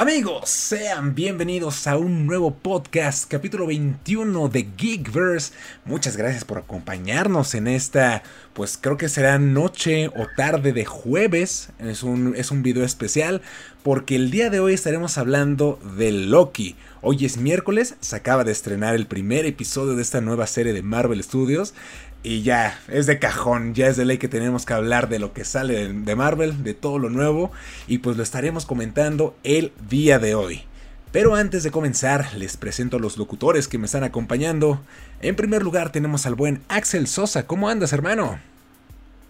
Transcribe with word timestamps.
Amigos, 0.00 0.48
sean 0.48 1.14
bienvenidos 1.14 1.86
a 1.86 1.98
un 1.98 2.26
nuevo 2.26 2.54
podcast, 2.54 3.30
capítulo 3.30 3.66
21 3.66 4.48
de 4.48 4.66
Geekverse. 4.74 5.52
Muchas 5.84 6.16
gracias 6.16 6.42
por 6.46 6.56
acompañarnos 6.56 7.54
en 7.54 7.68
esta, 7.68 8.22
pues 8.54 8.78
creo 8.80 8.96
que 8.96 9.10
será 9.10 9.38
noche 9.38 10.08
o 10.08 10.26
tarde 10.38 10.72
de 10.72 10.86
jueves. 10.86 11.68
Es 11.78 12.02
un, 12.02 12.34
es 12.34 12.50
un 12.50 12.62
video 12.62 12.82
especial 12.82 13.42
porque 13.82 14.16
el 14.16 14.30
día 14.30 14.48
de 14.48 14.60
hoy 14.60 14.72
estaremos 14.72 15.18
hablando 15.18 15.78
de 15.98 16.12
Loki. 16.12 16.76
Hoy 17.02 17.26
es 17.26 17.36
miércoles, 17.36 17.96
se 18.00 18.16
acaba 18.16 18.42
de 18.42 18.52
estrenar 18.52 18.94
el 18.94 19.06
primer 19.06 19.44
episodio 19.44 19.96
de 19.96 20.02
esta 20.02 20.22
nueva 20.22 20.46
serie 20.46 20.72
de 20.72 20.82
Marvel 20.82 21.22
Studios. 21.22 21.74
Y 22.22 22.42
ya, 22.42 22.78
es 22.88 23.06
de 23.06 23.18
cajón, 23.18 23.74
ya 23.74 23.86
es 23.86 23.96
de 23.96 24.04
ley 24.04 24.18
que 24.18 24.28
tenemos 24.28 24.66
que 24.66 24.74
hablar 24.74 25.08
de 25.08 25.18
lo 25.18 25.32
que 25.32 25.44
sale 25.44 25.90
de 25.92 26.16
Marvel, 26.16 26.62
de 26.62 26.74
todo 26.74 26.98
lo 26.98 27.08
nuevo, 27.08 27.50
y 27.86 27.98
pues 27.98 28.18
lo 28.18 28.22
estaremos 28.22 28.66
comentando 28.66 29.34
el 29.42 29.72
día 29.88 30.18
de 30.18 30.34
hoy. 30.34 30.64
Pero 31.12 31.34
antes 31.34 31.62
de 31.62 31.70
comenzar, 31.70 32.34
les 32.36 32.56
presento 32.56 32.98
a 32.98 33.00
los 33.00 33.16
locutores 33.16 33.66
que 33.66 33.78
me 33.78 33.86
están 33.86 34.04
acompañando. 34.04 34.80
En 35.22 35.34
primer 35.34 35.62
lugar 35.62 35.92
tenemos 35.92 36.26
al 36.26 36.34
buen 36.34 36.62
Axel 36.68 37.08
Sosa. 37.08 37.46
¿Cómo 37.46 37.68
andas, 37.68 37.92
hermano? 37.92 38.38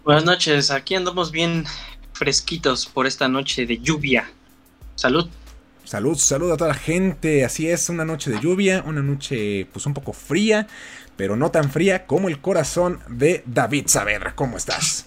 Buenas 0.05 0.25
noches, 0.25 0.71
aquí 0.71 0.95
andamos 0.95 1.30
bien 1.30 1.65
fresquitos 2.13 2.87
por 2.87 3.07
esta 3.07 3.29
noche 3.29 3.66
de 3.66 3.79
lluvia. 3.79 4.30
Salud. 4.95 5.30
Salud, 5.85 6.19
salud 6.19 6.52
a 6.52 6.57
toda 6.57 6.69
la 6.69 6.75
gente. 6.75 7.45
Así 7.45 7.69
es, 7.69 7.88
una 7.88 8.05
noche 8.05 8.30
de 8.30 8.41
lluvia, 8.41 8.85
una 8.87 9.02
noche 9.02 9.66
pues 9.73 9.87
un 9.87 9.95
poco 9.95 10.13
fría, 10.13 10.66
pero 11.20 11.37
no 11.37 11.51
tan 11.51 11.70
fría 11.70 12.06
como 12.06 12.29
el 12.29 12.41
corazón 12.41 13.01
de 13.06 13.42
David 13.45 13.88
Saavedra. 13.88 14.34
¿Cómo 14.34 14.56
estás? 14.56 15.05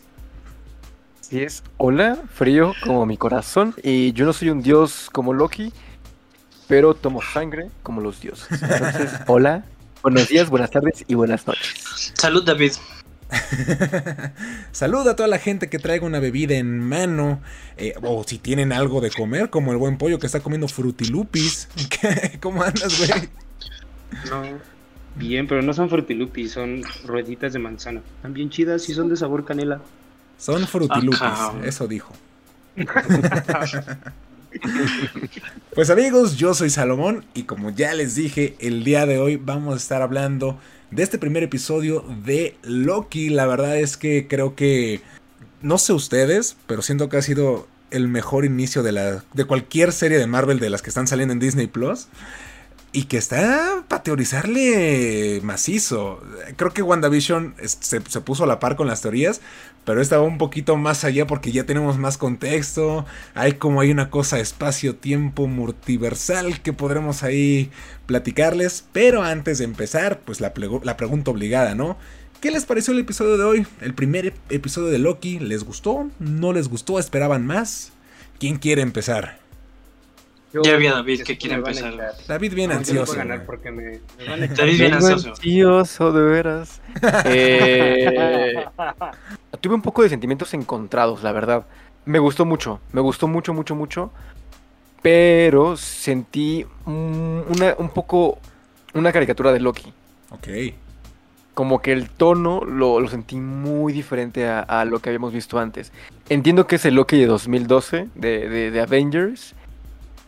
Así 1.20 1.42
es, 1.42 1.64
hola, 1.78 2.20
frío 2.32 2.76
como 2.84 3.08
mi 3.08 3.18
corazón. 3.18 3.74
Y 3.82 4.14
yo 4.14 4.28
no 4.28 4.34
soy 4.34 4.52
un 4.52 4.62
dios 4.62 5.10
como 5.12 5.34
Loki, 5.34 5.74
pero 6.68 6.94
tomo 6.94 7.20
sangre 7.24 7.72
como 7.82 8.00
los 8.00 8.22
dioses. 8.22 8.62
Entonces, 8.62 9.10
hola, 9.28 9.66
buenos 10.04 10.28
días, 10.28 10.52
buenas 10.52 10.70
tardes 10.70 11.04
y 11.08 11.16
buenas 11.16 11.48
noches. 11.48 12.14
Salud, 12.14 12.46
David. 12.46 12.74
Saluda 14.72 15.14
a 15.14 15.16
toda 15.16 15.28
la 15.28 15.40
gente 15.40 15.68
que 15.68 15.80
traiga 15.80 16.06
una 16.06 16.20
bebida 16.20 16.54
en 16.54 16.78
mano. 16.78 17.42
eh, 17.76 17.96
o 18.04 18.24
si 18.24 18.38
tienen 18.38 18.72
algo 18.72 19.02
de 19.02 19.10
comer, 19.10 19.50
como 19.50 19.72
el 19.72 19.80
buen 19.80 19.98
pollo 19.98 20.20
que 20.20 20.28
está 20.28 20.42
comiendo 20.42 20.68
frutilupis. 20.68 21.70
¿Qué? 21.90 22.38
¿Cómo 22.40 22.62
andas, 22.62 23.00
güey? 23.00 23.30
No, 24.30 24.73
bien, 25.16 25.48
pero 25.48 25.62
no 25.62 25.74
son 25.74 25.90
frutilupis, 25.90 26.52
son 26.52 26.84
rueditas 27.06 27.54
de 27.54 27.60
manzana. 27.60 28.02
Están 28.18 28.34
bien 28.34 28.50
chidas 28.50 28.88
y 28.90 28.94
son 28.94 29.10
de 29.10 29.18
sabor 29.18 29.46
canela. 29.46 29.82
Son 30.38 30.68
frutilupis, 30.68 31.22
eso 31.64 31.88
dijo. 31.88 32.14
Pues 35.74 35.90
amigos, 35.90 36.38
yo 36.38 36.54
soy 36.54 36.70
Salomón 36.70 37.26
y 37.34 37.44
como 37.44 37.72
ya 37.72 37.94
les 37.94 38.16
dije, 38.16 38.56
el 38.60 38.84
día 38.84 39.06
de 39.06 39.18
hoy 39.18 39.38
vamos 39.38 39.74
a 39.74 39.78
estar 39.78 40.02
hablando 40.02 40.60
de 40.92 41.02
este 41.04 41.18
primer 41.18 41.44
episodio 41.44 42.06
de 42.24 42.56
Loki. 42.64 43.30
La 43.30 43.48
verdad 43.48 43.78
es 43.78 43.98
que 43.98 44.28
creo 44.28 44.56
que, 44.56 45.02
no 45.62 45.78
sé 45.78 45.94
ustedes, 45.94 46.56
pero 46.68 46.82
siento 46.82 47.10
que 47.10 47.18
ha 47.18 47.22
sido 47.22 47.68
el 47.90 48.08
mejor 48.08 48.46
inicio 48.46 48.84
de, 48.84 48.92
la, 48.92 49.24
de 49.34 49.46
cualquier 49.46 49.92
serie 49.92 50.18
de 50.18 50.28
Marvel 50.28 50.60
de 50.60 50.70
las 50.70 50.82
que 50.82 50.90
están 50.90 51.08
saliendo 51.08 51.34
en 51.34 51.40
Disney 51.40 51.68
Plus. 51.68 52.08
Y 52.96 53.06
que 53.06 53.18
está 53.18 53.84
para 53.88 54.04
teorizarle 54.04 55.40
macizo. 55.42 56.22
Creo 56.58 56.74
que 56.74 56.84
WandaVision 56.84 57.56
se, 57.64 58.02
se 58.08 58.22
puso 58.22 58.44
a 58.44 58.48
la 58.48 58.60
par 58.60 58.76
con 58.76 58.86
las 58.86 59.02
teorías, 59.02 59.42
pero 59.84 60.00
esta 60.00 60.18
va 60.18 60.24
un 60.24 60.38
poquito 60.38 60.78
más 60.78 61.04
allá 61.04 61.26
porque 61.26 61.52
ya 61.52 61.66
tenemos 61.66 61.98
más 61.98 62.20
contexto. 62.20 63.08
Hay 63.34 63.54
como 63.54 63.82
hay 63.82 63.90
una 63.90 64.12
cosa 64.12 64.40
espacio-tiempo 64.40 65.48
multiversal 65.48 66.62
que 66.62 66.72
podremos 66.72 67.24
ahí 67.24 67.72
platicarles. 68.06 68.86
Pero 68.92 69.24
antes 69.24 69.58
de 69.58 69.64
empezar, 69.66 70.20
pues 70.20 70.40
la, 70.40 70.54
la 70.84 70.96
pregunta 70.96 71.32
obligada, 71.32 71.74
¿no? 71.74 71.98
¿Qué 72.42 72.52
les 72.52 72.66
pareció 72.66 72.94
el 72.94 73.00
episodio 73.00 73.38
de 73.38 73.44
hoy? 73.44 73.68
El 73.82 73.96
primer 73.96 74.26
ep- 74.36 74.40
episodio 74.50 74.90
de 74.90 75.00
Loki, 75.00 75.40
¿les 75.40 75.64
gustó? 75.64 76.12
¿No 76.20 76.54
les 76.54 76.68
gustó? 76.70 77.00
¿Esperaban 77.00 77.48
más? 77.48 77.92
¿Quién 78.40 78.58
quiere 78.58 78.84
empezar? 78.84 79.40
Ya 80.62 80.76
vi 80.78 80.88
a 80.88 80.94
David 80.94 81.24
que 81.24 81.38
quiere 81.38 81.56
empezar. 81.56 81.96
David 82.28 82.54
bien 82.54 82.72
ansioso. 82.72 83.16
David 83.16 84.78
bien 84.78 84.94
ansioso. 84.94 86.12
de 86.12 86.22
veras. 86.22 86.82
Eh, 87.26 88.66
tuve 89.60 89.74
un 89.74 89.82
poco 89.82 90.04
de 90.04 90.10
sentimientos 90.10 90.54
encontrados, 90.54 91.24
la 91.24 91.32
verdad. 91.32 91.66
Me 92.06 92.20
gustó 92.20 92.46
mucho, 92.46 92.80
me 92.92 93.02
gustó 93.02 93.28
mucho, 93.28 93.54
mucho, 93.54 93.76
mucho. 93.76 94.12
Pero 95.02 95.76
sentí 95.76 96.66
una, 96.86 97.76
un 97.78 97.90
poco 97.90 98.40
una 98.94 99.12
caricatura 99.12 99.52
de 99.52 99.60
Loki. 99.60 99.92
Ok. 100.30 100.48
Como 101.54 101.82
que 101.82 101.92
el 101.92 102.10
tono 102.10 102.64
lo, 102.64 103.00
lo 103.00 103.08
sentí 103.10 103.36
muy 103.36 103.94
diferente 103.94 104.48
a, 104.48 104.60
a 104.62 104.86
lo 104.86 105.00
que 105.00 105.10
habíamos 105.10 105.34
visto 105.34 105.60
antes. 105.60 105.92
Entiendo 106.30 106.68
que 106.68 106.76
es 106.78 106.86
el 106.86 106.96
Loki 106.96 107.20
de 107.20 107.26
2012, 107.28 108.10
de, 108.16 108.50
de, 108.50 108.72
de 108.72 108.82
Avengers. 108.82 109.56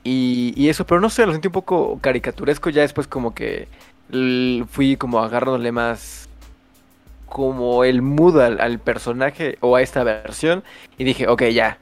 Y, 0.05 0.53
y 0.55 0.69
eso, 0.69 0.85
pero 0.85 1.01
no 1.01 1.09
sé, 1.09 1.25
lo 1.25 1.33
sentí 1.33 1.49
un 1.49 1.53
poco 1.53 1.99
caricaturesco. 1.99 2.69
Ya 2.69 2.83
después 2.83 3.07
como 3.07 3.35
que 3.35 3.67
fui 4.69 4.95
como 4.95 5.19
agarrándole 5.19 5.73
más 5.73 6.29
como 7.27 7.83
el 7.83 8.01
mood 8.01 8.39
al, 8.39 8.61
al 8.61 8.79
personaje 8.79 9.57
o 9.59 9.75
a 9.75 9.81
esta 9.81 10.03
versión. 10.05 10.63
Y 10.97 11.03
dije, 11.03 11.27
ok, 11.27 11.43
ya. 11.45 11.79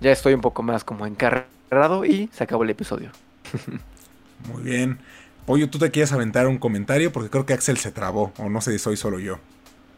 Ya 0.00 0.12
estoy 0.12 0.34
un 0.34 0.40
poco 0.40 0.62
más 0.62 0.84
como 0.84 1.06
encarrado 1.06 2.04
y 2.04 2.28
se 2.32 2.44
acabó 2.44 2.62
el 2.62 2.70
episodio. 2.70 3.10
Muy 4.52 4.62
bien. 4.62 4.98
Pollo, 5.46 5.68
tú 5.68 5.78
te 5.78 5.90
quieres 5.90 6.12
aventar 6.12 6.46
un 6.46 6.58
comentario 6.58 7.12
porque 7.12 7.30
creo 7.30 7.44
que 7.44 7.54
Axel 7.54 7.76
se 7.76 7.92
trabó, 7.92 8.32
o 8.38 8.48
no 8.48 8.60
sé 8.60 8.72
si 8.72 8.78
soy 8.78 8.96
solo 8.96 9.18
yo. 9.18 9.38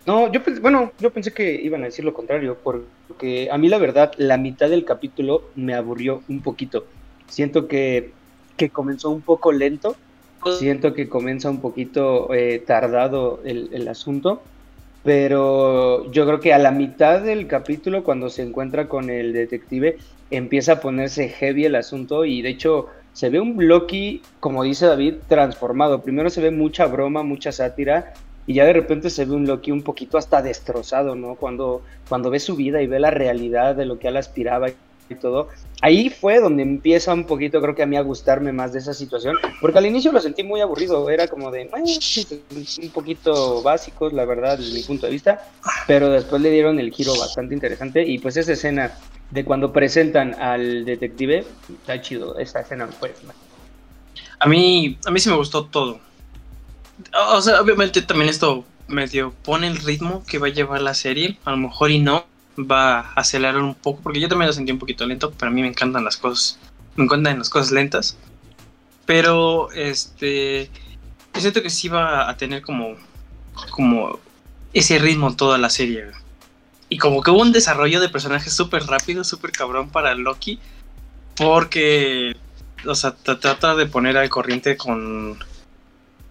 No, 0.07 0.31
yo 0.33 0.43
pensé, 0.43 0.61
bueno, 0.61 0.93
yo 1.01 1.11
pensé 1.11 1.33
que 1.33 1.55
iban 1.55 1.83
a 1.83 1.87
decir 1.87 2.05
lo 2.05 2.15
contrario, 2.15 2.57
porque 2.63 3.49
a 3.51 3.59
mí 3.59 3.69
la 3.69 3.79
verdad, 3.79 4.13
la 4.19 4.39
mitad 4.39 4.71
del 4.71 4.85
capítulo 4.85 5.43
me 5.57 5.75
aburrió 5.75 6.23
un 6.29 6.43
poquito. 6.43 6.87
Siento 7.29 7.69
que, 7.69 8.13
que 8.57 8.71
comenzó 8.71 9.11
un 9.11 9.21
poco 9.21 9.53
lento, 9.53 9.97
siento 10.59 10.95
que 10.95 11.09
comienza 11.09 11.51
un 11.51 11.61
poquito 11.61 12.33
eh, 12.33 12.63
tardado 12.65 13.41
el, 13.45 13.69
el 13.73 13.89
asunto, 13.89 14.43
pero 15.03 16.11
yo 16.13 16.27
creo 16.27 16.41
que 16.41 16.53
a 16.53 16.59
la 16.59 16.71
mitad 16.71 17.21
del 17.21 17.47
capítulo, 17.47 18.05
cuando 18.05 18.31
se 18.31 18.43
encuentra 18.43 18.89
con 18.89 19.11
el 19.11 19.33
detective, 19.33 19.99
empieza 20.31 20.73
a 20.73 20.81
ponerse 20.81 21.29
heavy 21.29 21.65
el 21.65 21.77
asunto 21.77 22.25
y 22.25 22.43
de 22.43 22.51
hecho 22.51 22.89
se 23.17 23.31
ve 23.31 23.41
un 23.41 23.57
Loki, 23.67 24.21
como 24.41 24.63
dice 24.63 24.85
David, 24.85 25.15
transformado. 25.27 26.03
Primero 26.03 26.29
se 26.29 26.43
ve 26.43 26.51
mucha 26.51 26.85
broma, 26.87 27.23
mucha 27.23 27.51
sátira. 27.51 28.13
Y 28.47 28.53
ya 28.53 28.67
de 28.67 28.75
repente 28.75 29.09
se 29.09 29.25
ve 29.25 29.35
un 29.35 29.47
Loki 29.47 29.73
un 29.73 29.81
poquito 29.81 30.19
hasta 30.19 30.43
destrozado, 30.43 31.15
¿no? 31.15 31.35
Cuando, 31.35 31.81
cuando 32.11 32.29
ve 32.29 32.39
su 32.41 32.57
vida 32.57 32.83
y 32.83 32.87
ve 32.87 33.01
la 33.01 33.11
realidad 33.11 33.75
de 33.75 33.87
lo 33.87 33.99
que 33.99 34.09
él 34.09 34.19
aspiraba 34.19 34.69
y 35.09 35.15
todo. 35.15 35.49
Ahí 35.83 36.11
fue 36.11 36.41
donde 36.41 36.63
empieza 36.63 37.13
un 37.13 37.25
poquito, 37.25 37.61
creo 37.61 37.75
que 37.75 37.83
a 37.83 37.87
mí, 37.87 37.97
a 37.97 38.01
gustarme 38.01 38.53
más 38.53 38.73
de 38.73 38.79
esa 38.79 38.95
situación. 38.95 39.37
Porque 39.61 39.79
al 39.79 39.87
inicio 39.87 40.11
lo 40.13 40.21
sentí 40.21 40.43
muy 40.43 40.61
aburrido. 40.61 41.09
Era 41.11 41.29
como 41.29 41.51
de, 41.51 41.63
"Eh, 41.63 42.43
un 42.83 42.91
poquito 42.91 43.63
básicos, 43.63 44.13
la 44.13 44.25
verdad, 44.25 44.59
desde 44.59 44.75
mi 44.75 44.83
punto 44.83 45.07
de 45.07 45.13
vista. 45.13 45.49
Pero 45.87 46.11
después 46.11 46.41
le 46.43 46.51
dieron 46.51 46.81
el 46.81 46.91
giro 46.93 47.17
bastante 47.19 47.55
interesante. 47.55 48.05
Y 48.05 48.19
pues 48.19 48.37
esa 48.37 48.53
escena 48.53 48.93
de 49.31 49.45
cuando 49.45 49.73
presentan 49.73 50.35
al 50.41 50.85
detective, 50.85 51.45
está 51.81 52.01
chido. 52.01 52.39
Esa 52.39 52.61
escena 52.61 52.87
fue. 52.87 53.15
A 54.39 54.49
mí, 54.49 54.99
a 55.05 55.11
mí 55.11 55.21
sí 55.21 55.29
me 55.29 55.37
gustó 55.37 55.67
todo. 55.67 56.01
O 57.33 57.41
sea, 57.41 57.61
obviamente 57.61 58.03
también 58.03 58.31
esto 58.31 58.65
medio 58.89 59.35
pone 59.45 59.67
el 59.67 59.77
ritmo 59.77 60.23
que 60.27 60.39
va 60.39 60.47
a 60.47 60.51
llevar 60.51 60.81
la 60.81 60.95
serie. 60.95 61.39
A 61.45 61.51
lo 61.51 61.59
mejor 61.59 61.91
y 61.91 61.99
no. 61.99 62.25
Va 62.59 63.01
a 63.01 63.13
acelerar 63.15 63.59
un 63.59 63.75
poco. 63.75 64.01
Porque 64.03 64.21
yo 64.21 64.29
también 64.29 64.49
lo 64.49 64.53
sentí 64.53 64.73
un 64.73 64.79
poquito 64.79 65.07
lento. 65.07 65.33
Pero 65.33 65.51
a 65.51 65.55
mí 65.55 65.63
me 65.63 65.69
encantan 65.69 66.05
las 66.05 66.17
cosas. 66.17 66.59
Me 66.97 67.05
encantan 67.05 67.39
las 67.39 67.51
cosas 67.51 67.73
lentas. 67.73 68.17
Pero 69.05 69.71
este. 69.73 70.71
Yo 71.35 71.41
siento 71.41 71.63
que 71.63 71.71
sí 71.71 71.89
va 71.89 72.29
a 72.29 72.37
tener 72.37 72.63
como. 72.63 72.97
Como 73.71 74.19
ese 74.73 74.99
ritmo 74.99 75.35
toda 75.35 75.59
la 75.59 75.71
serie. 75.71 76.07
Y 76.89 76.99
como 76.99 77.23
que 77.23 77.31
hubo 77.31 77.41
un 77.43 77.53
desarrollo 77.53 78.01
de 78.01 78.09
personajes 78.09 78.53
súper 78.53 78.85
rápido, 78.85 79.25
súper 79.25 79.51
cabrón 79.53 79.91
para 79.91 80.15
Loki. 80.15 80.61
Porque 81.37 82.37
o 82.87 82.95
sea, 82.95 83.17
tra- 83.17 83.39
trata 83.41 83.75
de 83.75 83.87
poner 83.87 84.17
al 84.17 84.29
corriente 84.29 84.77
con 84.77 85.39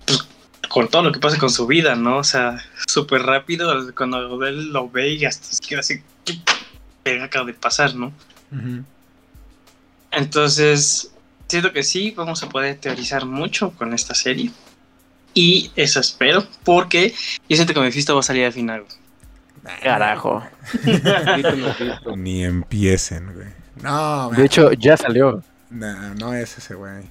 pues, 0.05 0.27
con 0.69 0.87
todo 0.87 1.03
lo 1.03 1.11
que 1.11 1.19
pasa 1.19 1.37
con 1.37 1.49
su 1.49 1.67
vida, 1.67 1.95
¿no? 1.95 2.17
O 2.17 2.23
sea, 2.23 2.63
súper 2.87 3.23
rápido 3.23 3.91
cuando 3.95 4.43
él 4.45 4.71
lo 4.71 4.89
ve 4.89 5.13
y 5.13 5.25
hasta 5.25 5.45
se 5.53 5.61
queda 5.61 5.79
así, 5.79 6.01
¿qué 6.25 6.39
pega 7.03 7.25
acaba 7.25 7.45
de 7.45 7.53
pasar, 7.53 7.95
no? 7.95 8.11
Entonces, 10.11 11.11
siento 11.47 11.71
que 11.71 11.83
sí, 11.83 12.11
vamos 12.11 12.43
a 12.43 12.49
poder 12.49 12.77
teorizar 12.77 13.25
mucho 13.25 13.71
con 13.71 13.93
esta 13.93 14.13
serie. 14.13 14.51
Y 15.33 15.71
eso 15.75 15.99
espero, 15.99 16.45
porque 16.63 17.13
yo 17.49 17.55
siento 17.55 17.73
que 17.73 17.81
Mephisto 17.81 18.13
va 18.13 18.21
a 18.21 18.23
salir 18.23 18.45
al 18.45 18.53
final. 18.53 18.85
Carajo. 19.83 20.43
Ni 22.15 22.43
empiecen, 22.43 23.33
güey. 23.33 23.47
No, 23.81 24.29
De 24.31 24.45
hecho, 24.45 24.71
ya 24.73 24.95
salió. 24.95 25.43
No, 25.69 26.15
no 26.15 26.33
es 26.33 26.57
ese 26.57 26.75
güey. 26.75 27.03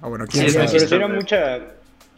Ah, 0.00 0.08
bueno, 0.08 0.24
Sí, 0.26 0.32
quién 0.32 0.46
es 0.46 0.52
sabe. 0.54 0.86
Pero 0.88 1.08
mucha, 1.08 1.58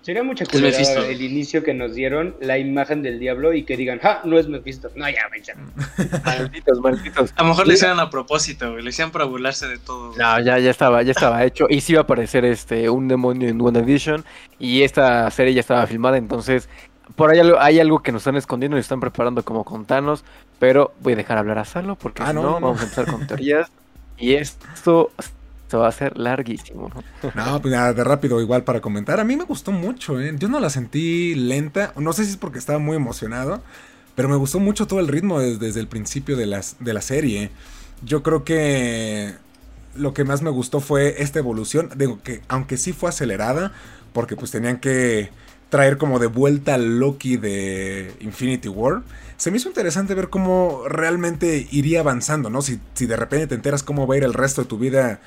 sería 0.07 0.23
mucha 0.23 0.47
culerada 0.47 1.05
el 1.09 1.21
inicio 1.21 1.65
que 1.65 1.75
nos 1.75 1.97
dieron, 1.97 2.37
la 2.41 2.59
imagen 2.59 3.03
del 3.03 3.19
diablo 3.19 3.53
y 3.53 3.65
que 3.65 3.77
digan, 3.77 3.99
¡ja! 3.99 4.21
No 4.23 4.39
es 4.39 4.47
Mephisto. 4.47 4.89
No, 4.95 5.09
ya, 5.11 5.23
ya. 5.43 5.57
Malditos, 6.25 6.79
malditos. 6.79 7.33
A 7.35 7.43
lo 7.43 7.49
mejor 7.49 7.67
lo 7.67 7.73
hicieron 7.73 7.99
a 7.99 8.09
propósito, 8.09 8.71
güey. 8.71 8.85
Lo 8.85 8.89
hicieron 8.89 9.11
para 9.11 9.25
burlarse 9.25 9.67
de 9.67 9.79
todo. 9.79 10.11
No, 10.17 10.41
ya, 10.41 10.61
ya 10.61 10.71
estaba, 10.71 11.03
ya 11.03 11.11
estaba 11.11 11.43
hecho. 11.43 11.67
Y 11.69 11.81
sí 11.81 11.91
iba 11.93 12.03
a 12.03 12.05
aparecer 12.05 12.45
este 12.45 12.89
un 12.89 13.09
demonio 13.09 13.49
en 13.49 13.61
WandaVision. 13.61 14.25
Y 14.61 14.83
esta 14.83 15.29
serie 15.33 15.55
ya 15.55 15.61
estaba 15.61 15.85
filmada. 15.89 16.19
Entonces, 16.19 16.69
por 17.17 17.33
ahí 17.33 17.41
hay 17.59 17.81
algo 17.81 17.99
que 18.01 18.13
nos 18.13 18.23
están 18.23 18.37
escondiendo 18.37 18.77
y 18.77 18.81
están 18.81 19.01
preparando 19.01 19.45
como 19.45 19.65
con 19.65 19.87
Thanos. 19.87 20.25
Pero 20.61 20.95
voy 21.01 21.15
a 21.15 21.17
dejar 21.17 21.37
hablar 21.37 21.59
a 21.59 21.65
Salo 21.65 21.97
porque 21.97 22.23
Ah, 22.23 22.29
si 22.29 22.35
no, 22.35 22.43
no, 22.43 22.51
no, 22.51 22.61
no. 22.61 22.67
vamos 22.69 22.81
a 22.81 22.85
empezar 22.85 23.07
con 23.07 23.27
teorías. 23.27 23.73
Y 24.19 24.35
esto 24.35 25.11
se 25.69 25.77
va 25.77 25.87
a 25.87 25.89
hacer 25.89 26.17
larguísimo. 26.17 26.91
¿no? 26.95 27.03
Pues 27.21 27.35
nada, 27.35 27.93
de 27.93 28.05
rápido 28.05 28.41
igual 28.41 28.65
para 28.65 28.81
comentar. 28.81 29.21
A 29.21 29.25
mí 29.25 29.37
me 29.37 29.45
gustó 29.45 29.73
mucho, 29.73 30.21
¿eh? 30.21 30.35
Yo 30.39 30.49
no 30.49 30.61
la 30.61 30.71
sentí 30.71 31.35
lenta. 31.35 31.93
No 31.97 32.13
sé 32.13 32.25
si 32.25 32.31
es 32.33 32.37
porque 32.37 32.59
estaba 32.59 32.79
muy 32.79 32.97
emocionado. 32.97 33.63
Pero 34.15 34.29
me 34.29 34.37
gustó 34.37 34.61
mucho 34.61 34.87
todo 34.87 35.01
el 35.01 35.09
ritmo 35.09 35.41
des- 35.41 35.59
desde, 35.59 35.81
el 35.81 35.89
principio 35.89 36.37
de, 36.37 36.47
la 36.47 37.01
serie. 37.03 37.51
Yo 38.05 38.23
creo 38.23 38.45
que 38.45 39.35
lo 39.95 40.15
que 40.15 40.25
más 40.25 40.43
me 40.43 40.51
gustó 40.51 40.81
fue 40.81 41.23
esta 41.23 41.39
evolución. 41.39 41.91
Digo 41.97 42.21
que 42.23 42.43
aunque 42.49 42.77
sí 42.77 42.93
fue 42.93 43.09
acelerada. 43.11 43.73
Porque 44.13 44.35
pues 44.35 44.51
tenían 44.51 44.79
que 44.79 45.29
traer 45.69 45.99
como 45.99 46.19
de 46.19 46.27
vuelta 46.29 46.75
al 46.75 46.99
Loki 47.01 47.37
de 47.37 48.15
Infinity 48.21 48.69
War. 48.69 49.03
Se 49.37 49.51
me 49.51 49.59
hizo 49.59 49.69
interesante 49.69 50.15
ver 50.15 50.31
cómo 50.31 50.85
realmente 50.89 51.67
iría 51.71 52.01
avanzando, 52.01 52.49
¿no? 52.49 52.63
Si 52.63 52.79
de 52.99 53.17
repente 53.17 53.49
te 53.49 53.55
enteras 53.57 53.83
cómo 53.83 54.07
va 54.07 54.15
a 54.15 54.19
ir 54.19 54.25
el 54.25 54.33
resto 54.33 54.63
de 54.63 54.69
tu 54.69 54.79
vida 54.79 55.21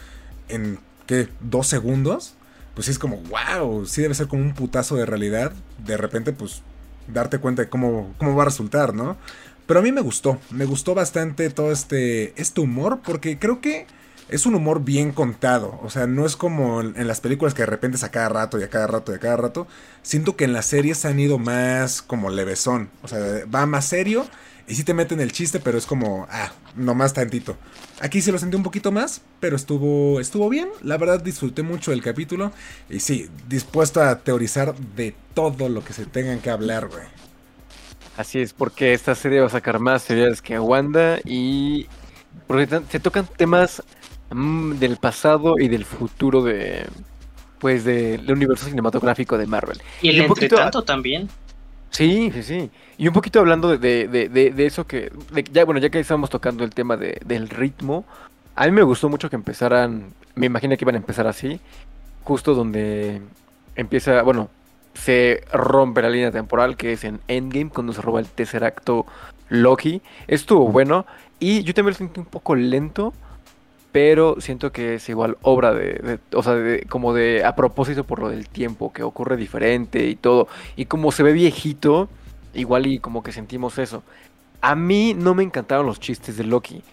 en, 0.49 0.79
¿qué? 1.05 1.29
¿Dos 1.39 1.67
segundos? 1.67 2.35
Pues 2.73 2.85
sí 2.85 2.91
es 2.91 2.99
como, 2.99 3.17
wow, 3.17 3.85
sí 3.85 4.01
debe 4.01 4.13
ser 4.13 4.27
como 4.27 4.43
un 4.43 4.53
putazo 4.53 4.95
de 4.95 5.05
realidad. 5.05 5.53
De 5.85 5.97
repente, 5.97 6.33
pues, 6.33 6.61
darte 7.07 7.39
cuenta 7.39 7.63
de 7.63 7.69
cómo, 7.69 8.13
cómo 8.17 8.35
va 8.35 8.43
a 8.43 8.45
resultar, 8.45 8.93
¿no? 8.93 9.17
Pero 9.65 9.79
a 9.81 9.83
mí 9.83 9.91
me 9.91 10.01
gustó, 10.01 10.39
me 10.49 10.65
gustó 10.65 10.95
bastante 10.95 11.49
todo 11.49 11.71
este, 11.71 12.33
este 12.41 12.61
humor, 12.61 13.01
porque 13.03 13.37
creo 13.37 13.61
que 13.61 13.85
es 14.29 14.45
un 14.45 14.55
humor 14.55 14.83
bien 14.83 15.11
contado. 15.11 15.79
O 15.83 15.89
sea, 15.89 16.07
no 16.07 16.25
es 16.25 16.35
como 16.35 16.81
en 16.81 17.07
las 17.07 17.21
películas 17.21 17.53
que 17.53 17.63
de 17.63 17.67
repente 17.67 17.97
es 17.97 18.03
a 18.03 18.11
cada 18.11 18.29
rato 18.29 18.59
y 18.59 18.63
a 18.63 18.69
cada 18.69 18.87
rato 18.87 19.11
y 19.11 19.15
a 19.15 19.19
cada 19.19 19.37
rato. 19.37 19.67
Siento 20.01 20.35
que 20.35 20.45
en 20.45 20.53
las 20.53 20.67
series 20.67 21.05
han 21.05 21.19
ido 21.19 21.39
más 21.39 22.01
como 22.01 22.29
levesón. 22.29 22.89
O 23.03 23.07
sea, 23.07 23.19
va 23.53 23.65
más 23.65 23.85
serio 23.85 24.25
y 24.69 24.75
sí 24.75 24.83
te 24.83 24.94
meten 24.94 25.19
el 25.19 25.31
chiste, 25.31 25.60
pero 25.60 25.77
es 25.77 25.86
como, 25.86 26.27
ah, 26.30 26.51
nomás 26.75 27.13
tantito. 27.13 27.57
Aquí 28.00 28.21
se 28.21 28.31
lo 28.31 28.38
sentí 28.38 28.56
un 28.56 28.63
poquito 28.63 28.92
más, 28.92 29.21
pero 29.39 29.56
estuvo, 29.56 30.19
estuvo 30.19 30.48
bien. 30.48 30.69
La 30.83 30.98
verdad 30.98 31.21
disfruté 31.21 31.63
mucho 31.63 31.92
del 31.92 32.01
capítulo. 32.04 32.51
Y 32.89 33.00
sí, 33.00 33.27
dispuesto 33.48 34.01
a 34.01 34.19
teorizar 34.19 34.75
de 34.95 35.16
todo 35.33 35.68
lo 35.69 35.83
que 35.83 35.94
se 35.94 36.06
tengan 36.06 36.39
que 36.39 36.50
hablar, 36.51 36.88
güey. 36.88 37.04
Así 38.16 38.39
es, 38.39 38.54
porque 38.54 38.94
esta 38.94 39.16
serie 39.16 39.39
va 39.42 39.48
a 39.48 39.50
sacar 39.50 39.80
más 39.80 40.06
teorías 40.06 40.42
que 40.42 40.60
Wanda 40.60 41.19
y 41.25 41.88
porque 42.48 42.68
se 42.89 43.00
tocan 43.00 43.25
temas 43.38 43.81
mm, 44.30 44.74
del 44.74 44.98
pasado 44.98 45.56
y 45.57 45.68
del 45.68 45.86
futuro 45.86 46.44
de 46.44 46.86
pues 47.60 47.83
del 47.83 48.31
universo 48.31 48.68
cinematográfico 48.68 49.38
de 49.38 49.45
Marvel. 49.45 49.81
Y 50.01 50.10
el 50.10 50.18
Y 50.18 50.19
un 50.21 50.27
poquito- 50.27 50.45
entretanto 50.56 50.83
también. 50.83 51.27
Sí, 51.91 52.31
sí, 52.33 52.44
sí. 52.44 52.71
Y 52.97 53.07
un 53.07 53.13
poquito 53.13 53.39
hablando 53.39 53.69
de, 53.77 54.07
de, 54.07 54.30
de- 54.30 54.51
de- 54.51 54.65
eso 54.65 54.86
que 54.86 55.12
ya 55.51 55.65
bueno, 55.65 55.80
ya 55.80 55.89
que 55.89 56.00
estábamos 56.00 56.30
tocando 56.30 56.63
el 56.63 56.69
tema 56.71 56.97
de- 56.97 57.19
del 57.25 57.50
ritmo, 57.50 58.06
a 58.56 58.65
mí 58.65 58.71
me 58.71 58.83
gustó 58.83 59.09
mucho 59.09 59.30
que 59.30 59.36
empezaran, 59.36 60.13
me 60.36 60.45
imagino 60.45 60.75
que 60.77 60.83
iban 60.83 60.95
a 60.95 61.00
empezar 61.00 61.27
así, 61.27 61.59
justo 62.24 62.53
donde 62.53 63.21
empieza, 63.75 64.21
bueno, 64.21 64.50
se 64.94 65.44
rompe 65.51 66.01
la 66.01 66.09
línea 66.09 66.31
temporal 66.31 66.75
que 66.77 66.94
es 66.94 67.03
en 67.03 67.19
Endgame 67.27 67.69
cuando 67.69 67.94
se 67.94 68.01
roba 68.01 68.19
el 68.19 68.27
tercer 68.27 68.63
acto 68.63 69.06
Loki. 69.50 70.01
Estuvo 70.27 70.68
bueno 70.69 71.06
y 71.39 71.63
yo 71.63 71.74
también 71.74 71.94
lo 71.94 71.97
sentí 71.97 72.19
un 72.19 72.25
poco 72.25 72.56
lento, 72.56 73.13
pero 73.91 74.36
siento 74.39 74.71
que 74.71 74.95
es 74.95 75.09
igual 75.09 75.38
obra 75.41 75.74
de, 75.74 75.94
de- 75.94 76.19
o 76.38 76.44
sea, 76.44 76.53
de- 76.56 76.86
como 76.89 77.13
de 77.13 77.44
a 77.44 77.56
propósito 77.56 78.03
por 78.03 78.19
lo 78.19 78.30
del 78.30 78.47
tiempo, 78.47 78.94
que 78.94 79.03
ocurre 79.03 79.38
diferente 79.38 80.06
y 80.07 80.15
todo. 80.15 80.47
Y 80.75 80.86
como 80.86 81.12
se 81.12 81.24
ve 81.24 81.33
viejito, 81.33 82.09
igual 82.53 82.86
y 82.88 83.00
como 83.00 83.24
que 83.24 83.31
sentimos 83.31 83.77
eso. 83.80 84.03
A 84.62 84.75
mí 84.75 85.13
no 85.18 85.33
me 85.36 85.44
encantaron 85.44 85.86
los 85.86 86.00
chistes 86.00 86.38
de 86.38 86.44
Loki. 86.44 86.83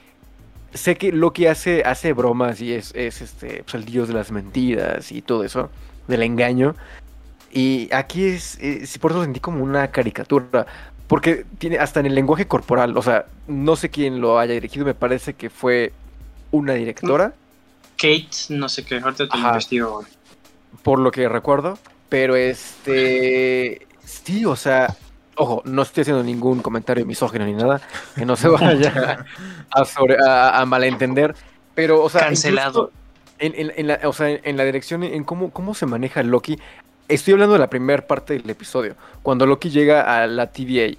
Sé 0.72 0.96
que 0.96 1.12
Loki 1.12 1.46
hace, 1.46 1.82
hace 1.84 2.12
bromas 2.12 2.60
y 2.60 2.72
es, 2.72 2.92
es 2.94 3.20
este, 3.22 3.62
pues, 3.64 3.74
el 3.74 3.84
dios 3.84 4.08
de 4.08 4.14
las 4.14 4.30
mentiras 4.30 5.10
y 5.12 5.22
todo 5.22 5.44
eso, 5.44 5.70
del 6.08 6.22
engaño. 6.22 6.74
Y 7.52 7.88
aquí 7.92 8.24
es, 8.24 8.58
es- 8.60 8.98
por 8.98 9.10
eso 9.12 9.22
sentí 9.22 9.40
como 9.40 9.62
una 9.62 9.88
caricatura. 9.88 10.66
Porque 11.08 11.44
tiene 11.58 11.78
hasta 11.78 12.00
en 12.00 12.06
el 12.06 12.16
lenguaje 12.16 12.48
corporal, 12.48 12.96
o 12.96 13.02
sea, 13.02 13.26
no 13.46 13.76
sé 13.76 13.90
quién 13.90 14.20
lo 14.20 14.40
haya 14.40 14.54
dirigido, 14.54 14.84
me 14.84 14.94
parece 14.94 15.34
que 15.34 15.50
fue 15.50 15.92
una 16.56 16.74
directora, 16.74 17.32
Kate, 17.96 18.28
no 18.50 18.68
sé 18.68 18.84
qué, 18.84 18.98
ahorita 18.98 19.28
te 19.28 19.38
lo 19.38 19.46
investigo. 19.48 20.04
por 20.82 20.98
lo 20.98 21.10
que 21.10 21.28
recuerdo. 21.28 21.78
Pero 22.08 22.36
este. 22.36 23.86
Sí, 24.04 24.44
o 24.44 24.56
sea. 24.56 24.94
Ojo, 25.38 25.60
no 25.66 25.82
estoy 25.82 26.02
haciendo 26.02 26.22
ningún 26.22 26.60
comentario 26.62 27.04
misógino 27.04 27.44
ni 27.44 27.52
nada. 27.52 27.80
Que 28.14 28.24
no 28.24 28.36
se 28.36 28.48
vaya 28.48 29.26
a, 29.70 29.84
sobre- 29.84 30.16
a- 30.26 30.60
a 30.60 30.66
malentender. 30.66 31.34
Pero, 31.74 32.02
o 32.02 32.08
sea. 32.08 32.22
Cancelado. 32.22 32.90
incluso 32.90 32.92
En, 33.38 33.54
en- 33.70 33.72
en 33.76 33.86
la, 33.88 34.00
o 34.08 34.12
sea, 34.12 34.28
en 34.30 34.56
la 34.56 34.64
dirección, 34.64 35.02
en 35.02 35.24
cómo, 35.24 35.50
cómo 35.50 35.74
se 35.74 35.84
maneja 35.86 36.22
Loki. 36.22 36.58
Estoy 37.08 37.32
hablando 37.34 37.52
de 37.54 37.58
la 37.60 37.68
primera 37.70 38.06
parte 38.06 38.34
del 38.38 38.48
episodio. 38.50 38.96
Cuando 39.22 39.46
Loki 39.46 39.70
llega 39.70 40.22
a 40.22 40.26
la 40.26 40.50
TVA. 40.52 40.96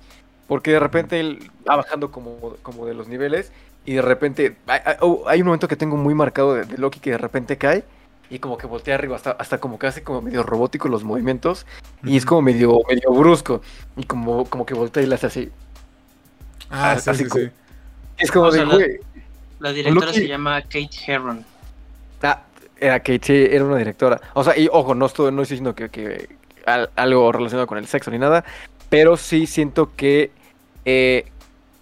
Porque 0.47 0.71
de 0.71 0.79
repente 0.79 1.19
él 1.19 1.49
va 1.69 1.75
bajando 1.77 2.11
como, 2.11 2.55
como 2.61 2.85
de 2.85 2.93
los 2.93 3.07
niveles. 3.07 3.51
Y 3.87 3.93
de 3.93 4.01
repente. 4.03 4.55
Hay, 4.67 4.81
hay- 4.85 4.95
oh, 4.99 5.23
hay 5.27 5.39
un 5.41 5.47
momento 5.47 5.67
que 5.67 5.75
tengo 5.77 5.95
muy 5.97 6.13
marcado 6.13 6.53
de, 6.53 6.65
de 6.65 6.77
Loki 6.77 6.99
que 6.99 7.11
de 7.11 7.17
repente 7.17 7.57
cae. 7.57 7.83
Y 8.29 8.39
como 8.39 8.57
que 8.57 8.67
voltea 8.67 8.95
arriba, 8.95 9.15
hasta, 9.15 9.31
hasta 9.31 9.57
como 9.59 9.79
que 9.79 9.87
hace 9.87 10.03
como 10.03 10.21
medio 10.21 10.43
robótico 10.43 10.89
los 10.89 11.05
movimientos. 11.05 11.65
Y 12.03 12.17
es 12.17 12.25
como 12.25 12.41
medio, 12.41 12.81
medio 12.89 13.11
brusco. 13.13 13.61
Y 13.95 14.03
como, 14.03 14.43
como 14.45 14.65
que 14.65 14.73
voltea 14.73 15.01
y 15.01 15.05
le 15.05 15.15
hace 15.15 15.27
así. 15.27 15.49
Ah, 16.69 16.97
sí, 16.99 17.09
así 17.09 17.23
sí, 17.23 17.29
como- 17.29 17.45
sí. 17.45 17.51
Es 18.17 18.31
como 18.31 18.45
O 18.47 18.51
de, 18.51 18.57
sea, 18.57 18.65
la- 18.67 18.75
güey. 18.75 18.99
La 19.59 19.71
directora 19.71 20.07
Loki- 20.11 20.19
se 20.19 20.27
llama 20.27 20.61
Kate 20.63 20.89
Herron. 21.07 21.45
Ah, 22.21 22.41
era 22.79 22.99
que 23.01 23.19
sí, 23.23 23.47
era 23.49 23.63
una 23.63 23.77
directora. 23.77 24.19
O 24.33 24.43
sea, 24.43 24.57
y 24.57 24.67
ojo, 24.71 24.93
no 24.93 25.05
estoy, 25.05 25.31
no 25.31 25.41
estoy 25.43 25.55
diciendo 25.55 25.73
que, 25.73 25.89
que 25.89 26.27
al- 26.65 26.89
algo 26.95 27.31
relacionado 27.31 27.65
con 27.65 27.77
el 27.77 27.87
sexo 27.87 28.11
ni 28.11 28.19
nada. 28.19 28.43
Pero 28.89 29.15
sí 29.17 29.47
siento 29.47 29.91
que 29.95 30.31
eh, 30.85 31.25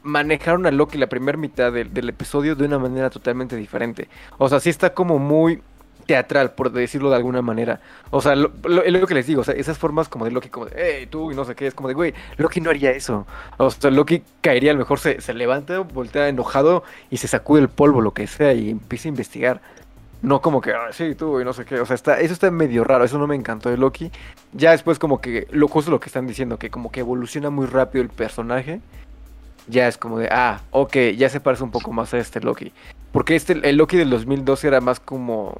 manejaron 0.06 0.66
a 0.66 0.72
Loki 0.72 0.98
la 0.98 1.08
primera 1.08 1.38
mitad 1.38 1.72
del, 1.74 1.94
del 1.94 2.10
episodio 2.10 2.56
de 2.56 2.66
una 2.66 2.80
manera 2.80 3.10
totalmente 3.10 3.56
diferente. 3.58 4.08
O 4.38 4.48
sea, 4.48 4.60
sí 4.60 4.70
está 4.70 4.94
como 4.94 5.20
muy 5.20 5.62
teatral, 6.06 6.52
por 6.52 6.72
decirlo 6.72 7.10
de 7.10 7.16
alguna 7.16 7.42
manera. 7.42 7.82
O 8.12 8.22
sea, 8.22 8.36
lo, 8.36 8.52
lo- 8.64 9.08
que 9.08 9.14
les 9.16 9.26
digo, 9.28 9.42
o 9.42 9.44
sea, 9.44 9.56
esas 9.56 9.78
formas 9.78 10.08
como 10.08 10.26
de 10.26 10.32
Loki, 10.32 10.50
como 10.50 10.68
de, 10.68 10.74
hey, 10.78 11.08
tú, 11.10 11.32
y 11.32 11.36
no 11.36 11.44
sé 11.46 11.56
qué, 11.56 11.66
es 11.68 11.74
como 11.74 11.88
de, 11.88 11.96
güey, 11.96 12.14
Loki 12.38 12.62
no 12.62 12.70
haría 12.70 12.92
eso. 12.92 13.26
O 13.58 13.72
sea, 13.72 13.90
Loki 13.92 14.22
caería, 14.42 14.72
a 14.72 14.74
lo 14.74 14.80
mejor 14.80 15.00
se, 15.00 15.20
se 15.20 15.34
levanta, 15.34 15.80
voltea 15.80 16.30
enojado 16.30 16.84
y 17.10 17.18
se 17.18 17.28
sacude 17.28 17.62
el 17.62 17.70
polvo, 17.70 18.02
lo 18.02 18.14
que 18.14 18.28
sea, 18.28 18.54
y 18.54 18.70
empieza 18.70 19.08
a 19.08 19.10
investigar. 19.10 19.62
No 20.22 20.42
como 20.42 20.62
que, 20.62 20.72
"Ah, 20.74 20.88
sí, 20.92 21.14
tú, 21.16 21.40
y 21.42 21.46
no 21.46 21.54
sé 21.54 21.66
qué. 21.66 21.80
O 21.80 21.86
sea, 21.86 21.96
está, 21.96 22.20
eso 22.20 22.34
está 22.34 22.50
medio 22.52 22.84
raro, 22.84 23.04
eso 23.04 23.18
no 23.18 23.28
me 23.28 23.36
encantó 23.36 23.70
de 23.70 23.78
Loki. 23.78 24.12
Ya 24.54 24.72
después 24.72 24.98
como 25.00 25.22
que, 25.22 25.48
lo 25.52 25.68
justo 25.68 25.92
lo 25.92 26.00
que 26.00 26.08
están 26.10 26.26
diciendo, 26.28 26.58
que 26.60 26.70
como 26.70 26.92
que 26.92 27.02
evoluciona 27.02 27.50
muy 27.50 27.66
rápido 27.68 28.04
el 28.04 28.10
personaje. 28.10 28.80
Ya 29.68 29.88
es 29.88 29.98
como 29.98 30.20
de, 30.20 30.30
ah, 30.32 30.62
ok, 30.72 30.96
ya 31.18 31.30
se 31.30 31.40
parece 31.40 31.64
un 31.64 31.72
poco 31.72 31.92
más 31.92 32.14
a 32.14 32.20
este 32.20 32.40
Loki. 32.42 32.72
Porque 33.12 33.36
este, 33.36 33.54
el 33.68 33.78
Loki 33.78 33.98
del 33.98 34.10
2012 34.10 34.68
era 34.68 34.82
más 34.82 35.00
como, 35.00 35.58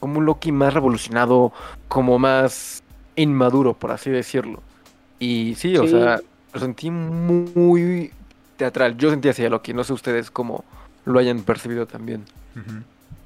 como 0.00 0.18
un 0.18 0.26
Loki 0.26 0.52
más 0.52 0.74
revolucionado, 0.74 1.52
como 1.88 2.18
más 2.18 2.82
inmaduro, 3.16 3.74
por 3.74 3.90
así 3.90 4.10
decirlo. 4.10 4.62
Y 5.18 5.54
sí, 5.56 5.76
o 5.76 5.86
sea, 5.86 6.20
lo 6.52 6.60
sentí 6.60 6.90
muy 6.90 8.12
teatral. 8.56 8.96
Yo 8.96 9.10
sentí 9.10 9.28
así 9.28 9.44
a 9.44 9.50
Loki, 9.50 9.72
no 9.72 9.82
sé 9.84 9.92
ustedes 9.92 10.30
cómo 10.30 10.64
lo 11.04 11.18
hayan 11.18 11.42
percibido 11.42 11.86
también. 11.86 12.24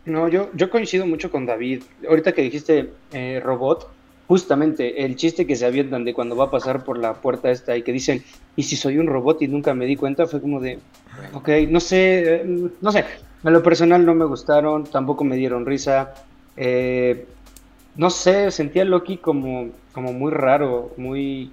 No, 0.04 0.28
yo, 0.28 0.50
yo 0.54 0.70
coincido 0.70 1.06
mucho 1.06 1.30
con 1.30 1.46
David. 1.46 1.82
Ahorita 2.08 2.32
que 2.32 2.42
dijiste 2.42 2.92
eh, 3.12 3.40
robot, 3.44 3.88
justamente 4.32 5.04
el 5.04 5.16
chiste 5.16 5.46
que 5.46 5.56
se 5.56 5.66
avientan 5.66 6.06
de 6.06 6.14
cuando 6.14 6.34
va 6.34 6.46
a 6.46 6.50
pasar 6.50 6.84
por 6.84 6.96
la 6.96 7.12
puerta 7.12 7.50
esta 7.50 7.76
y 7.76 7.82
que 7.82 7.92
dicen, 7.92 8.24
¿y 8.56 8.62
si 8.62 8.76
soy 8.76 8.96
un 8.96 9.06
robot 9.06 9.42
y 9.42 9.46
nunca 9.46 9.74
me 9.74 9.84
di 9.84 9.94
cuenta? 9.94 10.26
Fue 10.26 10.40
como 10.40 10.58
de, 10.58 10.78
ok, 11.34 11.50
no 11.68 11.80
sé, 11.80 12.42
no 12.80 12.92
sé. 12.92 13.04
A 13.44 13.50
lo 13.50 13.62
personal 13.62 14.06
no 14.06 14.14
me 14.14 14.24
gustaron, 14.24 14.84
tampoco 14.84 15.22
me 15.22 15.36
dieron 15.36 15.66
risa. 15.66 16.14
Eh, 16.56 17.26
no 17.94 18.08
sé, 18.08 18.50
sentía 18.50 18.82
a 18.82 18.86
Loki 18.86 19.18
como, 19.18 19.68
como 19.92 20.14
muy 20.14 20.30
raro, 20.30 20.92
muy... 20.96 21.50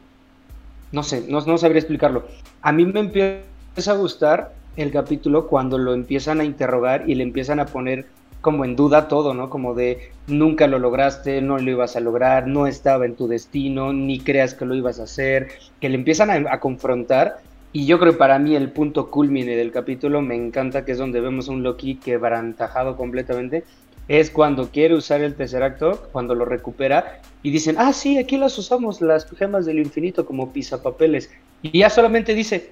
No 0.94 1.04
sé, 1.04 1.26
no, 1.28 1.42
no 1.42 1.58
sabría 1.58 1.82
explicarlo. 1.82 2.28
A 2.62 2.72
mí 2.72 2.86
me 2.86 3.02
empieza 3.02 3.92
a 3.92 3.96
gustar 3.96 4.54
el 4.78 4.90
capítulo 4.92 5.48
cuando 5.48 5.78
lo 5.78 5.94
empiezan 5.94 6.40
a 6.40 6.46
interrogar 6.46 7.10
y 7.10 7.16
le 7.16 7.24
empiezan 7.24 7.60
a 7.60 7.66
poner 7.66 8.06
como 8.42 8.64
en 8.66 8.76
duda 8.76 9.08
todo, 9.08 9.34
¿no? 9.34 9.50
Como 9.50 9.74
de 9.74 10.12
nunca 10.28 10.68
lo 10.68 10.80
lograste, 10.80 11.42
no 11.42 11.58
lo 11.58 11.72
ibas 11.72 11.96
a 11.96 12.00
lograr, 12.00 12.48
no 12.48 12.68
estaba 12.68 13.06
en 13.06 13.16
tu 13.16 13.28
destino, 13.28 13.94
ni 13.94 14.20
creas 14.20 14.54
que 14.54 14.66
lo 14.66 14.76
ibas 14.76 15.00
a 15.00 15.04
hacer, 15.04 15.50
que 15.82 15.90
le 15.90 15.96
empiezan 15.96 16.48
a, 16.48 16.60
confrontar. 16.60 17.40
Y 17.72 17.86
yo 17.86 18.00
creo 18.00 18.14
que 18.14 18.18
para 18.18 18.40
mí 18.40 18.56
el 18.56 18.72
punto 18.72 19.12
culmine 19.12 19.56
del 19.56 19.72
capítulo 19.72 20.22
me 20.22 20.36
encanta, 20.36 20.86
que 20.86 20.94
es 20.94 20.98
donde 20.98 21.22
vemos 21.22 21.50
a 21.50 21.52
un 21.52 21.64
Loki 21.64 21.96
quebrantajado 21.96 22.96
completamente, 22.96 23.64
es 24.08 24.32
cuando 24.32 24.70
quiere 24.70 24.96
usar 24.96 25.22
el 25.22 25.36
tercer 25.36 25.62
acto, 25.62 26.08
cuando 26.12 26.34
lo 26.34 26.46
recupera, 26.46 27.22
y 27.44 27.52
dicen, 27.52 27.76
ah, 27.78 27.94
sí, 27.94 28.18
aquí 28.18 28.38
las 28.38 28.58
usamos, 28.58 29.02
las 29.02 29.30
gemas 29.30 29.66
del 29.66 29.78
infinito 29.78 30.26
como 30.26 30.52
pisapapeles. 30.52 31.30
Y 31.62 31.80
ya 31.80 31.90
solamente 31.92 32.34
dice, 32.34 32.72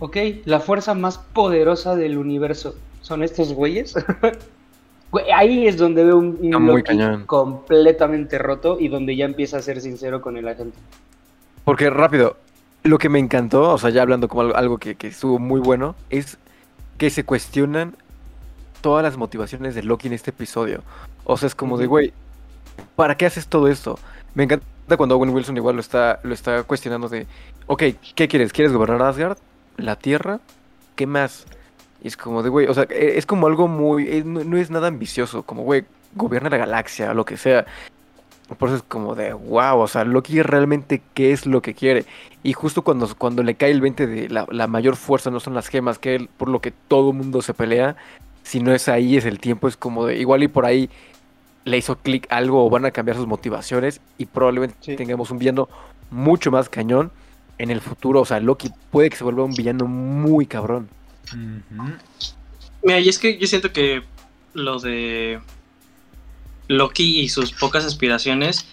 ok, 0.00 0.16
la 0.44 0.58
fuerza 0.58 0.94
más 0.94 1.18
poderosa 1.18 1.94
del 1.94 2.18
universo 2.18 2.74
son 3.00 3.22
estos 3.22 3.52
güeyes. 3.52 3.94
Ahí 5.34 5.66
es 5.66 5.76
donde 5.76 6.04
veo 6.04 6.16
un, 6.16 6.38
un 6.40 7.26
completamente 7.26 8.38
roto 8.38 8.78
y 8.80 8.88
donde 8.88 9.14
ya 9.14 9.26
empieza 9.26 9.58
a 9.58 9.62
ser 9.62 9.80
sincero 9.80 10.22
con 10.22 10.36
el 10.36 10.48
agente. 10.48 10.78
Porque 11.64 11.90
rápido, 11.90 12.36
lo 12.82 12.98
que 12.98 13.08
me 13.08 13.18
encantó, 13.18 13.70
o 13.72 13.78
sea, 13.78 13.90
ya 13.90 14.02
hablando 14.02 14.28
como 14.28 14.54
algo, 14.54 14.78
que, 14.78 14.96
estuvo 15.02 15.38
muy 15.38 15.60
bueno, 15.60 15.94
es 16.10 16.38
que 16.98 17.10
se 17.10 17.24
cuestionan 17.24 17.96
todas 18.80 19.02
las 19.02 19.16
motivaciones 19.16 19.74
de 19.74 19.82
Loki 19.82 20.08
en 20.08 20.14
este 20.14 20.30
episodio. 20.30 20.82
O 21.24 21.36
sea, 21.36 21.46
es 21.46 21.54
como 21.54 21.78
de, 21.78 21.86
güey, 21.86 22.12
¿para 22.96 23.16
qué 23.16 23.26
haces 23.26 23.46
todo 23.46 23.68
esto? 23.68 23.98
Me 24.34 24.44
encanta 24.44 24.64
cuando 24.96 25.16
Owen 25.16 25.30
Wilson 25.30 25.56
igual 25.56 25.76
lo 25.76 25.80
está, 25.80 26.20
lo 26.22 26.34
está 26.34 26.64
cuestionando 26.64 27.08
de, 27.08 27.26
ok, 27.66 27.82
¿qué 28.14 28.28
quieres? 28.28 28.52
¿Quieres 28.52 28.72
gobernar 28.72 29.02
Asgard? 29.02 29.38
¿La 29.76 29.96
Tierra? 29.96 30.40
¿Qué 30.96 31.06
más? 31.06 31.46
Y 32.02 32.08
es 32.08 32.16
como 32.16 32.42
de, 32.42 32.48
güey, 32.48 32.66
o 32.66 32.74
sea, 32.74 32.86
e, 32.90 33.16
es 33.16 33.26
como 33.26 33.46
algo 33.46 33.68
muy, 33.68 34.22
no, 34.24 34.56
es 34.56 34.70
nada 34.70 34.88
ambicioso, 34.88 35.44
como, 35.44 35.62
güey, 35.62 35.84
gobierna 36.14 36.50
la 36.50 36.56
galaxia, 36.58 37.12
o 37.12 37.14
lo 37.14 37.24
que 37.24 37.36
sea. 37.36 37.64
Por 38.58 38.68
eso 38.68 38.76
es 38.76 38.82
como 38.82 39.14
de, 39.14 39.32
wow, 39.32 39.78
o 39.78 39.88
sea, 39.88 40.04
Loki 40.04 40.42
realmente 40.42 41.00
qué 41.14 41.32
es 41.32 41.46
lo 41.46 41.62
que 41.62 41.74
quiere. 41.74 42.04
Y 42.42 42.52
justo 42.52 42.82
cuando, 42.82 43.08
cuando 43.16 43.42
le 43.42 43.54
cae 43.54 43.70
el 43.70 43.80
20 43.80 44.06
de 44.06 44.28
la, 44.28 44.66
mayor 44.66 44.96
fuerza 44.96 45.30
no 45.30 45.40
son 45.40 45.54
las 45.54 45.68
gemas, 45.68 45.98
que 45.98 46.16
él, 46.16 46.28
por 46.36 46.48
lo 46.48 46.60
que 46.60 46.72
todo 46.88 47.12
mundo 47.12 47.40
se 47.40 47.54
pelea, 47.54 47.96
si 48.42 48.60
no 48.60 48.74
es 48.74 48.88
ahí, 48.88 49.16
es 49.16 49.24
el 49.24 49.38
tiempo, 49.38 49.68
es 49.68 49.76
como 49.76 50.06
de, 50.06 50.18
igual 50.18 50.42
y 50.42 50.48
por 50.48 50.66
ahí 50.66 50.90
le 51.64 51.78
hizo 51.78 51.96
clic 51.96 52.26
algo 52.30 52.66
o 52.66 52.68
van 52.70 52.84
a 52.84 52.90
cambiar 52.90 53.16
sus 53.16 53.28
motivaciones 53.28 54.00
y 54.18 54.26
probablemente 54.26 54.96
tengamos 54.96 55.30
un 55.30 55.38
villano 55.38 55.68
mucho 56.10 56.50
más 56.50 56.68
cañón 56.68 57.12
en 57.58 57.70
el 57.70 57.80
futuro. 57.80 58.20
O 58.20 58.24
sea, 58.24 58.40
Loki 58.40 58.70
puede 58.90 59.08
que 59.08 59.16
se 59.16 59.24
vuelva 59.24 59.44
un 59.44 59.54
villano 59.54 59.86
muy 59.86 60.46
cabrón. 60.46 60.88
Mira, 62.82 63.00
y 63.00 63.08
es 63.08 63.18
que 63.18 63.38
yo 63.38 63.46
siento 63.46 63.72
que 63.72 64.02
lo 64.54 64.78
de 64.80 65.40
Loki 66.68 67.20
y 67.20 67.28
sus 67.28 67.52
pocas 67.52 67.84
aspiraciones, 67.84 68.66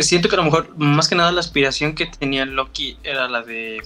siento 0.00 0.28
que 0.28 0.34
a 0.34 0.38
lo 0.38 0.44
mejor 0.44 0.76
más 0.76 1.08
que 1.08 1.14
nada 1.14 1.32
la 1.32 1.40
aspiración 1.40 1.94
que 1.94 2.06
tenía 2.06 2.44
Loki 2.44 2.96
era 3.02 3.28
la 3.28 3.42
de 3.42 3.82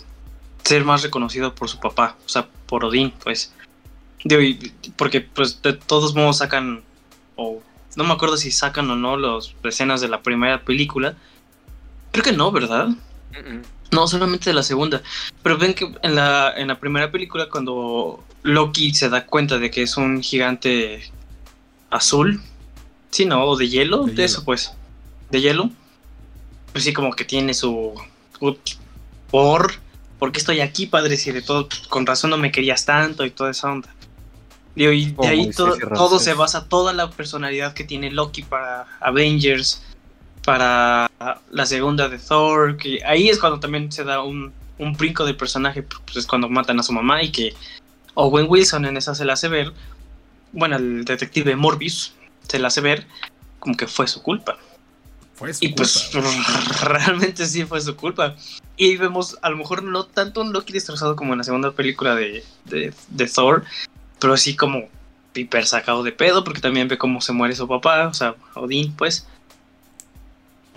ser 0.64 0.84
más 0.84 1.02
reconocido 1.02 1.54
por 1.54 1.68
su 1.68 1.78
papá, 1.78 2.16
o 2.24 2.28
sea, 2.28 2.48
por 2.66 2.84
Odín, 2.84 3.12
pues. 3.22 3.52
porque 4.96 5.20
pues 5.20 5.62
de 5.62 5.72
todos 5.72 6.14
modos 6.14 6.38
sacan, 6.38 6.82
o 7.36 7.62
no 7.96 8.04
me 8.04 8.12
acuerdo 8.12 8.36
si 8.36 8.50
sacan 8.50 8.90
o 8.90 8.96
no 8.96 9.16
las 9.16 9.54
escenas 9.64 10.00
de 10.00 10.08
la 10.08 10.22
primera 10.22 10.62
película. 10.62 11.16
Creo 12.12 12.24
que 12.24 12.32
no, 12.32 12.50
¿verdad? 12.50 12.88
No, 13.92 14.06
solamente 14.06 14.50
de 14.50 14.54
la 14.54 14.62
segunda. 14.62 15.02
Pero 15.42 15.59
ven 15.59 15.75
que 15.75 15.92
en 16.02 16.14
la, 16.14 16.52
en 16.56 16.68
la 16.68 16.78
primera 16.78 17.11
película, 17.11 17.49
cuando 17.49 18.23
Loki 18.42 18.94
se 18.94 19.09
da 19.09 19.26
cuenta 19.26 19.59
de 19.59 19.70
que 19.70 19.82
es 19.82 19.97
un 19.97 20.23
gigante 20.23 21.11
azul, 21.90 22.40
sí, 23.11 23.25
¿no? 23.25 23.44
O 23.44 23.56
de 23.56 23.68
hielo, 23.68 24.04
de, 24.04 24.25
eso 24.25 24.44
pues. 24.44 24.73
De 25.30 25.40
hielo. 25.40 25.70
Pues 26.73 26.85
sí, 26.85 26.92
como 26.92 27.12
que 27.12 27.25
tiene 27.25 27.54
su. 27.54 27.94
por. 29.30 29.73
¿Por 30.18 30.32
qué 30.32 30.38
estoy 30.38 30.61
aquí, 30.61 30.87
padre? 30.87 31.16
Si 31.16 31.32
de 31.32 31.40
todo, 31.40 31.66
con 31.88 32.04
razón 32.04 32.28
no 32.28 32.37
me 32.37 32.52
querías 32.52 32.85
tanto 32.85 33.25
y 33.25 33.30
toda 33.30 33.52
esa 33.52 33.73
onda. 33.73 33.88
y 34.76 35.12
de 35.12 35.26
ahí 35.26 35.50
todo 35.50 36.18
se 36.18 36.35
basa, 36.35 36.68
toda 36.68 36.92
la 36.92 37.11
personalidad 37.11 37.73
que 37.73 37.85
tiene 37.85 38.11
Loki 38.11 38.42
para 38.42 38.87
Avengers 39.00 39.82
para 40.44 41.11
la 41.50 41.66
segunda 41.66 42.09
de 42.09 42.18
Thor, 42.18 42.76
que 42.76 43.02
ahí 43.04 43.28
es 43.28 43.38
cuando 43.38 43.61
también 43.61 43.92
se 43.92 44.04
da 44.04 44.23
un, 44.23 44.52
un 44.78 44.92
brinco 44.94 45.25
del 45.25 45.37
personaje, 45.37 45.82
pues 45.82 46.16
es 46.16 46.26
cuando 46.26 46.49
matan 46.49 46.80
a 46.80 46.82
su 46.82 46.92
mamá 46.92 47.23
y 47.23 47.30
que 47.30 47.54
Owen 48.14 48.47
Wilson 48.49 48.87
en 48.87 48.97
esa 48.97 49.14
se 49.14 49.25
la 49.25 49.35
hace 49.35 49.49
ver, 49.49 49.73
bueno, 50.52 50.76
el 50.76 51.04
detective 51.04 51.54
Morbius 51.56 52.14
se 52.49 52.59
la 52.59 52.68
hace 52.68 52.80
ver 52.80 53.06
como 53.59 53.76
que 53.76 53.87
fue 53.87 54.09
su 54.09 54.23
culpa. 54.23 54.59
Fue 55.35 55.54
su 55.54 55.64
y 55.64 55.68
pues 55.68 56.11
realmente 56.82 57.47
sí 57.47 57.64
fue 57.64 57.80
su 57.80 57.94
culpa. 57.97 58.37
Y 58.76 58.97
vemos 58.97 59.37
a 59.42 59.50
lo 59.50 59.56
mejor 59.59 59.82
no 59.82 60.04
tanto 60.04 60.40
un 60.40 60.52
Loki 60.52 60.73
destrozado 60.73 61.14
como 61.16 61.32
en 61.32 61.38
la 61.38 61.44
segunda 61.44 61.73
película 61.73 62.14
de, 62.14 62.42
de, 62.64 62.94
de 63.09 63.26
Thor, 63.26 63.64
pero 64.18 64.37
sí 64.37 64.56
como 64.56 64.88
hiper 65.35 65.66
sacado 65.66 66.02
de 66.02 66.12
pedo, 66.12 66.44
porque 66.44 66.61
también 66.61 66.88
ve 66.88 66.99
cómo 66.99 67.20
se 67.20 67.32
muere 67.32 67.54
su 67.54 67.68
papá, 67.68 68.09
o 68.09 68.14
sea, 68.14 68.35
Odín, 68.54 68.94
pues. 68.97 69.26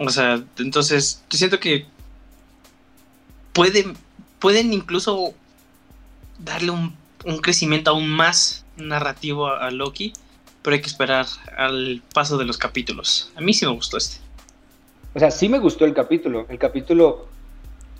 O 0.05 0.09
sea, 0.09 0.43
entonces 0.57 1.23
yo 1.29 1.37
siento 1.37 1.59
que 1.59 1.85
pueden, 3.53 3.95
pueden 4.39 4.73
incluso 4.73 5.33
darle 6.39 6.71
un, 6.71 6.97
crecimiento 7.41 7.91
aún 7.91 8.09
más 8.09 8.65
narrativo 8.75 9.47
a, 9.47 9.71
Loki, 9.71 10.11
pero 10.61 10.75
hay 10.75 10.81
que 10.81 10.87
esperar 10.87 11.25
al 11.57 12.01
paso 12.13 12.37
de 12.37 12.43
los 12.43 12.57
capítulos. 12.57 13.31
A 13.37 13.41
mí 13.41 13.53
sí 13.53 13.65
me 13.65 13.71
gustó 13.71 13.97
este. 13.97 14.17
O 15.13 15.19
sea, 15.19 15.31
sí 15.31 15.47
me 15.47 15.59
gustó 15.59 15.85
el 15.85 15.93
capítulo. 15.93 16.45
El 16.49 16.57
capítulo 16.57 17.27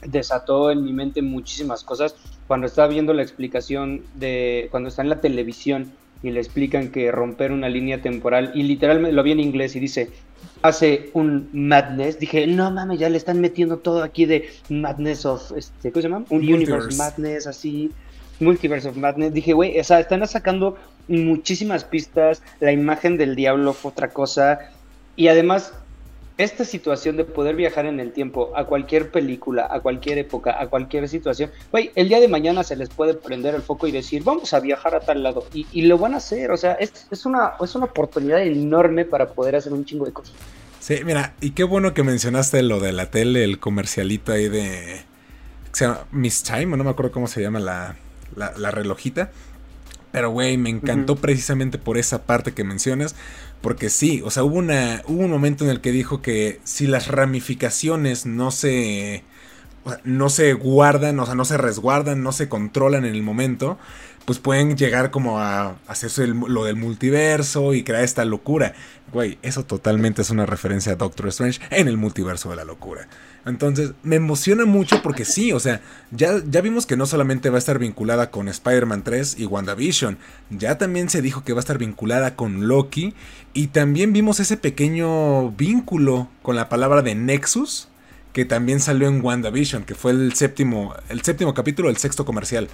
desató 0.02 0.72
en 0.72 0.84
mi 0.84 0.92
mente 0.92 1.22
muchísimas 1.22 1.86
cosas. 1.86 2.16
Cuando 2.48 2.68
estaba 2.68 2.90
viendo 2.90 3.14
la 3.14 3.22
explicación 3.22 4.04
de, 4.16 4.68
cuando 4.72 4.90
está 4.90 5.04
en 5.04 5.10
la 5.10 5.22
televisión 5.22 5.94
y 6.24 6.32
le 6.32 6.40
explican 6.40 6.90
que 6.90 7.12
romper 7.12 7.52
una 7.52 7.70
línea 7.70 8.02
temporal, 8.02 8.52
y 8.56 8.64
literalmente 8.64 9.14
lo 9.14 9.22
vi 9.22 9.34
en 9.34 9.42
inglés 9.42 9.76
y 9.76 9.80
dice, 9.80 10.10
hace 10.62 11.10
un 11.14 11.50
Madness, 11.52 12.20
dije, 12.20 12.48
no 12.48 12.72
mames, 12.72 12.98
ya 13.00 13.10
le 13.10 13.18
están 13.18 13.42
metiendo 13.42 13.78
todo 13.78 14.02
aquí 14.02 14.26
de 14.26 14.50
Madness 14.70 15.26
of, 15.26 15.52
este, 15.58 15.92
¿cómo 15.92 16.02
se 16.02 16.08
llama? 16.10 16.26
Un 16.30 16.40
Universe 16.40 16.96
Madness, 16.96 17.46
así, 17.46 17.92
Multiverse 18.40 18.88
of 18.88 18.96
Madness. 18.96 19.34
Dije, 19.34 19.54
güey, 19.54 19.78
o 19.80 19.84
sea, 19.84 20.00
están 20.00 20.26
sacando 20.28 20.78
muchísimas 21.08 21.84
pistas, 21.84 22.42
la 22.62 22.72
imagen 22.72 23.18
del 23.18 23.36
diablo 23.36 23.74
fue 23.74 23.92
otra 23.92 24.10
cosa, 24.10 24.60
y 25.16 25.28
además 25.28 25.74
esta 26.38 26.66
situación 26.66 27.16
de 27.16 27.26
poder 27.26 27.56
viajar 27.56 27.86
en 27.86 28.00
el 28.00 28.12
tiempo 28.12 28.52
a 28.56 28.66
cualquier 28.66 29.12
película, 29.12 29.68
a 29.70 29.82
cualquier 29.82 30.18
época, 30.18 30.60
a 30.60 30.68
cualquier 30.68 31.08
situación, 31.08 31.52
güey, 31.72 31.92
el 31.96 32.10
día 32.10 32.20
de 32.20 32.28
mañana 32.28 32.64
se 32.64 32.76
les 32.76 32.90
puede 32.90 33.14
prender 33.14 33.54
el 33.54 33.62
foco 33.62 33.88
y 33.88 33.92
decir, 33.92 34.24
vamos 34.24 34.54
a 34.54 34.60
viajar 34.60 34.96
a 34.96 35.00
tal 35.00 35.22
lado. 35.22 35.46
Y, 35.54 35.84
lo 35.84 35.98
van 35.98 36.14
a 36.14 36.18
hacer, 36.18 36.52
o 36.52 36.58
sea, 36.58 36.74
es, 36.74 37.08
es, 37.12 37.26
una, 37.26 37.54
es 37.62 37.76
una 37.76 37.86
oportunidad 37.86 38.42
enorme 38.42 39.06
para 39.06 39.28
poder 39.34 39.56
hacer 39.56 39.74
un 39.74 39.86
chingo 39.86 40.06
de 40.06 40.14
cosas. 40.14 40.34
Sí, 40.80 41.00
mira, 41.06 41.34
y 41.40 41.52
qué 41.52 41.64
bueno 41.64 41.94
que 41.94 42.04
mencionaste 42.04 42.62
lo 42.64 42.80
de 42.80 42.92
la 42.92 43.12
tele, 43.12 43.44
el 43.44 43.60
comercialito 43.60 44.34
ahí 44.34 44.50
de... 44.50 45.02
Se 45.72 45.86
llama 45.86 46.06
Miss 46.12 46.44
Time, 46.44 46.74
o 46.74 46.78
no 46.78 46.84
me 46.84 46.90
acuerdo 46.90 47.12
cómo 47.12 47.28
se 47.28 47.42
llama 47.42 47.60
la, 47.60 47.96
la, 48.36 48.72
relojita. 48.72 49.32
Pero, 50.12 50.30
güey, 50.32 50.58
me 50.58 50.70
encantó 50.70 51.16
precisamente 51.16 51.78
por 51.78 51.98
esa 51.98 52.24
parte 52.24 52.54
que 52.54 52.64
mencionas. 52.64 53.16
Porque 53.64 53.90
sí, 53.90 54.22
o 54.26 54.30
sea, 54.30 54.44
hubo, 54.44 54.58
una, 54.58 55.04
hubo 55.08 55.24
un 55.24 55.32
momento 55.32 55.64
en 55.64 55.70
el 55.70 55.80
que 55.80 55.94
dijo 55.94 56.22
que 56.22 56.60
si 56.66 56.86
las 56.86 57.08
ramificaciones 57.08 58.26
no 58.26 58.52
se, 58.52 59.24
no 60.04 60.30
se 60.30 60.52
guardan, 60.52 61.18
o 61.22 61.26
sea, 61.26 61.34
no 61.34 61.46
se 61.46 61.58
resguardan, 61.58 62.24
no 62.24 62.34
se 62.34 62.50
controlan 62.50 63.06
en 63.06 63.16
el 63.16 63.24
momento, 63.24 63.80
pues 64.26 64.40
pueden 64.40 64.76
llegar 64.76 65.12
como 65.12 65.40
a 65.40 65.78
hacerse 65.88 66.28
lo 66.28 66.66
del 66.66 66.76
multiverso 66.76 67.74
y 67.74 67.86
crear 67.86 68.04
esta 68.04 68.26
locura. 68.26 68.74
Güey, 69.14 69.40
eso 69.44 69.64
totalmente 69.64 70.24
es 70.24 70.30
una 70.30 70.46
referencia 70.46 70.92
a 70.92 70.96
Doctor 70.98 71.30
Strange 71.30 71.62
en 71.70 71.88
el 71.88 71.96
multiverso 71.96 72.50
de 72.50 72.58
la 72.58 72.66
locura. 72.66 73.08
Entonces, 73.46 73.92
me 74.04 74.16
emociona 74.16 74.66
mucho 74.66 75.02
porque 75.02 75.26
sí, 75.26 75.52
o 75.52 75.60
sea, 75.60 75.82
ya, 76.12 76.42
ya 76.50 76.62
vimos 76.62 76.86
que 76.86 76.96
no 76.96 77.06
solamente 77.06 77.50
va 77.50 77.58
a 77.58 77.60
estar 77.60 77.78
vinculada 77.78 78.32
con 78.32 78.48
Spider-Man 78.48 79.04
3 79.04 79.36
y 79.38 79.46
WandaVision, 79.46 80.18
ya 80.50 80.78
también 80.78 81.10
se 81.10 81.22
dijo 81.22 81.44
que 81.44 81.52
va 81.52 81.60
a 81.60 81.62
estar 81.62 81.78
vinculada 81.78 82.36
con 82.36 82.68
Loki 82.68 83.14
y 83.54 83.68
también 83.68 84.14
vimos 84.14 84.40
ese 84.40 84.56
pequeño 84.56 85.52
vínculo 85.52 86.30
con 86.42 86.56
la 86.56 86.70
palabra 86.70 87.02
de 87.02 87.16
Nexus 87.16 87.90
que 88.34 88.46
también 88.46 88.80
salió 88.80 89.08
en 89.08 89.24
WandaVision, 89.24 89.84
que 89.84 89.96
fue 89.96 90.12
el 90.12 90.34
séptimo, 90.34 90.96
el 91.10 91.22
séptimo 91.22 91.54
capítulo, 91.54 91.90
el 91.90 91.98
sexto 91.98 92.26
comercial. 92.26 92.68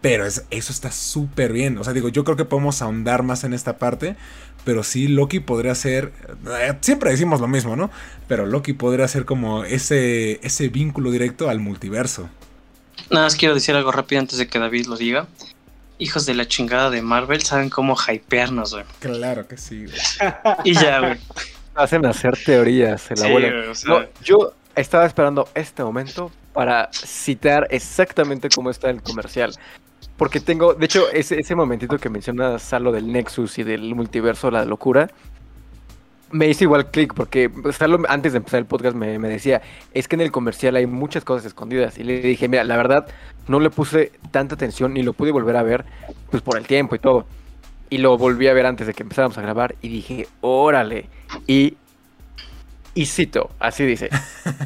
Pero 0.00 0.24
eso 0.26 0.42
está 0.50 0.90
súper 0.90 1.52
bien. 1.52 1.78
O 1.78 1.84
sea, 1.84 1.92
digo, 1.92 2.08
yo 2.08 2.24
creo 2.24 2.36
que 2.36 2.44
podemos 2.44 2.82
ahondar 2.82 3.22
más 3.22 3.44
en 3.44 3.52
esta 3.52 3.78
parte. 3.78 4.16
Pero 4.64 4.82
sí, 4.84 5.08
Loki 5.08 5.40
podría 5.40 5.74
ser. 5.74 6.12
Eh, 6.60 6.74
siempre 6.80 7.10
decimos 7.10 7.40
lo 7.40 7.48
mismo, 7.48 7.74
¿no? 7.76 7.90
Pero 8.28 8.46
Loki 8.46 8.72
podría 8.72 9.08
ser 9.08 9.24
como 9.24 9.64
ese, 9.64 10.38
ese 10.46 10.68
vínculo 10.68 11.10
directo 11.10 11.48
al 11.48 11.58
multiverso. 11.58 12.28
Nada 13.10 13.26
más 13.26 13.36
quiero 13.36 13.54
decir 13.54 13.74
algo 13.74 13.90
rápido 13.90 14.20
antes 14.20 14.38
de 14.38 14.46
que 14.46 14.58
David 14.58 14.86
lo 14.86 14.96
diga. 14.96 15.26
hijos 15.98 16.26
de 16.26 16.34
la 16.34 16.46
chingada 16.46 16.90
de 16.90 17.02
Marvel 17.02 17.42
saben 17.42 17.70
cómo 17.70 17.96
hypearnos, 17.96 18.72
güey. 18.74 18.84
Claro 19.00 19.46
que 19.48 19.56
sí, 19.56 19.84
güey. 19.86 19.98
Y 20.64 20.74
ya, 20.74 21.00
güey. 21.00 21.18
Hacen 21.74 22.04
hacer 22.06 22.36
teorías, 22.44 23.00
se 23.02 23.14
la 23.16 23.22
Sí, 23.26 23.30
vuelan. 23.32 23.50
güey, 23.52 23.68
o 23.68 23.74
sea, 23.74 23.88
No, 23.90 24.04
yo 24.24 24.52
estaba 24.76 25.06
esperando 25.06 25.48
este 25.54 25.82
momento 25.82 26.30
para 26.52 26.90
citar 26.92 27.66
exactamente 27.70 28.48
cómo 28.54 28.70
está 28.70 28.90
el 28.90 29.02
comercial. 29.02 29.54
Porque 30.22 30.38
tengo, 30.38 30.74
de 30.74 30.84
hecho, 30.84 31.10
ese, 31.10 31.40
ese 31.40 31.56
momentito 31.56 31.98
que 31.98 32.08
menciona 32.08 32.56
Salo 32.60 32.92
del 32.92 33.10
Nexus 33.10 33.58
y 33.58 33.64
del 33.64 33.92
multiverso, 33.96 34.52
la 34.52 34.64
locura, 34.64 35.10
me 36.30 36.46
hizo 36.46 36.62
igual 36.62 36.92
clic 36.92 37.12
porque 37.12 37.50
Salo 37.72 37.98
antes 38.08 38.30
de 38.30 38.36
empezar 38.36 38.60
el 38.60 38.66
podcast 38.66 38.94
me, 38.94 39.18
me 39.18 39.28
decía, 39.28 39.62
es 39.92 40.06
que 40.06 40.14
en 40.14 40.20
el 40.20 40.30
comercial 40.30 40.76
hay 40.76 40.86
muchas 40.86 41.24
cosas 41.24 41.46
escondidas. 41.46 41.98
Y 41.98 42.04
le 42.04 42.20
dije, 42.20 42.46
mira, 42.46 42.62
la 42.62 42.76
verdad, 42.76 43.08
no 43.48 43.58
le 43.58 43.68
puse 43.70 44.12
tanta 44.30 44.54
atención 44.54 44.94
ni 44.94 45.02
lo 45.02 45.12
pude 45.12 45.32
volver 45.32 45.56
a 45.56 45.64
ver, 45.64 45.84
pues 46.30 46.40
por 46.40 46.56
el 46.56 46.68
tiempo 46.68 46.94
y 46.94 47.00
todo. 47.00 47.26
Y 47.90 47.98
lo 47.98 48.16
volví 48.16 48.46
a 48.46 48.52
ver 48.52 48.66
antes 48.66 48.86
de 48.86 48.94
que 48.94 49.02
empezáramos 49.02 49.36
a 49.38 49.42
grabar 49.42 49.74
y 49.82 49.88
dije, 49.88 50.28
órale. 50.40 51.08
Y, 51.48 51.76
y 52.94 53.06
cito, 53.06 53.50
así 53.58 53.84
dice. 53.84 54.08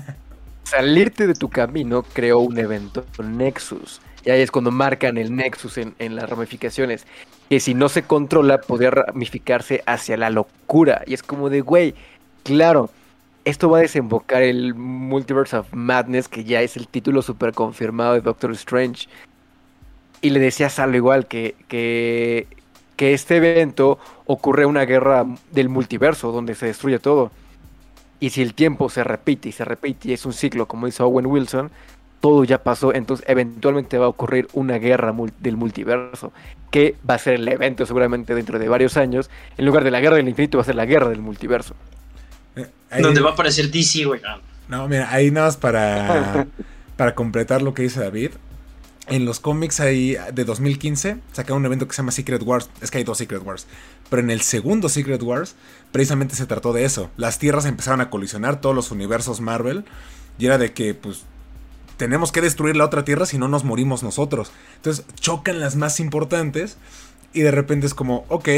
Salirte 0.64 1.26
de 1.26 1.32
tu 1.32 1.48
camino 1.48 2.02
creó 2.02 2.40
un 2.40 2.58
evento 2.58 3.06
Nexus. 3.24 4.02
Y 4.26 4.30
ahí 4.30 4.40
es 4.40 4.50
cuando 4.50 4.72
marcan 4.72 5.18
el 5.18 5.34
Nexus 5.36 5.78
en, 5.78 6.16
las 6.16 6.28
ramificaciones. 6.28 7.06
Que 7.48 7.60
si 7.60 7.74
no 7.74 7.88
se 7.88 8.02
controla, 8.02 8.60
podría 8.60 8.90
ramificarse 8.90 9.84
hacia 9.86 10.16
la 10.16 10.30
locura. 10.30 11.02
Y 11.06 11.14
es 11.14 11.22
como 11.22 11.48
de, 11.48 11.60
güey, 11.60 11.94
claro, 12.42 12.90
esto 13.44 13.70
va 13.70 13.78
a 13.78 13.82
desembocar 13.82 14.42
el 14.42 14.74
Multiverse 14.74 15.56
of 15.56 15.72
Madness, 15.72 16.26
que 16.26 16.42
ya 16.42 16.60
es 16.60 16.76
el 16.76 16.88
título 16.88 17.22
super 17.22 17.52
confirmado 17.52 18.14
de 18.14 18.20
Doctor 18.20 18.50
Strange. 18.50 19.08
Y 20.22 20.30
le 20.30 20.40
decía 20.40 20.66
a 20.66 20.70
Salo 20.70 20.96
igual 20.96 21.28
que, 21.28 21.54
que, 21.68 22.48
que 22.96 23.14
este 23.14 23.36
evento 23.36 24.00
ocurre 24.24 24.66
una 24.66 24.86
guerra 24.86 25.24
del 25.52 25.68
multiverso, 25.68 26.32
donde 26.32 26.56
se 26.56 26.66
destruye 26.66 26.98
todo. 26.98 27.30
Y 28.18 28.30
si 28.30 28.42
el 28.42 28.54
tiempo 28.54 28.88
se 28.88 29.04
repite 29.04 29.50
y 29.50 29.52
se 29.52 29.64
repite 29.64 30.08
y 30.08 30.14
es 30.14 30.26
un 30.26 30.32
ciclo, 30.32 30.66
como 30.66 30.86
dice 30.86 31.04
Owen 31.04 31.26
Wilson, 31.26 31.70
todo 32.26 32.42
ya 32.42 32.62
pasó, 32.64 32.92
entonces 32.92 33.24
eventualmente 33.28 33.98
va 33.98 34.06
a 34.06 34.08
ocurrir 34.08 34.48
una 34.52 34.78
guerra 34.78 35.12
mul- 35.12 35.32
del 35.38 35.56
multiverso, 35.56 36.32
que 36.72 36.96
va 37.08 37.14
a 37.14 37.18
ser 37.18 37.34
el 37.34 37.46
evento 37.46 37.86
seguramente 37.86 38.34
dentro 38.34 38.58
de 38.58 38.68
varios 38.68 38.96
años. 38.96 39.30
En 39.56 39.64
lugar 39.64 39.84
de 39.84 39.92
la 39.92 40.00
guerra 40.00 40.16
del 40.16 40.28
infinito 40.28 40.58
va 40.58 40.62
a 40.62 40.64
ser 40.64 40.74
la 40.74 40.86
guerra 40.86 41.08
del 41.08 41.20
multiverso. 41.20 41.74
Eh, 42.56 42.66
ahí- 42.90 43.02
Donde 43.02 43.20
va 43.20 43.30
a 43.30 43.32
aparecer 43.34 43.70
DC, 43.70 44.04
güey. 44.06 44.20
Ah, 44.26 44.40
No, 44.68 44.88
mira, 44.88 45.08
ahí 45.12 45.30
nada 45.30 45.46
más 45.46 45.56
para, 45.56 46.46
para 46.96 47.14
completar 47.14 47.62
lo 47.62 47.74
que 47.74 47.82
dice 47.82 48.00
David. 48.00 48.30
En 49.08 49.24
los 49.24 49.38
cómics 49.38 49.78
hay 49.78 50.16
de 50.34 50.44
2015 50.44 51.18
sacaron 51.32 51.58
un 51.60 51.66
evento 51.66 51.86
que 51.86 51.94
se 51.94 51.98
llama 51.98 52.10
Secret 52.10 52.42
Wars. 52.42 52.68
Es 52.80 52.90
que 52.90 52.98
hay 52.98 53.04
dos 53.04 53.18
Secret 53.18 53.42
Wars. 53.44 53.68
Pero 54.10 54.20
en 54.20 54.30
el 54.30 54.40
segundo 54.40 54.88
Secret 54.88 55.22
Wars, 55.22 55.54
precisamente 55.92 56.34
se 56.34 56.44
trató 56.46 56.72
de 56.72 56.84
eso. 56.84 57.08
Las 57.16 57.38
tierras 57.38 57.66
empezaron 57.66 58.00
a 58.00 58.10
colisionar, 58.10 58.60
todos 58.60 58.74
los 58.74 58.90
universos 58.90 59.40
Marvel. 59.40 59.84
Y 60.40 60.46
era 60.46 60.58
de 60.58 60.72
que, 60.72 60.92
pues, 60.94 61.22
tenemos 61.96 62.32
que 62.32 62.40
destruir 62.40 62.76
la 62.76 62.84
otra 62.84 63.04
tierra 63.04 63.26
si 63.26 63.38
no 63.38 63.48
nos 63.48 63.64
morimos 63.64 64.02
nosotros. 64.02 64.52
Entonces 64.76 65.04
chocan 65.14 65.60
las 65.60 65.76
más 65.76 66.00
importantes. 66.00 66.76
Y 67.32 67.40
de 67.40 67.50
repente 67.50 67.86
es 67.86 67.94
como, 67.94 68.24
ok, 68.28 68.48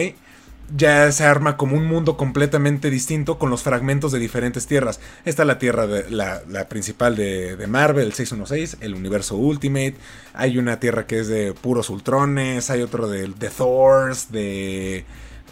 ya 0.76 1.10
se 1.12 1.24
arma 1.24 1.56
como 1.56 1.76
un 1.76 1.86
mundo 1.86 2.16
completamente 2.16 2.90
distinto 2.90 3.38
con 3.38 3.50
los 3.50 3.62
fragmentos 3.62 4.12
de 4.12 4.18
diferentes 4.18 4.66
tierras. 4.66 5.00
Está 5.24 5.44
la 5.44 5.58
tierra 5.58 5.86
de, 5.86 6.10
la, 6.10 6.68
principal 6.68 7.16
de, 7.16 7.56
de 7.56 7.66
Marvel, 7.66 8.06
el 8.06 8.12
616, 8.12 8.78
el 8.80 8.94
universo 8.94 9.36
Ultimate. 9.36 9.94
Hay 10.34 10.58
una 10.58 10.78
tierra 10.78 11.06
que 11.06 11.20
es 11.20 11.28
de 11.28 11.54
puros 11.54 11.90
ultrones, 11.90 12.70
hay 12.70 12.82
otro 12.82 13.08
de, 13.08 13.28
de 13.28 13.48
Thors, 13.48 14.30
de, 14.30 15.04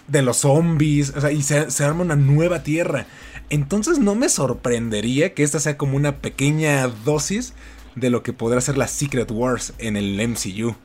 de 0.09 0.23
los 0.23 0.38
zombies. 0.38 1.14
O 1.16 1.21
sea, 1.21 1.33
y 1.33 1.43
se 1.43 1.85
arma 1.85 2.02
una 2.02 2.16
nueva 2.16 2.62
tierra. 2.62 3.07
Entonces 3.49 3.99
no 3.99 4.14
me 4.14 4.28
sorprendería 4.28 5.35
que 5.35 5.45
esta 5.45 5.61
sea 5.61 5.76
como 5.76 5.97
una 5.97 6.17
pequeña 6.17 6.89
dosis 6.89 7.54
de 7.97 8.11
lo 8.11 8.23
que 8.23 8.32
podrá 8.32 8.61
ser 8.61 8.78
la 8.78 8.87
Secret 8.87 9.30
Wars 9.32 9.75
en 9.78 9.97
el 9.97 10.17
MCU. 10.28 10.76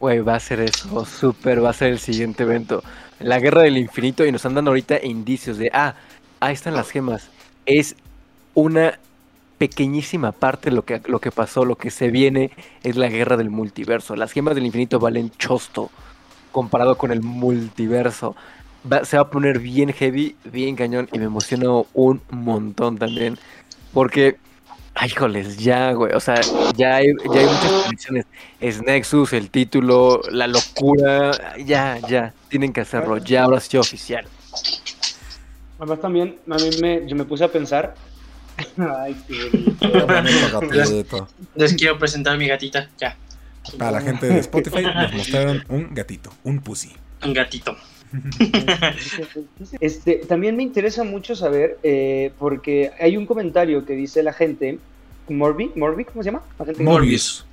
Güey, 0.00 0.20
va 0.20 0.34
a 0.34 0.40
ser 0.40 0.60
eso, 0.60 1.04
súper, 1.04 1.64
va 1.64 1.70
a 1.70 1.74
ser 1.74 1.92
el 1.92 1.98
siguiente 2.00 2.42
evento. 2.42 2.82
La 3.20 3.38
guerra 3.38 3.62
del 3.62 3.78
infinito 3.78 4.26
y 4.26 4.32
nos 4.32 4.42
dando 4.42 4.70
ahorita 4.70 5.02
indicios 5.02 5.56
de, 5.56 5.70
ah, 5.72 5.94
ahí 6.40 6.54
están 6.54 6.74
las 6.74 6.90
gemas. 6.90 7.30
Es 7.64 7.94
una 8.54 8.98
pequeñísima 9.58 10.32
parte 10.32 10.70
lo 10.70 10.84
que, 10.84 11.00
lo 11.06 11.20
que 11.20 11.30
pasó, 11.30 11.64
lo 11.64 11.76
que 11.76 11.90
se 11.90 12.10
viene 12.10 12.50
es 12.82 12.96
la 12.96 13.08
guerra 13.08 13.36
del 13.36 13.50
multiverso. 13.50 14.16
Las 14.16 14.32
gemas 14.32 14.54
del 14.54 14.66
infinito 14.66 14.98
valen 14.98 15.30
chosto 15.38 15.90
comparado 16.52 16.96
con 16.96 17.12
el 17.12 17.22
multiverso. 17.22 18.36
Se 19.04 19.16
va 19.16 19.22
a 19.22 19.30
poner 19.30 19.58
bien 19.60 19.92
heavy, 19.92 20.36
bien 20.44 20.76
cañón 20.76 21.08
y 21.12 21.18
me 21.18 21.24
emociono 21.24 21.86
un 21.94 22.20
montón 22.30 22.98
también. 22.98 23.38
Porque, 23.92 24.36
ay, 24.94 25.08
híjoles, 25.08 25.58
ya, 25.58 25.92
güey, 25.92 26.12
o 26.12 26.20
sea, 26.20 26.40
ya 26.76 26.96
hay, 26.96 27.06
ya 27.32 27.40
hay 27.40 27.46
muchas 27.46 27.72
predicciones. 27.82 28.26
Es 28.60 28.82
Nexus, 28.82 29.32
el 29.32 29.50
título, 29.50 30.20
la 30.30 30.46
locura, 30.46 31.56
ya, 31.58 31.98
ya, 32.08 32.32
tienen 32.48 32.72
que 32.72 32.80
hacerlo, 32.80 33.18
ya 33.18 33.44
ahora 33.44 33.60
sí 33.60 33.76
oficial. 33.76 34.26
Además 35.78 36.00
también, 36.00 36.38
a 36.48 36.56
mí 36.56 36.70
me, 36.80 37.06
yo 37.06 37.16
me 37.16 37.24
puse 37.24 37.44
a 37.44 37.48
pensar. 37.48 37.94
Ay, 38.78 39.16
qué. 39.26 39.74
Les 41.56 41.74
quiero 41.74 41.98
presentar 41.98 42.34
a 42.34 42.36
mi 42.36 42.46
gatita. 42.46 42.88
Ya, 42.98 43.16
Para 43.76 43.90
la 43.90 44.00
gente 44.00 44.28
de 44.28 44.38
Spotify 44.38 44.82
nos 44.82 45.12
mostraron 45.12 45.64
un 45.68 45.92
gatito, 45.92 46.32
un 46.44 46.60
pussy. 46.60 46.92
un 47.24 47.32
gatito. 47.32 47.76
Este, 49.80 50.16
también 50.28 50.56
me 50.56 50.62
interesa 50.62 51.04
mucho 51.04 51.34
saber, 51.34 51.78
eh, 51.82 52.32
porque 52.38 52.90
hay 53.00 53.16
un 53.16 53.26
comentario 53.26 53.84
que 53.84 53.94
dice 53.94 54.22
la 54.22 54.32
gente, 54.32 54.78
Morbi, 55.28 55.70
Morbi, 55.76 56.04
¿cómo 56.04 56.22
se 56.22 56.30
llama? 56.30 56.42
La 56.58 56.64
gente 56.66 56.78
que- 56.78 56.84
Morbius. 56.84 57.46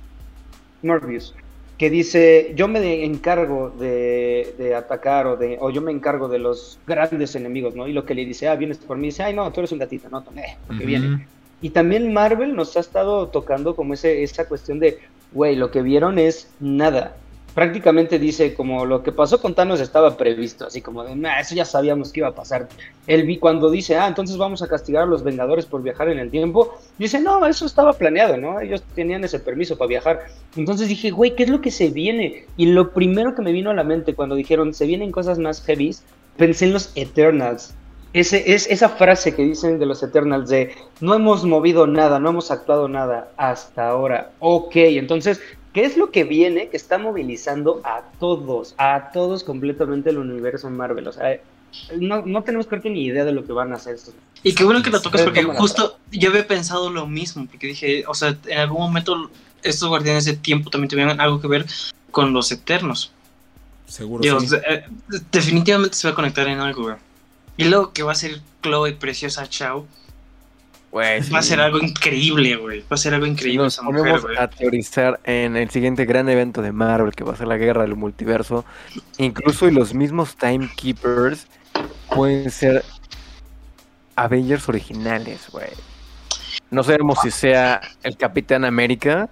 Morbius, 0.82 1.34
que 1.78 1.90
dice, 1.90 2.52
yo 2.56 2.68
me 2.68 3.04
encargo 3.04 3.70
de, 3.70 4.54
de 4.58 4.74
atacar 4.74 5.26
o, 5.26 5.36
de, 5.36 5.56
o 5.60 5.70
yo 5.70 5.80
me 5.80 5.92
encargo 5.92 6.28
de 6.28 6.38
los 6.38 6.78
grandes 6.86 7.34
enemigos, 7.34 7.74
¿no? 7.74 7.86
Y 7.88 7.92
lo 7.92 8.04
que 8.04 8.14
le 8.14 8.24
dice, 8.24 8.48
ah, 8.48 8.56
vienes 8.56 8.78
por 8.78 8.96
mí, 8.96 9.06
dice, 9.08 9.22
ay, 9.22 9.34
no, 9.34 9.50
tú 9.52 9.60
eres 9.60 9.72
un 9.72 9.78
gatito, 9.78 10.08
no, 10.10 10.24
eh, 10.36 10.56
porque 10.66 10.84
viene. 10.86 11.26
Y 11.60 11.70
también 11.70 12.12
Marvel 12.12 12.56
nos 12.56 12.76
ha 12.76 12.80
estado 12.80 13.28
tocando 13.28 13.76
como 13.76 13.94
ese, 13.94 14.24
esa 14.24 14.46
cuestión 14.48 14.80
de, 14.80 14.98
güey, 15.32 15.54
lo 15.54 15.70
que 15.70 15.82
vieron 15.82 16.18
es 16.18 16.48
nada. 16.58 17.16
Prácticamente 17.54 18.18
dice 18.18 18.54
como 18.54 18.86
lo 18.86 19.02
que 19.02 19.12
pasó 19.12 19.40
con 19.40 19.54
Thanos 19.54 19.80
estaba 19.80 20.16
previsto, 20.16 20.66
así 20.66 20.80
como 20.80 21.04
de, 21.04 21.14
eso 21.38 21.54
ya 21.54 21.66
sabíamos 21.66 22.10
que 22.10 22.20
iba 22.20 22.28
a 22.28 22.34
pasar. 22.34 22.68
Él 23.06 23.24
vi 23.24 23.36
cuando 23.38 23.70
dice, 23.70 23.96
ah, 23.96 24.08
entonces 24.08 24.38
vamos 24.38 24.62
a 24.62 24.68
castigar 24.68 25.02
a 25.02 25.06
los 25.06 25.22
Vengadores 25.22 25.66
por 25.66 25.82
viajar 25.82 26.08
en 26.08 26.18
el 26.18 26.30
tiempo, 26.30 26.78
dice, 26.98 27.20
no, 27.20 27.44
eso 27.46 27.66
estaba 27.66 27.92
planeado, 27.92 28.38
¿no? 28.38 28.58
Ellos 28.60 28.82
tenían 28.94 29.22
ese 29.24 29.38
permiso 29.38 29.76
para 29.76 29.88
viajar. 29.88 30.26
Entonces 30.56 30.88
dije, 30.88 31.10
güey, 31.10 31.34
¿qué 31.34 31.42
es 31.42 31.50
lo 31.50 31.60
que 31.60 31.70
se 31.70 31.90
viene? 31.90 32.46
Y 32.56 32.66
lo 32.66 32.90
primero 32.92 33.34
que 33.34 33.42
me 33.42 33.52
vino 33.52 33.70
a 33.70 33.74
la 33.74 33.84
mente 33.84 34.14
cuando 34.14 34.34
dijeron, 34.34 34.72
se 34.72 34.86
vienen 34.86 35.12
cosas 35.12 35.38
más 35.38 35.62
heavies, 35.62 36.04
pensé 36.38 36.64
en 36.64 36.72
los 36.72 36.90
Eternals. 36.94 37.74
Ese, 38.14 38.52
es 38.52 38.66
esa 38.70 38.90
frase 38.90 39.34
que 39.34 39.42
dicen 39.42 39.78
de 39.78 39.86
los 39.86 40.02
Eternals 40.02 40.50
de 40.50 40.74
no 41.00 41.14
hemos 41.14 41.44
movido 41.44 41.86
nada, 41.86 42.18
no 42.18 42.28
hemos 42.28 42.50
actuado 42.50 42.86
nada 42.86 43.30
hasta 43.38 43.88
ahora. 43.88 44.32
Ok, 44.38 44.76
entonces, 44.76 45.40
¿qué 45.72 45.84
es 45.84 45.96
lo 45.96 46.10
que 46.10 46.24
viene 46.24 46.68
que 46.68 46.76
está 46.76 46.98
movilizando 46.98 47.80
a 47.84 48.02
todos, 48.18 48.74
a 48.78 49.10
todos 49.12 49.44
completamente 49.44 50.10
el 50.10 50.18
universo 50.18 50.68
Marvel? 50.70 51.08
O 51.08 51.12
sea, 51.12 51.40
no, 51.98 52.22
no 52.26 52.42
tenemos 52.42 52.66
creo 52.66 52.82
que 52.82 52.90
ni 52.90 53.04
idea 53.04 53.24
de 53.24 53.32
lo 53.32 53.44
que 53.44 53.52
van 53.52 53.72
a 53.72 53.76
hacer 53.76 53.94
estos. 53.94 54.14
Y 54.42 54.54
qué 54.54 54.64
bueno 54.64 54.82
que 54.82 54.90
lo 54.90 55.00
tocas 55.00 55.22
porque 55.22 55.44
justo 55.44 55.98
yo 56.10 56.30
había 56.30 56.46
pensado 56.46 56.90
lo 56.90 57.06
mismo, 57.06 57.46
porque 57.46 57.68
dije, 57.68 58.04
o 58.06 58.14
sea, 58.14 58.36
en 58.46 58.58
algún 58.58 58.80
momento 58.80 59.30
estos 59.62 59.88
guardianes 59.88 60.24
de 60.24 60.34
tiempo 60.34 60.70
también 60.70 60.90
tuvieron 60.90 61.20
algo 61.20 61.40
que 61.40 61.48
ver 61.48 61.66
con 62.10 62.32
los 62.32 62.50
eternos. 62.52 63.12
Seguro 63.86 64.22
Dios, 64.22 64.48
sí. 64.48 64.56
eh, 64.68 64.84
definitivamente 65.30 65.96
se 65.96 66.08
va 66.08 66.12
a 66.12 66.14
conectar 66.14 66.48
en 66.48 66.58
algo, 66.60 66.82
güey. 66.82 66.96
Y 67.56 67.64
luego 67.64 67.92
que 67.92 68.02
va 68.02 68.12
a 68.12 68.16
ser 68.16 68.40
Chloe 68.62 68.94
Preciosa 68.94 69.46
Chao, 69.48 69.86
Va 70.94 71.38
a 71.38 71.42
ser 71.42 71.60
algo 71.60 71.78
increíble, 71.78 72.56
güey. 72.56 72.80
Va 72.80 72.86
a 72.90 72.96
ser 72.96 73.14
algo 73.14 73.24
increíble 73.26 73.64
nos 73.64 73.74
esa 73.74 73.82
mujer, 73.82 74.00
ponemos 74.00 74.22
güey. 74.22 74.36
a 74.36 74.48
teorizar 74.48 75.20
en 75.24 75.56
el 75.56 75.70
siguiente 75.70 76.04
gran 76.04 76.28
evento 76.28 76.60
de 76.60 76.72
Marvel, 76.72 77.14
que 77.14 77.24
va 77.24 77.32
a 77.32 77.36
ser 77.36 77.48
la 77.48 77.56
guerra 77.56 77.82
del 77.82 77.96
multiverso, 77.96 78.64
incluso 79.16 79.68
y 79.68 79.70
los 79.70 79.94
mismos 79.94 80.36
Timekeepers 80.36 81.46
pueden 82.14 82.50
ser 82.50 82.84
Avengers 84.16 84.68
originales, 84.68 85.48
güey. 85.50 85.70
No 86.70 86.82
sabemos 86.82 87.18
si 87.22 87.30
sea 87.30 87.80
el 88.02 88.16
Capitán 88.18 88.64
América, 88.66 89.30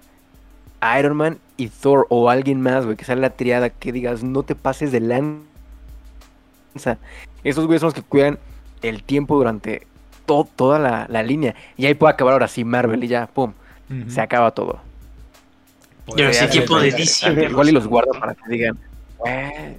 Iron 0.97 1.17
Man 1.17 1.39
y 1.57 1.67
Thor 1.67 2.07
o 2.09 2.29
alguien 2.31 2.59
más, 2.61 2.85
güey, 2.85 2.97
que 2.97 3.05
sea 3.05 3.15
la 3.15 3.31
triada 3.31 3.69
que 3.69 3.91
digas, 3.91 4.23
no 4.23 4.41
te 4.41 4.55
pases 4.55 4.91
de 4.91 4.99
lanza. 4.99 6.97
Esos 7.43 7.67
güeyes 7.67 7.81
son 7.81 7.87
los 7.87 7.93
que 7.93 8.01
cuidan 8.01 8.39
el 8.81 9.03
tiempo 9.03 9.35
durante 9.37 9.85
to- 10.25 10.47
toda 10.55 10.79
la, 10.79 11.05
la 11.09 11.23
línea. 11.23 11.55
Y 11.77 11.85
ahí 11.85 11.93
puede 11.93 12.13
acabar 12.13 12.33
ahora 12.33 12.47
sí 12.47 12.63
Marvel 12.63 13.03
y 13.03 13.07
ya, 13.07 13.27
pum, 13.27 13.53
se 14.07 14.21
acaba 14.21 14.51
todo. 14.51 14.81
Yo 16.17 16.33
sí, 16.33 16.47
tiempo 16.47 16.79
de 16.79 16.91
DC. 16.91 17.31
Igual 17.49 17.69
y 17.69 17.71
los 17.71 17.87
guardo 17.87 18.11
para 18.19 18.33
que 18.35 18.41
digan, 18.49 18.77
"Eh". 19.25 19.77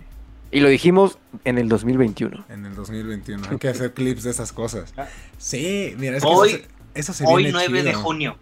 Y 0.51 0.61
lo 0.61 0.69
dijimos 0.69 1.19
en 1.45 1.59
el 1.59 1.69
2021. 1.69 2.45
En 2.49 2.67
el 2.67 2.75
2021. 2.75 3.43
Hay 3.51 3.59
que 3.59 3.69
hacer 3.69 3.93
clips 3.95 4.23
de 4.23 4.31
esas 4.31 4.53
cosas. 4.53 4.93
Sí, 5.39 5.95
mira, 5.99 6.19
es 6.19 6.23
que 6.23 6.29
Hoy- 6.29 6.49
eso, 6.51 6.59
se- 6.59 6.69
eso 7.01 7.13
se 7.15 7.25
Hoy 7.27 7.45
viene 7.45 7.59
9 7.59 7.83
de 7.83 7.95
junio. 7.95 8.37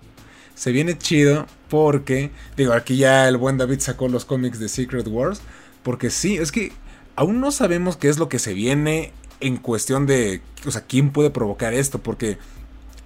Se 0.54 0.72
viene 0.72 0.98
chido 0.98 1.46
porque, 1.68 2.30
digo, 2.56 2.72
aquí 2.74 2.96
ya 2.96 3.28
el 3.28 3.36
buen 3.38 3.56
David 3.58 3.78
sacó 3.80 4.08
los 4.08 4.24
cómics 4.24 4.58
de 4.58 4.68
Secret 4.68 5.06
Wars. 5.08 5.40
Porque 5.82 6.10
sí, 6.10 6.36
es 6.36 6.52
que 6.52 6.72
aún 7.16 7.40
no 7.40 7.50
sabemos 7.52 7.96
qué 7.96 8.08
es 8.08 8.18
lo 8.18 8.28
que 8.28 8.38
se 8.38 8.52
viene 8.54 9.12
en 9.40 9.56
cuestión 9.56 10.06
de, 10.06 10.42
o 10.66 10.70
sea, 10.70 10.82
quién 10.82 11.10
puede 11.10 11.30
provocar 11.30 11.74
esto. 11.74 11.98
Porque, 11.98 12.38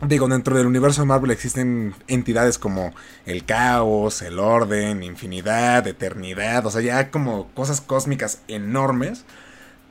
digo, 0.06 0.28
dentro 0.28 0.56
del 0.56 0.66
universo 0.66 1.02
de 1.02 1.06
Marvel 1.06 1.30
existen 1.30 1.94
entidades 2.08 2.58
como 2.58 2.92
el 3.26 3.44
caos, 3.44 4.22
el 4.22 4.38
orden, 4.38 5.02
infinidad, 5.02 5.86
eternidad. 5.86 6.66
O 6.66 6.70
sea, 6.70 6.80
ya 6.80 7.10
como 7.10 7.48
cosas 7.54 7.80
cósmicas 7.80 8.42
enormes. 8.48 9.24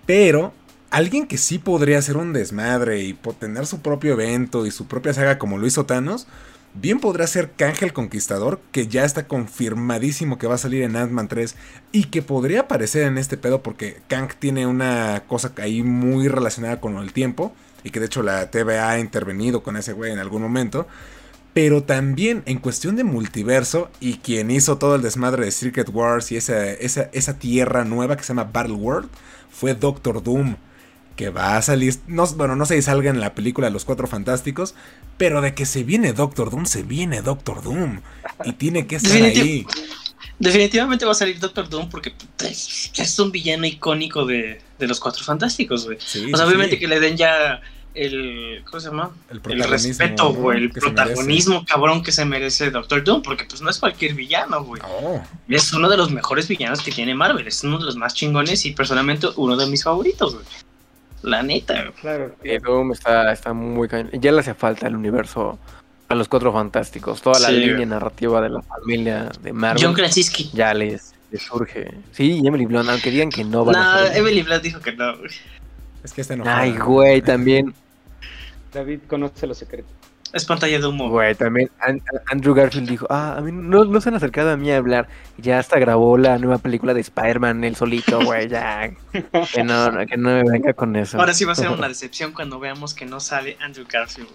Pero 0.06 0.54
alguien 0.94 1.26
que 1.26 1.40
sí 1.40 1.58
podría 1.58 1.98
hacer 1.98 2.18
un 2.18 2.34
desmadre 2.34 3.02
y 3.02 3.14
tener 3.40 3.66
su 3.66 3.82
propio 3.82 4.14
evento 4.14 4.66
y 4.68 4.72
su 4.72 4.88
propia 4.88 5.14
saga 5.14 5.40
como 5.40 5.58
lo 5.58 5.66
hizo 5.66 5.88
Thanos, 5.88 6.28
bien 6.74 7.00
podrá 7.00 7.28
ser 7.28 7.52
Kang 7.52 7.76
el 7.82 7.94
Conquistador, 7.94 8.60
que 8.72 8.88
ya 8.88 9.06
está 9.06 9.28
confirmadísimo 9.28 10.38
que 10.38 10.48
va 10.48 10.56
a 10.56 10.60
salir 10.60 10.84
en 10.84 10.96
Ant-Man 10.96 11.28
3 11.28 11.56
y 11.92 12.06
que 12.06 12.22
podría 12.22 12.62
aparecer 12.62 13.04
en 13.04 13.18
este 13.18 13.38
pedo 13.38 13.62
porque 13.62 14.02
Kang 14.08 14.30
tiene 14.38 14.66
una 14.68 15.24
cosa 15.28 15.52
ahí 15.58 15.84
muy 15.84 16.28
relacionada 16.28 16.80
con 16.80 16.98
el 16.98 17.14
tiempo 17.14 17.54
y 17.84 17.92
que 17.92 18.00
de 18.00 18.08
hecho 18.08 18.24
la 18.24 18.50
TVA 18.50 18.92
ha 18.92 19.00
intervenido 19.00 19.64
con 19.64 19.78
ese 19.78 19.94
güey 19.94 20.12
en 20.12 20.20
algún 20.20 20.42
momento. 20.42 20.88
Pero 21.54 21.84
también 21.84 22.42
en 22.48 22.58
cuestión 22.58 22.96
de 22.96 23.04
multiverso 23.04 23.92
y 24.00 24.18
quien 24.18 24.50
hizo 24.50 24.80
todo 24.80 24.96
el 24.96 25.04
desmadre 25.04 25.46
de 25.46 25.52
Secret 25.52 25.90
Wars 25.94 26.32
y 26.32 26.38
esa, 26.38 26.72
esa, 26.72 27.10
esa 27.14 27.38
tierra 27.38 27.86
nueva 27.86 28.18
que 28.18 28.24
se 28.24 28.30
llama 28.30 28.50
Battle 28.52 28.74
World 28.74 29.10
fue 29.52 29.76
Doctor 29.76 30.24
Doom. 30.24 30.56
Que 31.16 31.30
va 31.30 31.58
a 31.58 31.62
salir, 31.62 31.96
no, 32.08 32.26
bueno, 32.36 32.56
no 32.56 32.66
sé 32.66 32.76
si 32.76 32.82
salga 32.82 33.10
en 33.12 33.20
la 33.20 33.36
película 33.36 33.70
Los 33.70 33.86
Cuatro 33.86 34.08
Fantásticos, 34.08 34.74
pero 35.18 35.42
de 35.42 35.54
que 35.54 35.66
se 35.66 35.84
viene 35.84 36.14
Doctor 36.14 36.50
Doom, 36.50 36.66
se 36.66 36.82
viene 36.84 37.22
Doctor 37.22 37.62
Doom. 37.62 38.02
Y 38.46 38.54
tiene 38.54 38.88
que 38.88 38.96
estar 38.96 39.12
Definitiv- 39.12 39.42
ahí. 39.42 39.68
Definitivamente 40.40 41.06
va 41.06 41.12
a 41.12 41.16
salir 41.16 41.40
Doctor 41.40 41.70
Doom 41.70 41.90
porque 41.90 42.14
es, 42.40 42.92
es 42.96 43.20
un 43.20 43.32
villano 43.32 43.66
icónico 43.66 44.26
de, 44.26 44.60
de 44.80 44.88
los 44.88 45.00
Cuatro 45.00 45.24
Fantásticos, 45.24 45.86
güey. 45.86 45.98
Sí, 46.02 46.32
o 46.34 46.36
sea, 46.36 46.46
sí, 46.46 46.52
obviamente 46.52 46.76
sí. 46.76 46.80
que 46.82 46.88
le 46.88 47.00
den 47.00 47.16
ya 47.16 47.62
el. 47.94 48.64
¿Cómo 48.66 48.80
se 48.80 48.88
llama? 48.90 49.12
el, 49.30 49.64
respeto, 49.64 50.34
güey. 50.34 50.64
El 50.64 50.72
protagonismo 50.72 51.64
cabrón 51.66 52.04
que 52.04 52.12
se 52.12 52.26
merece 52.26 52.72
Doctor 52.72 53.04
Doom. 53.04 53.22
Porque 53.22 53.46
pues 53.46 53.62
no 53.62 53.70
es 53.70 53.78
cualquier 53.78 54.16
villano, 54.16 54.64
güey. 54.64 54.82
Oh, 54.84 55.22
Es 55.48 55.72
uno 55.74 55.88
de 55.88 55.98
los 55.98 56.12
mejores 56.12 56.48
villanos 56.48 56.82
que 56.82 56.92
tiene 56.92 57.14
Marvel. 57.14 57.48
Es 57.48 57.64
uno 57.64 57.78
de 57.78 57.86
los 57.86 57.96
más 57.96 58.14
chingones 58.16 58.66
y 58.66 58.72
personalmente 58.72 59.28
uno 59.36 59.56
de 59.56 59.68
mis 59.68 59.84
favoritos, 59.84 60.34
güey. 60.34 60.46
La 61.24 61.42
neta. 61.42 61.92
Claro. 62.00 62.36
Eh, 62.44 62.60
Doom 62.64 62.92
está, 62.92 63.32
está 63.32 63.54
muy 63.54 63.88
cañón. 63.88 64.10
Ya 64.14 64.32
le 64.32 64.40
hace 64.42 64.54
falta 64.54 64.88
el 64.88 64.96
universo 64.96 65.58
a 66.10 66.16
los 66.16 66.28
cuatro 66.28 66.52
fantásticos. 66.54 67.22
Toda 67.22 67.40
la 67.40 67.48
Sí, 67.48 67.56
línea 67.56 67.86
narrativa 67.86 68.42
de 68.42 68.50
la 68.50 68.62
familia 68.62 69.30
de 69.42 69.54
Marvel 69.54 69.84
John 69.84 69.94
Krasinski. 69.94 70.52
ya 70.54 70.74
les, 70.74 71.14
les 71.32 71.42
surge. 71.42 71.92
Sí, 72.12 72.40
y 72.44 72.48
Emily 72.48 72.66
Blunt, 72.66 72.90
aunque 72.90 73.10
digan 73.10 73.30
que 73.30 73.44
no 73.44 73.68
a. 73.72 74.16
Emily 74.16 74.44
Blunt 74.44 74.62
dijo 74.64 74.80
que 74.82 74.92
no, 74.94 75.14
es 76.04 76.14
que 76.14 76.22
está 76.22 76.34
enojado. 76.34 76.58
Ay, 76.58 76.78
güey, 76.78 77.22
también. 77.22 77.74
David 78.74 79.00
conoce 79.08 79.48
los 79.48 79.58
secretos. 79.58 79.92
Es 80.34 80.46
pantalla 80.46 80.80
de 80.80 80.88
humo. 80.88 81.10
Güey, 81.10 81.36
también 81.36 81.70
An- 81.80 82.02
Andrew 82.26 82.56
Garfield 82.56 82.90
dijo, 82.90 83.06
ah, 83.10 83.36
a 83.38 83.42
mí 83.42 83.52
no, 83.52 83.86
no 83.86 84.02
se 84.02 84.10
han 84.10 84.16
acercado 84.16 84.50
a 84.52 84.58
mí 84.58 84.72
a 84.72 84.78
hablar. 84.78 85.08
Ya 85.38 85.60
hasta 85.60 85.78
grabó 85.78 86.18
la 86.18 86.40
nueva 86.40 86.58
película 86.58 86.94
de 86.96 87.02
Spider-Man, 87.02 87.64
él 87.64 87.76
solito, 87.76 88.20
güey, 88.26 88.50
ya. 88.50 88.92
Que 89.54 89.64
no, 89.64 89.92
no, 89.92 90.06
que 90.08 90.18
no 90.18 90.30
me 90.30 90.44
venga 90.50 90.74
con 90.74 90.96
eso. 90.96 91.20
Ahora 91.20 91.34
sí 91.36 91.46
va 91.46 91.52
a 91.52 91.56
ser 91.56 91.70
una 91.70 91.88
decepción 91.94 92.32
cuando 92.34 92.60
veamos 92.60 92.96
que 92.96 93.06
no 93.06 93.20
sale 93.20 93.58
Andrew 93.62 93.86
Garfield. 93.88 94.28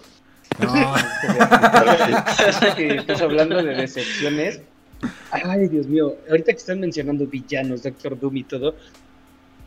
güey. 0.57 0.69
No, 0.73 0.93
que 2.75 2.95
estás 2.95 3.21
hablando 3.21 3.61
de 3.61 3.75
decepciones. 3.75 4.61
Ay, 5.31 5.67
Dios 5.67 5.85
mío. 5.87 6.15
Ahorita 6.29 6.51
que 6.53 6.57
están 6.57 6.79
mencionando 6.79 7.25
villanos, 7.27 7.83
Doctor 7.83 8.17
Doom 8.19 8.37
y 8.37 8.43
todo. 8.43 8.75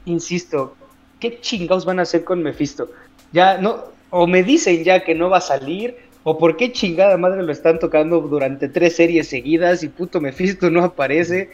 Insisto, 0.05 0.77
¿qué 1.21 1.41
chingados 1.41 1.85
van 1.85 1.99
a 1.99 2.03
hacer 2.03 2.25
con 2.25 2.43
Mephisto? 2.43 2.91
Ya 3.33 3.59
no. 3.59 3.85
O 4.11 4.27
me 4.27 4.43
dicen 4.43 4.83
ya 4.85 5.03
que 5.05 5.15
no 5.15 5.31
va 5.31 5.39
a 5.39 5.43
salir. 5.43 5.97
O 6.25 6.39
por 6.39 6.57
qué 6.57 6.73
chingada 6.73 7.17
madre 7.17 7.43
lo 7.43 7.53
están 7.53 7.79
tocando 7.79 8.21
durante 8.21 8.69
tres 8.69 8.97
series 8.97 9.29
seguidas 9.29 9.83
y 9.83 9.89
puto 9.89 10.21
Mephisto 10.21 10.71
no 10.71 10.85
aparece. 10.85 11.51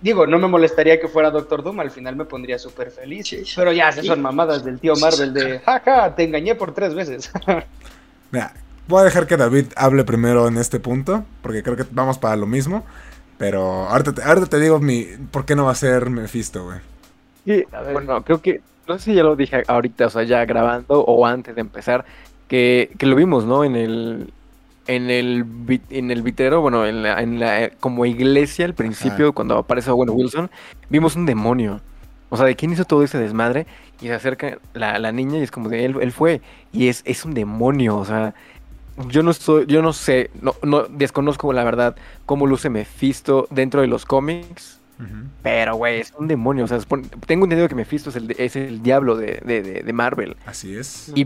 Digo, 0.00 0.26
no 0.26 0.38
me 0.38 0.46
molestaría 0.46 1.00
que 1.00 1.08
fuera 1.08 1.30
Doctor 1.30 1.64
Doom, 1.64 1.80
al 1.80 1.90
final 1.90 2.14
me 2.14 2.24
pondría 2.24 2.58
súper 2.58 2.92
feliz. 2.92 3.26
Sí. 3.26 3.42
Pero 3.56 3.72
ya, 3.72 3.88
esas 3.88 4.06
son 4.06 4.22
mamadas 4.22 4.64
del 4.64 4.78
tío 4.78 4.94
Marvel 4.96 5.34
de, 5.34 5.58
jaja, 5.58 6.14
te 6.14 6.22
engañé 6.22 6.54
por 6.54 6.72
tres 6.72 6.94
veces. 6.94 7.32
Mira, 8.30 8.52
voy 8.86 9.00
a 9.00 9.04
dejar 9.04 9.26
que 9.26 9.36
David 9.36 9.66
hable 9.74 10.04
primero 10.04 10.46
en 10.46 10.56
este 10.58 10.78
punto, 10.78 11.24
porque 11.42 11.64
creo 11.64 11.76
que 11.76 11.84
vamos 11.90 12.18
para 12.18 12.36
lo 12.36 12.46
mismo. 12.46 12.84
Pero 13.38 13.88
ahorita 13.88 14.14
te, 14.14 14.22
ahorita 14.22 14.46
te 14.46 14.60
digo 14.60 14.80
mi, 14.80 15.06
por 15.30 15.44
qué 15.44 15.56
no 15.56 15.64
va 15.64 15.72
a 15.72 15.76
ser 15.76 16.10
Mephisto, 16.10 16.64
güey. 16.64 16.78
Sí, 17.44 17.64
A 17.72 17.82
ver. 17.82 17.92
bueno, 17.92 18.22
creo 18.24 18.42
que, 18.42 18.60
no 18.86 18.98
sé 18.98 19.06
si 19.06 19.14
ya 19.14 19.22
lo 19.22 19.36
dije 19.36 19.62
ahorita, 19.66 20.06
o 20.06 20.10
sea, 20.10 20.24
ya 20.24 20.44
grabando 20.44 21.00
o 21.00 21.24
antes 21.24 21.54
de 21.54 21.60
empezar, 21.60 22.04
que, 22.48 22.90
que 22.98 23.06
lo 23.06 23.14
vimos, 23.16 23.44
¿no? 23.44 23.64
En 23.64 23.76
el, 23.76 24.32
en 24.86 25.10
el, 25.10 25.44
en 25.90 26.10
el 26.10 26.22
vitero, 26.22 26.60
bueno, 26.60 26.86
en 26.86 27.02
la, 27.02 27.22
en 27.22 27.38
la, 27.38 27.70
como 27.80 28.06
iglesia 28.06 28.64
al 28.64 28.74
principio, 28.74 29.32
cuando 29.32 29.58
aparece 29.58 29.90
Owen 29.90 30.10
Wilson, 30.10 30.50
vimos 30.88 31.14
un 31.16 31.26
demonio. 31.26 31.80
O 32.30 32.36
sea, 32.36 32.44
¿de 32.46 32.56
quién 32.56 32.72
hizo 32.72 32.84
todo 32.84 33.02
ese 33.02 33.18
desmadre? 33.18 33.66
Y 34.00 34.06
se 34.06 34.14
acerca 34.14 34.58
la, 34.74 34.98
la 34.98 35.12
niña 35.12 35.38
y 35.38 35.42
es 35.42 35.50
como 35.50 35.68
de 35.68 35.84
él, 35.84 35.96
él 36.00 36.12
fue. 36.12 36.40
Y 36.72 36.88
es, 36.88 37.02
es 37.06 37.24
un 37.24 37.34
demonio, 37.34 37.96
o 37.96 38.04
sea, 38.04 38.34
yo 39.08 39.22
no 39.22 39.30
estoy, 39.30 39.64
yo 39.66 39.80
no 39.80 39.92
sé, 39.92 40.30
no, 40.42 40.54
no 40.62 40.82
desconozco 40.84 41.52
la 41.52 41.64
verdad 41.64 41.96
cómo 42.26 42.46
luce 42.46 42.68
Mephisto 42.68 43.46
dentro 43.50 43.80
de 43.80 43.86
los 43.86 44.04
cómics. 44.04 44.74
Pero, 45.44 45.76
güey, 45.76 46.00
es 46.00 46.12
un 46.18 46.26
demonio. 46.26 46.64
O 46.64 46.66
sea, 46.66 46.78
supone- 46.80 47.06
tengo 47.24 47.44
entendido 47.44 47.68
que 47.68 47.76
Mephisto 47.76 48.10
es 48.10 48.16
el, 48.16 48.32
es 48.36 48.56
el 48.56 48.82
diablo 48.82 49.16
de, 49.16 49.40
de- 49.44 49.62
de- 49.62 49.82
de 49.84 49.92
Marvel. 49.92 50.36
Así 50.44 50.74
es. 50.76 51.12
Y 51.14 51.24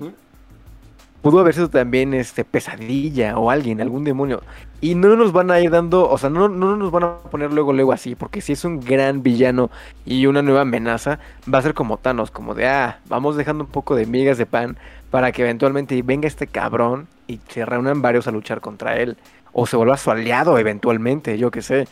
pudo 1.22 1.38
haber 1.38 1.54
sido 1.54 1.70
también 1.70 2.12
este 2.14 2.44
pesadilla 2.44 3.38
o 3.38 3.50
alguien, 3.50 3.80
algún 3.80 4.04
demonio. 4.04 4.42
Y 4.80 4.96
no 4.96 5.14
nos 5.16 5.32
van 5.32 5.52
a 5.52 5.60
ir 5.60 5.70
dando, 5.70 6.10
o 6.10 6.18
sea, 6.18 6.28
no, 6.28 6.48
no 6.48 6.76
nos 6.76 6.90
van 6.90 7.04
a 7.04 7.18
poner 7.18 7.52
luego, 7.52 7.72
luego 7.72 7.92
así, 7.92 8.16
porque 8.16 8.40
si 8.40 8.52
es 8.52 8.64
un 8.64 8.80
gran 8.80 9.22
villano 9.22 9.70
y 10.04 10.26
una 10.26 10.42
nueva 10.42 10.62
amenaza, 10.62 11.20
va 11.52 11.58
a 11.58 11.62
ser 11.62 11.74
como 11.74 11.98
Thanos, 11.98 12.32
como 12.32 12.54
de, 12.54 12.66
ah, 12.66 12.98
vamos 13.08 13.36
dejando 13.36 13.64
un 13.64 13.70
poco 13.70 13.94
de 13.94 14.06
migas 14.06 14.38
de 14.38 14.46
pan 14.46 14.76
para 15.10 15.30
que 15.30 15.42
eventualmente 15.42 16.02
venga 16.02 16.26
este 16.26 16.48
cabrón 16.48 17.06
y 17.28 17.38
se 17.48 17.64
reúnan 17.64 18.02
varios 18.02 18.26
a 18.26 18.32
luchar 18.32 18.60
contra 18.60 18.96
él. 18.98 19.16
O 19.52 19.66
se 19.66 19.76
vuelva 19.76 19.96
su 19.98 20.10
aliado 20.10 20.58
eventualmente, 20.58 21.38
yo 21.38 21.50
qué 21.50 21.62
sé. 21.62 21.86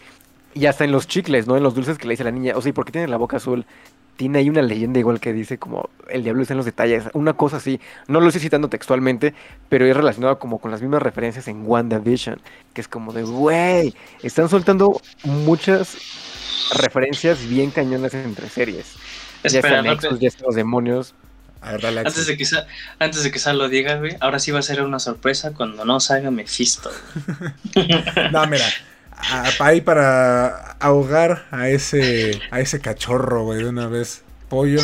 Y 0.55 0.66
hasta 0.66 0.85
en 0.85 0.90
los 0.90 1.07
chicles, 1.07 1.47
¿no? 1.47 1.57
En 1.57 1.62
los 1.62 1.75
dulces 1.75 1.99
que 1.99 2.09
le 2.09 2.14
dice 2.14 2.25
la 2.25 2.33
niña, 2.33 2.57
o 2.57 2.62
sea, 2.62 2.71
¿y 2.71 2.73
por 2.73 2.85
qué 2.85 2.93
tiene 2.93 3.07
la 3.07 3.19
boca 3.19 3.37
azul? 3.37 3.66
Tiene 4.20 4.40
ahí 4.40 4.50
una 4.50 4.61
leyenda 4.61 4.98
igual 4.98 5.18
que 5.18 5.33
dice 5.33 5.56
como 5.56 5.88
el 6.11 6.22
diablo 6.22 6.42
está 6.42 6.52
en 6.52 6.59
los 6.59 6.66
detalles, 6.66 7.04
una 7.14 7.33
cosa 7.33 7.56
así. 7.56 7.80
No 8.06 8.20
lo 8.20 8.26
estoy 8.28 8.42
citando 8.42 8.68
textualmente, 8.68 9.33
pero 9.70 9.87
es 9.87 9.96
relacionado 9.96 10.38
como 10.38 10.59
con 10.59 10.70
las 10.70 10.83
mismas 10.83 11.00
referencias 11.00 11.48
en 11.48 11.66
WandaVision, 11.66 12.38
que 12.74 12.83
es 12.83 12.87
como 12.88 13.14
de, 13.14 13.22
güey, 13.22 13.94
están 14.22 14.50
soltando 14.50 15.00
muchas 15.24 15.96
referencias 16.76 17.48
bien 17.48 17.70
cañonas 17.70 18.12
entre 18.12 18.50
series. 18.50 18.92
Ya 19.42 19.59
Espera, 19.61 19.78
están 19.78 19.85
no, 19.87 19.90
Nexus, 19.92 20.20
ya 20.20 20.28
están 20.28 20.44
los 20.48 20.54
demonios. 20.54 21.14
A 21.62 21.72
ver, 21.72 21.80
dale, 21.80 22.00
antes 22.00 22.26
de 22.26 22.37
que 22.37 22.44
Sa- 22.44 22.66
antes 22.98 23.22
de 23.22 23.30
que 23.30 23.38
Sal 23.38 23.56
lo 23.56 23.70
diga, 23.70 23.96
güey, 23.96 24.18
ahora 24.20 24.38
sí 24.38 24.50
va 24.50 24.59
a 24.59 24.62
ser 24.62 24.83
una 24.83 24.98
sorpresa 24.98 25.54
cuando 25.54 25.87
no 25.87 25.98
salga 25.98 26.30
Mephisto. 26.30 26.90
No, 28.33 28.46
mira. 28.46 28.66
Ahí 29.61 29.80
para 29.80 30.72
ahogar 30.80 31.46
a 31.50 31.68
ese, 31.68 32.40
a 32.50 32.61
ese 32.61 32.80
cachorro, 32.80 33.44
güey, 33.44 33.62
de 33.62 33.68
una 33.68 33.87
vez. 33.88 34.22
Pollo. 34.48 34.80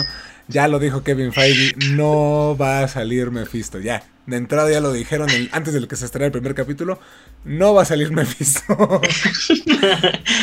Ya 0.49 0.69
lo 0.69 0.79
dijo 0.79 1.03
Kevin 1.03 1.33
Feige. 1.33 1.75
No 1.91 2.57
va 2.57 2.81
a 2.81 2.89
salir 2.89 3.31
Mephisto. 3.33 3.81
Ya. 3.81 4.05
De 4.27 4.37
entrada 4.37 4.71
ya 4.71 4.81
lo 4.81 4.93
dijeron 4.93 5.29
el- 5.31 5.49
antes 5.53 5.73
de 5.75 5.81
lo 5.81 5.89
que 5.89 5.97
se 5.97 6.05
estrenara 6.05 6.27
el 6.27 6.33
primer 6.33 6.55
capítulo. 6.55 7.01
No 7.45 7.75
va 7.75 7.83
a 7.83 7.85
salir 7.85 8.13
Mephisto. 8.13 9.01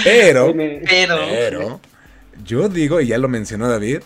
Pero. 0.04 0.54
Pero, 0.56 1.18
Pero. 1.30 1.80
Yo 2.46 2.68
digo, 2.70 3.00
y 3.02 3.08
ya 3.08 3.18
lo 3.18 3.30
mencionó 3.30 3.70
David. 3.70 4.00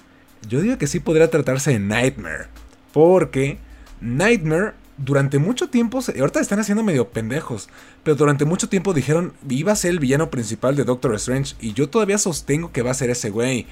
Yo 0.48 0.62
digo 0.62 0.78
que 0.78 0.88
sí 0.88 1.00
podría 1.00 1.30
tratarse 1.30 1.72
de 1.72 1.80
Nightmare. 1.80 2.46
Porque 2.94 3.58
Nightmare 4.02 4.74
durante 4.98 5.38
mucho 5.38 5.70
tiempo, 5.70 6.00
ahorita 6.20 6.40
están 6.40 6.60
haciendo 6.60 6.84
medio 6.84 7.10
pendejos, 7.10 7.70
pero 8.04 8.16
durante 8.16 8.46
mucho 8.46 8.68
tiempo 8.68 8.94
dijeron 8.94 9.34
iba 9.48 9.72
a 9.72 9.76
ser 9.76 9.92
el 9.92 10.00
villano 10.00 10.30
principal 10.32 10.76
de 10.76 10.84
Doctor 10.84 11.14
Strange 11.16 11.56
y 11.62 11.74
yo 11.74 11.90
todavía 11.90 12.18
sostengo 12.18 12.72
que 12.72 12.82
va 12.82 12.92
a 12.92 12.96
ser 12.96 13.10
ese 13.12 13.30
güey. 13.30 13.68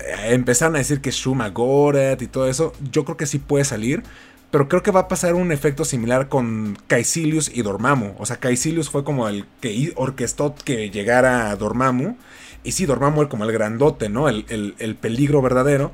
Eh, 0.00 0.32
empezaron 0.34 0.76
a 0.76 0.78
decir 0.78 1.00
que 1.00 1.10
Shuma 1.10 1.50
Gorath 1.50 2.22
y 2.22 2.26
todo 2.28 2.48
eso, 2.48 2.72
yo 2.90 3.04
creo 3.04 3.16
que 3.16 3.26
sí 3.26 3.38
puede 3.38 3.64
salir, 3.64 4.02
Pero 4.50 4.68
creo 4.68 4.82
que 4.82 4.90
va 4.90 5.00
a 5.00 5.08
pasar 5.08 5.34
un 5.34 5.52
efecto 5.52 5.84
similar 5.84 6.28
con 6.28 6.76
Caecilius 6.88 7.50
y 7.54 7.62
Dormammu. 7.62 8.14
O 8.18 8.26
sea, 8.26 8.38
Caecilius 8.38 8.90
fue 8.90 9.04
como 9.04 9.28
el 9.28 9.46
que 9.60 9.92
orquestó 9.96 10.54
que 10.64 10.90
llegara 10.90 11.50
a 11.50 11.56
Dormammu. 11.56 12.16
Y 12.64 12.72
sí, 12.72 12.86
Dormammu 12.86 13.20
era 13.22 13.30
como 13.30 13.44
el 13.44 13.52
grandote, 13.52 14.08
¿no? 14.08 14.28
El, 14.28 14.44
el 14.78 14.96
peligro 14.96 15.40
verdadero. 15.42 15.92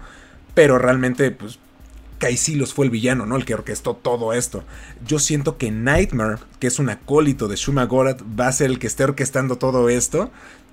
Pero 0.55 0.79
realmente, 0.79 1.31
pues, 1.33 1.59
Caecilius 2.19 2.73
fue 2.73 2.87
el 2.87 2.91
villano, 2.91 3.27
¿no? 3.27 3.37
El 3.37 3.45
que 3.45 3.55
orquestó 3.55 3.95
todo 3.95 4.33
esto. 4.33 4.65
Yo 5.07 5.19
siento 5.19 5.59
que 5.59 5.71
Nightmare, 5.71 6.39
que 6.59 6.67
es 6.67 6.79
un 6.79 6.89
acólito 6.89 7.49
de 7.49 7.57
Shuma 7.57 7.85
Gorath, 7.85 8.23
va 8.39 8.49
a 8.49 8.53
ser 8.53 8.71
el 8.71 8.79
que 8.79 8.87
esté 8.87 9.05
orquestando 9.05 9.57
todo 9.57 9.89
esto. 9.89 10.31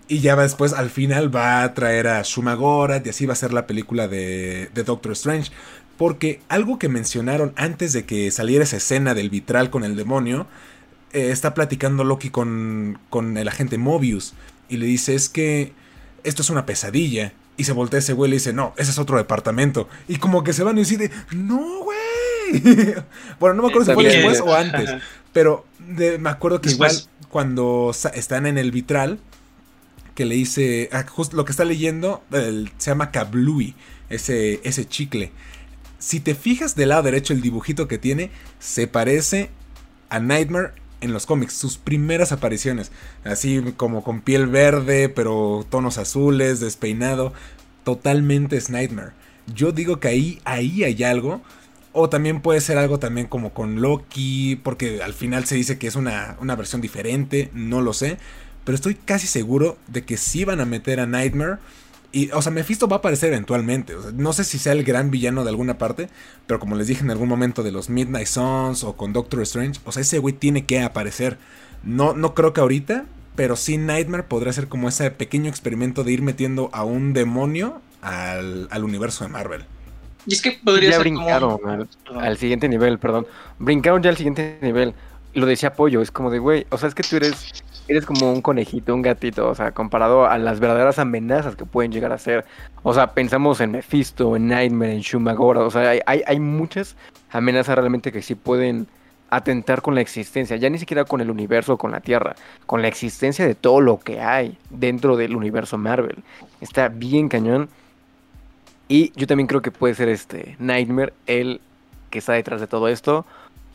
Y 0.07 0.19
ya 0.19 0.35
después, 0.35 0.73
al 0.73 0.89
final, 0.89 1.33
va 1.33 1.63
a 1.63 1.73
traer 1.73 2.07
a 2.07 2.21
Shuma 2.23 2.55
Gorath 2.55 3.05
y 3.05 3.09
así 3.09 3.25
va 3.25 3.33
a 3.33 3.37
ser 3.37 3.53
la 3.53 3.67
película 3.67 4.07
de, 4.07 4.69
Doctor 4.85 5.13
Strange. 5.13 5.51
Porque 5.97 6.41
algo 6.49 6.79
que 6.79 6.89
mencionaron 6.89 7.53
antes 7.55 7.93
de 7.93 8.05
que 8.05 8.31
saliera 8.31 8.63
esa 8.63 8.77
escena 8.77 9.13
del 9.13 9.29
vitral 9.29 9.69
con 9.69 9.83
el 9.83 9.95
demonio, 9.95 10.47
eh, 11.13 11.29
está 11.31 11.53
platicando 11.53 12.03
Loki 12.03 12.29
con, 12.29 12.99
con 13.09 13.37
el 13.37 13.47
agente 13.47 13.77
Mobius. 13.77 14.33
Y 14.69 14.77
le 14.77 14.85
dice, 14.85 15.13
es 15.15 15.29
que 15.29 15.73
esto 16.23 16.41
es 16.41 16.49
una 16.49 16.65
pesadilla. 16.65 17.33
Y 17.55 17.65
se 17.65 17.71
voltea 17.71 17.99
ese 17.99 18.13
güey 18.13 18.29
y 18.29 18.31
le 18.31 18.35
dice, 18.37 18.53
no, 18.53 18.73
ese 18.77 18.91
es 18.91 18.97
otro 18.97 19.17
departamento. 19.17 19.87
Y 20.07 20.17
como 20.17 20.43
que 20.43 20.53
se 20.53 20.63
van 20.63 20.77
y 20.77 20.81
dice, 20.81 21.11
no, 21.31 21.83
güey. 21.83 21.97
bueno, 23.39 23.55
no 23.55 23.63
me 23.63 23.69
acuerdo 23.69 23.85
si 23.85 23.93
fue 23.93 24.03
después 24.03 24.41
o 24.41 24.53
antes. 24.55 24.89
Pero 25.31 25.65
me 25.79 26.29
acuerdo 26.29 26.61
que 26.61 26.71
igual 26.71 26.91
cuando 27.29 27.91
están 28.13 28.45
en 28.45 28.57
el 28.57 28.71
vitral, 28.71 29.19
que 30.15 30.25
le 30.25 30.35
dice, 30.35 30.89
ah, 30.91 31.05
justo 31.07 31.35
lo 31.35 31.45
que 31.45 31.51
está 31.51 31.65
leyendo, 31.65 32.23
se 32.31 32.91
llama 32.91 33.11
Kablooey, 33.11 33.75
ese, 34.09 34.61
ese 34.63 34.87
chicle. 34.87 35.31
Si 35.97 36.19
te 36.19 36.35
fijas 36.35 36.75
del 36.75 36.89
lado 36.89 37.03
derecho 37.03 37.33
el 37.33 37.41
dibujito 37.41 37.87
que 37.87 37.97
tiene, 37.97 38.29
se 38.59 38.87
parece 38.87 39.49
a 40.09 40.19
Nightmare 40.19 40.73
en 41.03 41.13
los 41.13 41.25
cómics, 41.25 41.53
sus 41.53 41.77
primeras 41.77 42.31
apariciones, 42.31 42.91
así 43.23 43.61
como 43.77 44.03
con 44.03 44.21
piel 44.21 44.47
verde, 44.47 45.09
pero 45.09 45.65
tonos 45.69 45.97
azules, 45.97 46.59
despeinado, 46.59 47.33
totalmente 47.83 48.57
es 48.57 48.69
Nightmare. 48.69 49.11
Yo 49.53 49.71
digo 49.71 49.99
que 49.99 50.07
ahí, 50.07 50.41
ahí 50.45 50.83
hay 50.83 51.03
algo, 51.03 51.41
o 51.91 52.09
también 52.09 52.41
puede 52.41 52.61
ser 52.61 52.77
algo 52.77 52.99
también 52.99 53.27
como 53.27 53.53
con 53.53 53.81
Loki, 53.81 54.59
porque 54.63 55.03
al 55.03 55.13
final 55.13 55.45
se 55.45 55.55
dice 55.55 55.77
que 55.77 55.87
es 55.87 55.95
una, 55.95 56.37
una 56.39 56.55
versión 56.55 56.81
diferente, 56.81 57.51
no 57.53 57.81
lo 57.81 57.93
sé, 57.93 58.17
pero 58.63 58.75
estoy 58.75 58.95
casi 58.95 59.27
seguro 59.27 59.77
de 59.87 60.03
que 60.05 60.17
sí 60.17 60.45
van 60.45 60.61
a 60.61 60.65
meter 60.65 60.99
a 60.99 61.05
Nightmare 61.05 61.57
y, 62.13 62.29
o 62.31 62.41
sea, 62.43 62.51
Mephisto 62.51 62.87
va 62.87 62.97
a 62.97 62.99
aparecer 62.99 63.33
eventualmente. 63.33 63.95
no 64.13 64.33
sé 64.33 64.43
si 64.43 64.59
sea 64.59 64.71
el 64.73 64.83
gran 64.83 65.09
villano 65.09 65.43
de 65.43 65.49
alguna 65.49 65.79
parte, 65.79 66.09
pero 66.45 66.59
como 66.59 66.75
les 66.75 66.87
dije 66.87 67.03
en 67.03 67.09
algún 67.09 67.27
momento 67.27 67.63
de 67.63 67.71
los 67.71 67.89
Midnight 67.89 68.27
Suns 68.27 68.83
o 68.83 68.95
con 68.95 69.13
Doctor 69.13 69.41
Strange, 69.41 69.81
o 69.83 69.91
sea, 69.91 70.01
ese 70.01 70.19
güey 70.19 70.35
tiene 70.35 70.65
que 70.65 70.81
aparecer. 70.81 71.39
No, 71.83 72.13
no 72.13 72.35
creo 72.35 72.53
que 72.53 72.61
ahorita, 72.61 73.05
pero 73.35 73.55
sí 73.55 73.77
Nightmare 73.77 74.23
podría 74.23 74.53
ser 74.53 74.67
como 74.67 74.87
ese 74.87 75.09
pequeño 75.09 75.49
experimento 75.49 76.03
de 76.03 76.11
ir 76.11 76.21
metiendo 76.21 76.69
a 76.71 76.83
un 76.83 77.13
demonio 77.13 77.81
al, 78.01 78.67
universo 78.83 79.23
de 79.23 79.31
Marvel. 79.31 79.65
Y 80.27 80.35
es 80.35 80.41
que 80.43 80.51
podría 80.63 80.91
ya 80.91 80.95
ser 80.97 81.01
brincaron 81.01 81.59
al, 81.67 81.89
al, 82.15 82.37
siguiente 82.37 82.69
nivel, 82.69 82.99
perdón. 82.99 83.25
Brincaron 83.57 84.03
ya 84.03 84.11
al 84.11 84.17
siguiente 84.17 84.59
nivel. 84.61 84.93
Lo 85.33 85.47
decía 85.47 85.73
Pollo, 85.73 86.03
es 86.03 86.11
como 86.11 86.29
de, 86.29 86.37
güey, 86.37 86.67
o 86.69 86.77
sea, 86.77 86.87
es 86.87 86.93
que 86.93 87.01
tú 87.01 87.15
eres 87.15 87.63
eres 87.87 88.05
como 88.05 88.31
un 88.31 88.41
conejito, 88.41 88.93
un 88.93 89.01
gatito, 89.01 89.49
o 89.49 89.55
sea, 89.55 89.71
comparado 89.71 90.25
a 90.25 90.37
las 90.37 90.59
verdaderas 90.59 90.99
amenazas 90.99 91.55
que 91.55 91.65
pueden 91.65 91.91
llegar 91.91 92.11
a 92.11 92.17
ser. 92.17 92.45
O 92.81 92.93
sea, 92.93 93.13
pensamos 93.13 93.59
en 93.61 93.71
Mephisto, 93.71 94.35
en 94.35 94.47
Nightmare, 94.47 94.93
en 94.93 95.01
Shumagora, 95.01 95.61
o 95.61 95.71
sea, 95.71 95.89
hay, 95.89 96.21
hay, 96.25 96.39
muchas 96.39 96.95
amenazas 97.31 97.75
realmente 97.77 98.11
que 98.11 98.21
sí 98.21 98.35
pueden 98.35 98.87
atentar 99.29 99.81
con 99.81 99.95
la 99.95 100.01
existencia, 100.01 100.55
ya 100.57 100.69
ni 100.69 100.77
siquiera 100.77 101.05
con 101.05 101.19
el 101.19 101.31
universo 101.31 101.77
con 101.77 101.91
la 101.91 101.99
Tierra, 101.99 102.35
con 102.65 102.81
la 102.81 102.87
existencia 102.87 103.45
de 103.45 103.55
todo 103.55 103.81
lo 103.81 103.99
que 103.99 104.21
hay 104.21 104.57
dentro 104.69 105.17
del 105.17 105.35
universo 105.35 105.77
Marvel. 105.77 106.23
Está 106.61 106.87
bien 106.89 107.29
cañón. 107.29 107.69
Y 108.87 109.11
yo 109.15 109.25
también 109.25 109.47
creo 109.47 109.61
que 109.61 109.71
puede 109.71 109.95
ser 109.95 110.09
este 110.09 110.55
Nightmare 110.59 111.13
el 111.25 111.61
que 112.11 112.19
está 112.19 112.33
detrás 112.33 112.61
de 112.61 112.67
todo 112.67 112.89
esto 112.89 113.25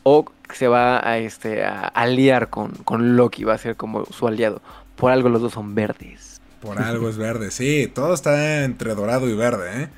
o 0.02 0.24
se 0.54 0.68
va 0.68 1.06
a, 1.06 1.18
este, 1.18 1.64
a 1.64 1.80
aliar 1.88 2.48
con, 2.50 2.72
con 2.84 3.16
Loki, 3.16 3.44
va 3.44 3.54
a 3.54 3.58
ser 3.58 3.76
como 3.76 4.04
su 4.06 4.26
aliado. 4.26 4.62
Por 4.96 5.12
algo 5.12 5.28
los 5.28 5.42
dos 5.42 5.52
son 5.52 5.74
verdes. 5.74 6.40
Por 6.60 6.80
algo 6.82 7.08
es 7.08 7.16
verde, 7.16 7.50
sí, 7.50 7.90
todo 7.94 8.14
está 8.14 8.64
entre 8.64 8.94
dorado 8.94 9.28
y 9.28 9.34
verde, 9.34 9.82
¿eh? 9.82 9.88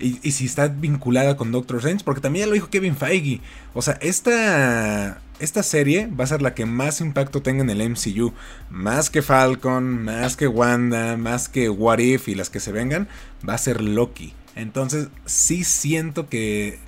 Y, 0.00 0.32
si 0.32 0.46
está 0.46 0.68
vinculada 0.68 1.36
con 1.36 1.52
Doctor 1.52 1.78
Strange, 1.78 2.04
porque 2.04 2.20
también 2.20 2.44
ya 2.44 2.48
lo 2.48 2.54
dijo 2.54 2.68
Kevin 2.68 2.96
Feige. 2.96 3.40
O 3.74 3.80
sea, 3.80 3.94
esta, 4.02 5.20
esta 5.38 5.62
serie 5.62 6.08
va 6.08 6.24
a 6.24 6.26
ser 6.26 6.42
la 6.42 6.52
que 6.52 6.66
más 6.66 7.00
impacto 7.00 7.42
tenga 7.42 7.62
en 7.62 7.70
el 7.70 7.90
MCU. 7.90 8.34
Más 8.70 9.08
que 9.08 9.22
Falcon, 9.22 10.04
más 10.04 10.36
que 10.36 10.48
Wanda, 10.48 11.16
más 11.16 11.48
que 11.48 11.70
What 11.70 11.98
If 12.00 12.28
y 12.28 12.34
las 12.34 12.50
que 12.50 12.60
se 12.60 12.72
vengan, 12.72 13.08
va 13.48 13.54
a 13.54 13.58
ser 13.58 13.80
Loki. 13.80 14.34
Entonces, 14.56 15.08
sí 15.26 15.64
siento 15.64 16.28
que 16.28 16.80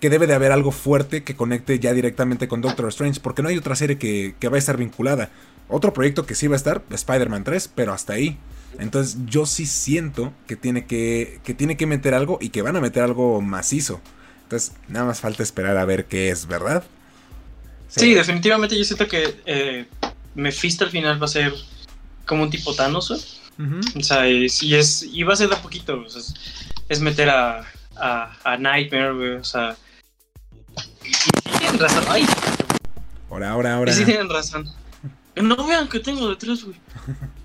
que 0.00 0.10
debe 0.10 0.26
de 0.26 0.34
haber 0.34 0.52
algo 0.52 0.72
fuerte 0.72 1.22
que 1.24 1.36
conecte 1.36 1.78
ya 1.78 1.92
directamente 1.92 2.48
con 2.48 2.60
Doctor 2.60 2.88
Strange, 2.88 3.20
porque 3.20 3.42
no 3.42 3.48
hay 3.48 3.56
otra 3.56 3.76
serie 3.76 3.98
que, 3.98 4.34
que 4.38 4.48
va 4.48 4.56
a 4.56 4.58
estar 4.58 4.76
vinculada. 4.76 5.30
Otro 5.68 5.92
proyecto 5.92 6.26
que 6.26 6.34
sí 6.34 6.46
va 6.46 6.54
a 6.54 6.56
estar, 6.56 6.82
Spider-Man 6.90 7.44
3, 7.44 7.70
pero 7.74 7.92
hasta 7.92 8.12
ahí. 8.12 8.38
Entonces 8.78 9.18
yo 9.26 9.46
sí 9.46 9.66
siento 9.66 10.32
que 10.46 10.56
tiene 10.56 10.86
que, 10.86 11.40
que 11.44 11.54
tiene 11.54 11.76
que 11.76 11.86
meter 11.86 12.14
algo 12.14 12.38
y 12.40 12.50
que 12.50 12.62
van 12.62 12.76
a 12.76 12.80
meter 12.80 13.02
algo 13.02 13.40
macizo. 13.40 14.00
Entonces 14.44 14.74
nada 14.88 15.06
más 15.06 15.20
falta 15.20 15.42
esperar 15.42 15.76
a 15.76 15.84
ver 15.84 16.04
qué 16.04 16.30
es, 16.30 16.46
¿verdad? 16.46 16.84
Sí, 17.88 18.14
definitivamente 18.14 18.76
yo 18.76 18.84
siento 18.84 19.08
que 19.08 19.40
eh, 19.46 19.86
Mephisto 20.34 20.84
al 20.84 20.90
final 20.90 21.20
va 21.20 21.26
a 21.26 21.28
ser 21.28 21.54
como 22.26 22.42
un 22.42 22.50
tipo 22.50 22.74
Thanos. 22.74 23.10
O 23.10 24.02
sea, 24.02 24.28
y, 24.28 24.44
es, 24.44 25.02
y 25.02 25.22
va 25.22 25.32
a 25.32 25.36
ser 25.36 25.48
de 25.48 25.56
poquito. 25.56 26.04
es, 26.88 27.00
meter 27.00 27.30
a, 27.30 27.64
a, 27.96 28.36
a 28.44 28.56
Nightmare, 28.58 29.36
O 29.38 29.44
sea, 29.44 29.76
tienen 31.66 31.80
razón. 31.80 32.04
Ay. 32.08 32.26
Ahora, 33.30 33.50
ahora, 33.50 33.74
ahora. 33.74 33.92
Sí 33.92 34.04
tienen 34.04 34.28
razón. 34.28 34.68
No 35.34 35.66
vean 35.66 35.88
que 35.88 36.00
tengo 36.00 36.28
detrás, 36.28 36.64
güey. 36.64 36.76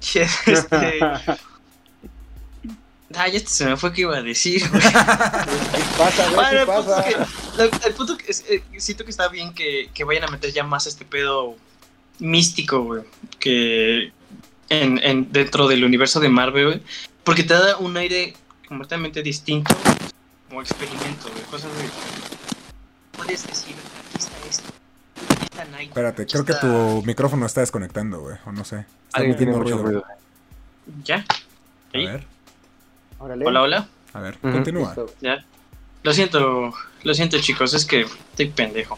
este. 0.45 0.99
Ah, 3.13 3.27
ya 3.27 3.39
se 3.45 3.65
me 3.65 3.75
fue 3.75 3.91
que 3.91 4.01
iba 4.01 4.15
a 4.15 4.21
decir, 4.21 4.67
güey. 4.69 4.81
pasa, 5.97 6.31
güey, 6.33 6.65
pasa. 6.65 7.03
el 7.85 7.93
punto 7.93 8.17
que 8.17 8.31
eh, 8.31 8.63
siento 8.77 9.03
que 9.03 9.11
está 9.11 9.27
bien 9.27 9.53
que, 9.53 9.89
que, 9.93 10.05
vayan 10.05 10.23
a 10.23 10.27
meter 10.27 10.53
ya 10.53 10.63
más 10.63 10.87
este 10.87 11.03
pedo 11.03 11.57
místico, 12.19 12.83
güey. 12.83 13.03
Que 13.37 14.13
en, 14.69 14.97
en, 15.03 15.29
dentro 15.33 15.67
del 15.67 15.83
universo 15.83 16.21
de 16.21 16.29
Marvel, 16.29 16.65
güey. 16.65 16.81
Porque 17.25 17.43
te 17.43 17.53
da 17.53 17.75
un 17.77 17.97
aire 17.97 18.33
completamente 18.65 19.21
distinto 19.21 19.75
como 20.47 20.61
experimento, 20.61 21.29
güey. 21.33 21.43
Cosas 21.45 21.69
de 21.77 21.89
puedes 23.11 23.45
decir, 23.45 23.75
esto. 23.75 24.00
Espérate, 25.79 26.25
creo 26.25 26.45
que 26.45 26.53
tu 26.55 27.03
micrófono 27.05 27.45
está 27.45 27.61
desconectando, 27.61 28.21
güey. 28.21 28.37
O 28.45 28.51
no 28.51 28.63
sé. 28.63 28.85
Está 29.07 29.21
metiendo 29.21 29.57
mucho 29.57 29.77
ruido. 29.77 30.03
¿Ya? 31.03 31.25
A 31.93 31.97
ver. 31.97 32.25
Hola, 33.19 33.61
hola. 33.61 33.87
A 34.13 34.19
ver, 34.19 34.37
continúa. 34.39 34.95
Ya. 35.21 35.45
Lo 36.03 36.13
siento, 36.13 36.73
lo 37.03 37.13
siento 37.13 37.39
chicos, 37.39 37.73
es 37.73 37.85
que 37.85 38.01
estoy 38.01 38.49
pendejo. 38.49 38.97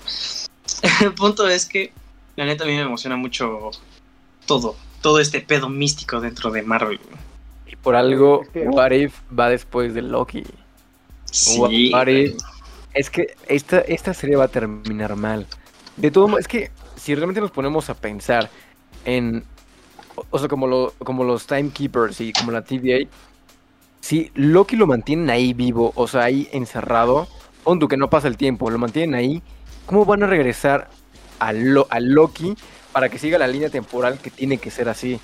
El 1.01 1.13
punto 1.13 1.47
es 1.47 1.65
que 1.65 1.91
la 2.35 2.45
neta 2.45 2.63
a 2.63 2.67
mí 2.67 2.73
me 2.73 2.81
emociona 2.81 3.17
mucho 3.17 3.71
todo, 4.45 4.75
todo 5.01 5.19
este 5.19 5.41
pedo 5.41 5.69
místico 5.69 6.21
dentro 6.21 6.49
de 6.51 6.61
Marvel. 6.61 6.99
Y 7.67 7.75
por 7.75 7.95
algo, 7.95 8.43
What 8.55 8.91
If 8.91 9.19
va 9.37 9.49
después 9.49 9.93
de 9.93 10.01
Loki. 10.01 10.45
Sí. 11.25 11.59
What 11.91 12.07
If 12.07 12.35
es 12.93 13.09
que 13.09 13.35
esta, 13.47 13.79
esta 13.79 14.13
serie 14.13 14.35
va 14.35 14.45
a 14.45 14.49
terminar 14.49 15.15
mal. 15.15 15.47
De 15.97 16.11
todo 16.11 16.37
es 16.37 16.47
que 16.47 16.71
si 16.95 17.15
realmente 17.15 17.41
nos 17.41 17.51
ponemos 17.51 17.89
a 17.89 17.95
pensar 17.95 18.49
en. 19.05 19.43
O 20.29 20.37
sea, 20.37 20.47
como, 20.47 20.67
lo, 20.67 20.93
como 20.99 21.23
los 21.23 21.47
Timekeepers 21.47 22.21
y 22.21 22.33
como 22.33 22.51
la 22.51 22.63
TVA. 22.63 23.07
Si 23.99 24.31
Loki 24.35 24.75
lo 24.75 24.85
mantienen 24.85 25.29
ahí 25.29 25.53
vivo, 25.53 25.93
o 25.95 26.07
sea, 26.07 26.23
ahí 26.23 26.49
encerrado, 26.51 27.27
hondo 27.63 27.87
que 27.87 27.95
no 27.95 28.09
pasa 28.09 28.27
el 28.27 28.35
tiempo, 28.35 28.69
lo 28.69 28.77
mantienen 28.77 29.15
ahí, 29.15 29.41
¿cómo 29.85 30.03
van 30.03 30.23
a 30.23 30.27
regresar 30.27 30.89
a, 31.39 31.47
a 31.47 31.99
Loki 32.01 32.53
para 32.91 33.07
que 33.07 33.17
siga 33.17 33.37
la 33.37 33.47
línea 33.47 33.69
temporal 33.69 34.19
que 34.19 34.29
tiene 34.29 34.57
que 34.57 34.71
ser 34.71 34.89
así? 34.89 35.21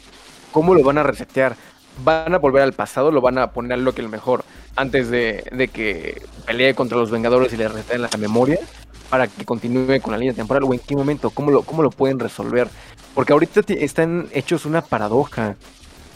¿Cómo 0.53 0.73
lo 0.73 0.83
van 0.83 0.97
a 0.97 1.03
resetear? 1.03 1.57
¿Van 2.05 2.33
a 2.33 2.37
volver 2.37 2.61
al 2.61 2.71
pasado? 2.71 3.11
¿Lo 3.11 3.19
van 3.19 3.37
a 3.37 3.51
poner 3.51 3.73
a 3.73 3.77
Loki 3.77 4.01
el 4.01 4.07
mejor? 4.07 4.45
antes 4.79 5.09
de, 5.09 5.69
que 5.73 6.21
pelee 6.45 6.73
contra 6.73 6.97
los 6.97 7.11
Vengadores 7.11 7.51
y 7.51 7.57
le 7.57 7.67
en 7.89 8.01
la 8.01 8.09
memoria 8.17 8.59
para 9.09 9.27
que 9.27 9.45
continúe 9.45 9.99
con 10.01 10.11
la 10.11 10.17
línea 10.17 10.33
temporal 10.33 10.63
o 10.63 10.73
en 10.73 10.79
qué 10.79 10.95
momento, 10.95 11.29
cómo 11.29 11.51
lo, 11.51 11.63
cómo 11.63 11.83
lo 11.83 11.89
pueden 11.89 12.19
resolver. 12.19 12.67
Porque 13.15 13.33
ahorita 13.33 13.61
están 13.67 14.27
hechos 14.31 14.65
una 14.65 14.81
paradoja. 14.81 15.55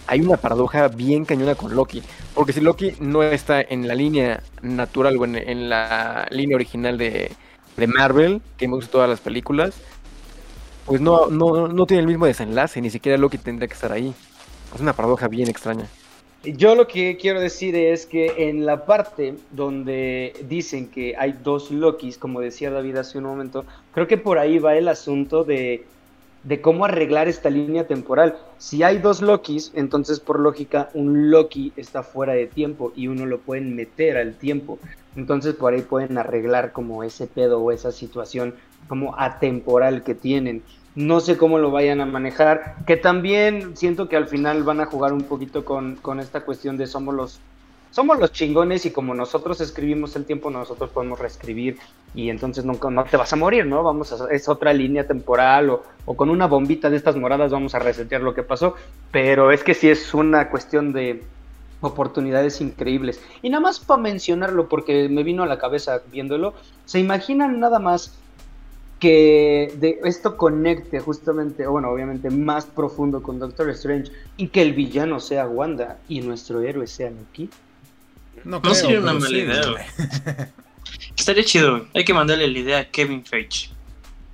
Hay 0.06 0.22
una 0.22 0.38
paradoja 0.38 0.90
bien 0.90 1.26
cañona 1.26 1.56
con 1.56 1.76
Loki. 1.76 2.04
Porque 2.36 2.54
si 2.54 2.62
Loki 2.62 2.94
no 3.00 3.24
está 3.24 3.62
en 3.62 3.88
la 3.88 3.96
línea 3.96 4.44
natural 4.62 5.18
o 5.18 5.26
en, 5.26 5.70
la 5.70 6.28
línea 6.30 6.56
original 6.56 6.98
de, 6.98 7.32
de 7.78 7.88
Marvel, 7.88 8.42
que 8.58 8.66
hemos 8.66 8.80
visto 8.80 8.98
todas 8.98 9.10
las 9.10 9.22
películas, 9.22 9.76
pues 10.86 11.02
no, 11.02 11.28
no, 11.28 11.68
no 11.68 11.86
tiene 11.86 12.02
el 12.02 12.08
mismo 12.08 12.26
desenlace, 12.26 12.82
ni 12.82 12.90
siquiera 12.90 13.18
Loki 13.18 13.38
tendría 13.38 13.68
que 13.68 13.74
estar 13.74 13.92
ahí. 13.92 14.14
Es 14.76 14.82
una 14.82 14.94
paradoja 14.94 15.28
bien 15.28 15.50
extraña. 15.50 15.88
Yo 16.44 16.76
lo 16.76 16.88
que 16.88 17.16
quiero 17.16 17.40
decir 17.40 17.74
es 17.74 18.06
que 18.06 18.50
en 18.50 18.66
la 18.66 18.86
parte 18.86 19.36
donde 19.52 20.34
dicen 20.50 20.90
que 20.90 21.16
hay 21.18 21.40
dos 21.42 21.72
Lokis, 21.72 22.18
como 22.18 22.42
decía 22.42 22.70
David 22.70 22.98
hace 22.98 23.18
un 23.18 23.24
momento, 23.24 23.64
creo 23.94 24.08
que 24.08 24.18
por 24.18 24.38
ahí 24.38 24.60
va 24.60 24.76
el 24.76 24.90
asunto 24.90 25.46
de, 25.46 25.86
de 26.44 26.60
cómo 26.60 26.84
arreglar 26.84 27.30
esta 27.30 27.50
línea 27.50 27.88
temporal. 27.88 28.38
Si 28.58 28.84
hay 28.84 28.98
dos 28.98 29.22
Lokis, 29.22 29.72
entonces 29.74 30.20
por 30.20 30.38
lógica 30.38 30.90
un 30.94 31.32
Loki 31.32 31.72
está 31.78 32.04
fuera 32.04 32.34
de 32.34 32.48
tiempo 32.48 32.92
y 32.94 33.08
uno 33.08 33.26
lo 33.26 33.40
pueden 33.40 33.74
meter 33.74 34.18
al 34.18 34.36
tiempo. 34.36 34.80
Entonces 35.16 35.56
por 35.56 35.74
ahí 35.74 35.82
pueden 35.82 36.18
arreglar 36.18 36.74
como 36.74 37.06
ese 37.06 37.26
pedo 37.26 37.62
o 37.62 37.72
esa 37.72 37.94
situación 37.94 38.54
como 38.90 39.18
atemporal 39.18 40.04
que 40.04 40.14
tienen. 40.14 40.62
No 40.96 41.20
sé 41.20 41.38
cómo 41.38 41.58
lo 41.58 41.72
vayan 41.72 42.02
a 42.02 42.06
manejar, 42.06 42.76
que 42.86 42.98
también 42.98 43.76
siento 43.76 44.08
que 44.08 44.16
al 44.16 44.28
final 44.28 44.64
van 44.64 44.80
a 44.80 44.86
jugar 44.86 45.14
un 45.14 45.24
poquito 45.24 45.66
con, 45.66 45.96
con 45.96 46.20
esta 46.20 46.42
cuestión 46.42 46.78
de 46.78 46.88
somos 46.88 47.16
los 47.16 47.40
somos 47.94 48.18
los 48.18 48.32
chingones 48.32 48.88
y 48.88 48.92
como 48.92 49.14
nosotros 49.14 49.62
escribimos 49.62 50.16
el 50.16 50.26
tiempo, 50.26 50.50
nosotros 50.50 50.90
podemos 50.90 51.20
reescribir 51.20 51.78
y 52.16 52.32
entonces 52.32 52.66
nunca 52.66 52.90
no 52.90 53.04
te 53.04 53.18
vas 53.18 53.32
a 53.34 53.36
morir, 53.36 53.68
¿no? 53.68 53.84
Vamos 53.84 54.12
a 54.12 54.34
es 54.34 54.50
otra 54.50 54.74
línea 54.74 55.06
temporal 55.06 55.70
o, 55.70 55.84
o, 56.06 56.18
con 56.18 56.32
una 56.32 56.48
bombita 56.48 56.90
de 56.90 56.98
estas 56.98 57.16
moradas 57.18 57.52
vamos 57.52 57.76
a 57.76 57.80
resetear 57.80 58.22
lo 58.22 58.34
que 58.34 58.42
pasó, 58.42 58.74
pero 59.12 59.52
es 59.52 59.64
que 59.64 59.76
sí 59.76 59.92
es 59.92 60.12
una 60.16 60.50
cuestión 60.50 60.92
de 60.92 61.24
oportunidades 61.82 62.62
increíbles. 62.62 63.22
Y 63.44 63.50
nada 63.52 63.62
más 63.62 63.80
para 63.80 64.02
mencionarlo 64.02 64.70
porque 64.70 65.08
me 65.08 65.22
vino 65.22 65.44
a 65.44 65.48
la 65.48 65.60
cabeza 65.60 66.02
viéndolo, 66.12 66.56
¿se 66.86 67.00
imaginan 67.00 67.60
nada 67.60 67.78
más 67.78 68.18
que 69.04 69.74
de 69.82 70.00
esto 70.06 70.38
conecte 70.38 71.02
justamente, 71.02 71.68
bueno, 71.68 71.90
obviamente 71.90 72.30
más 72.30 72.66
profundo 72.66 73.22
con 73.22 73.38
Doctor 73.38 73.70
Strange 73.72 74.14
y 74.38 74.48
que 74.48 74.62
el 74.62 74.72
villano 74.72 75.20
sea 75.20 75.46
Wanda 75.46 76.00
y 76.08 76.22
nuestro 76.22 76.62
héroe 76.62 76.88
sea 76.88 77.10
Loki. 77.10 77.50
No, 78.46 78.62
no 78.62 78.74
sería 78.74 79.02
una 79.02 79.12
mala 79.12 79.38
idea. 79.38 79.62
Estaría 81.18 81.44
chido. 81.44 81.86
Hay 81.94 82.06
que 82.06 82.14
mandarle 82.14 82.48
la 82.48 82.58
idea 82.58 82.80
a 82.80 82.86
Kevin 82.86 83.26
Feige. 83.26 83.72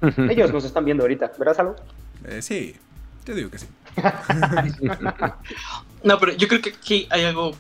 Ellos 0.29 0.53
nos 0.53 0.63
están 0.63 0.86
viendo 0.86 1.03
ahorita, 1.03 1.32
¿verdad, 1.39 1.55
Salvo? 1.55 1.75
Eh, 2.25 2.43
sí, 2.43 2.75
te 3.23 3.34
digo 3.34 3.49
que 3.49 3.58
sí. 3.58 3.65
no, 6.03 6.19
pero 6.19 6.34
yo 6.34 6.47
creo 6.47 6.62
que 6.62 6.69
aquí 6.69 7.08
hay 7.10 7.23
algo 7.23 7.53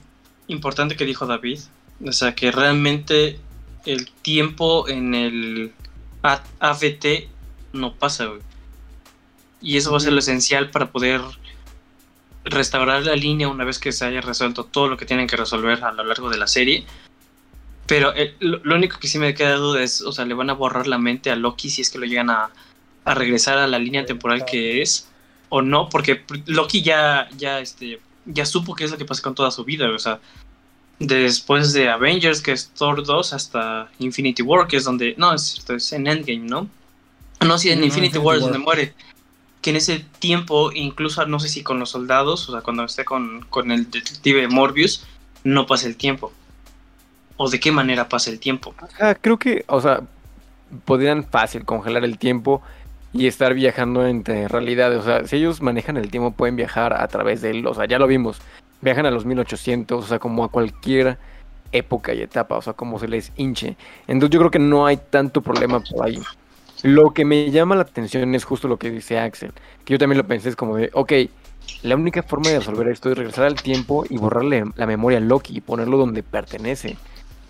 importante 0.45 0.95
que 0.95 1.05
dijo 1.05 1.25
David. 1.25 1.59
O 2.05 2.11
sea, 2.11 2.35
que 2.35 2.51
realmente 2.51 3.39
el 3.87 4.11
tiempo 4.21 4.87
en 4.87 5.15
el 5.15 5.73
AFT 6.21 7.29
no 7.73 7.93
pasa, 7.93 8.25
güey. 8.25 8.41
Y 9.61 9.77
eso 9.77 9.91
va 9.91 9.97
a 9.97 10.01
ser 10.01 10.13
lo 10.13 10.19
esencial 10.19 10.69
para 10.69 10.91
poder 10.91 11.21
restaurar 12.45 13.03
la 13.03 13.15
línea 13.15 13.47
una 13.47 13.65
vez 13.65 13.79
que 13.79 13.91
se 13.91 14.05
haya 14.05 14.21
resuelto 14.21 14.63
todo 14.63 14.87
lo 14.87 14.97
que 14.97 15.05
tienen 15.05 15.27
que 15.27 15.35
resolver 15.35 15.83
a 15.83 15.91
lo 15.91 16.03
largo 16.03 16.29
de 16.29 16.37
la 16.37 16.47
serie. 16.47 16.85
Pero 17.85 18.13
lo, 18.39 18.75
único 18.75 18.99
que 18.99 19.07
sí 19.07 19.17
me 19.17 19.33
queda 19.33 19.55
duda 19.55 19.81
es, 19.81 20.01
o 20.01 20.11
sea, 20.11 20.25
le 20.25 20.35
van 20.35 20.49
a 20.49 20.53
borrar 20.53 20.87
la 20.87 20.97
mente 20.97 21.31
a 21.31 21.35
Loki 21.35 21.69
si 21.69 21.81
es 21.81 21.89
que 21.89 21.97
lo 21.97 22.05
llegan 22.05 22.29
a, 22.29 22.51
a 23.03 23.13
regresar 23.15 23.57
a 23.57 23.67
la 23.67 23.79
línea 23.79 24.05
temporal 24.05 24.45
que 24.45 24.81
es 24.81 25.09
o 25.49 25.61
no, 25.61 25.89
porque 25.89 26.23
Loki 26.45 26.83
ya, 26.83 27.27
ya, 27.35 27.59
este, 27.59 27.99
ya 28.25 28.45
supo 28.45 28.75
qué 28.75 28.83
es 28.83 28.91
lo 28.91 28.97
que 28.97 29.05
pasa 29.05 29.23
con 29.23 29.33
toda 29.33 29.49
su 29.49 29.65
vida, 29.65 29.89
o 29.89 29.99
sea, 29.99 30.19
después 30.99 31.73
de 31.73 31.89
Avengers, 31.89 32.41
que 32.41 32.51
es 32.51 32.69
Thor 32.69 33.03
2, 33.03 33.33
hasta 33.33 33.89
Infinity 33.99 34.43
War, 34.43 34.67
que 34.67 34.77
es 34.77 34.83
donde. 34.83 35.15
No, 35.17 35.33
es 35.33 35.43
cierto, 35.43 35.75
es 35.75 35.91
en 35.93 36.07
Endgame, 36.07 36.45
¿no? 36.45 36.67
No, 37.45 37.57
sí, 37.57 37.69
en 37.69 37.83
Infinity, 37.83 38.17
War 38.17 38.35
es 38.35 38.43
donde 38.43 38.59
muere. 38.59 38.93
Que 39.61 39.71
en 39.71 39.77
ese 39.77 40.05
tiempo, 40.19 40.71
incluso 40.73 41.25
no 41.25 41.39
sé 41.39 41.49
si 41.49 41.63
con 41.63 41.79
los 41.79 41.89
soldados, 41.91 42.47
o 42.49 42.51
sea, 42.51 42.61
cuando 42.61 42.83
esté 42.83 43.05
con, 43.05 43.45
con 43.49 43.71
el 43.71 43.89
detective 43.89 44.47
Morbius, 44.47 45.05
no 45.43 45.65
pasa 45.65 45.87
el 45.87 45.95
tiempo. 45.95 46.33
¿O 47.37 47.49
de 47.49 47.59
qué 47.59 47.71
manera 47.71 48.09
pasa 48.09 48.29
el 48.29 48.39
tiempo? 48.39 48.75
Ah, 48.99 49.15
creo 49.19 49.39
que, 49.39 49.63
o 49.67 49.79
sea, 49.79 50.01
podrían 50.83 51.25
fácil 51.25 51.63
congelar 51.63 52.03
el 52.03 52.17
tiempo 52.17 52.61
y 53.13 53.27
estar 53.27 53.53
viajando 53.53 54.05
entre 54.05 54.49
realidades. 54.49 54.99
O 54.99 55.03
sea, 55.03 55.25
si 55.25 55.37
ellos 55.37 55.61
manejan 55.61 55.95
el 55.95 56.11
tiempo, 56.11 56.31
pueden 56.31 56.57
viajar 56.57 56.93
a 56.93 57.07
través 57.07 57.41
de 57.41 57.51
él. 57.51 57.67
O 57.67 57.73
sea, 57.73 57.85
ya 57.85 57.99
lo 57.99 58.07
vimos 58.07 58.41
viajan 58.81 59.05
a 59.05 59.11
los 59.11 59.25
1800, 59.25 60.03
o 60.03 60.07
sea, 60.07 60.19
como 60.19 60.43
a 60.43 60.49
cualquier 60.49 61.17
época 61.71 62.13
y 62.13 62.21
etapa, 62.21 62.57
o 62.57 62.61
sea, 62.61 62.73
como 62.73 62.99
se 62.99 63.07
les 63.07 63.31
hinche. 63.35 63.77
Entonces 64.07 64.33
yo 64.33 64.39
creo 64.39 64.51
que 64.51 64.59
no 64.59 64.85
hay 64.85 64.97
tanto 64.97 65.41
problema 65.41 65.79
por 65.79 66.05
ahí. 66.05 66.19
Lo 66.83 67.11
que 67.11 67.25
me 67.25 67.51
llama 67.51 67.75
la 67.75 67.81
atención 67.81 68.33
es 68.35 68.45
justo 68.45 68.67
lo 68.67 68.77
que 68.77 68.89
dice 68.89 69.19
Axel, 69.19 69.51
que 69.83 69.93
yo 69.93 69.99
también 69.99 70.17
lo 70.17 70.27
pensé, 70.27 70.49
es 70.49 70.55
como 70.55 70.77
de, 70.77 70.89
ok, 70.93 71.11
la 71.83 71.95
única 71.95 72.23
forma 72.23 72.49
de 72.49 72.59
resolver 72.59 72.87
esto 72.87 73.11
es 73.11 73.17
regresar 73.17 73.45
al 73.45 73.55
tiempo 73.55 74.05
y 74.09 74.17
borrarle 74.17 74.63
la 74.75 74.85
memoria 74.85 75.17
a 75.17 75.21
Loki 75.21 75.57
y 75.57 75.61
ponerlo 75.61 75.97
donde 75.97 76.23
pertenece, 76.23 76.97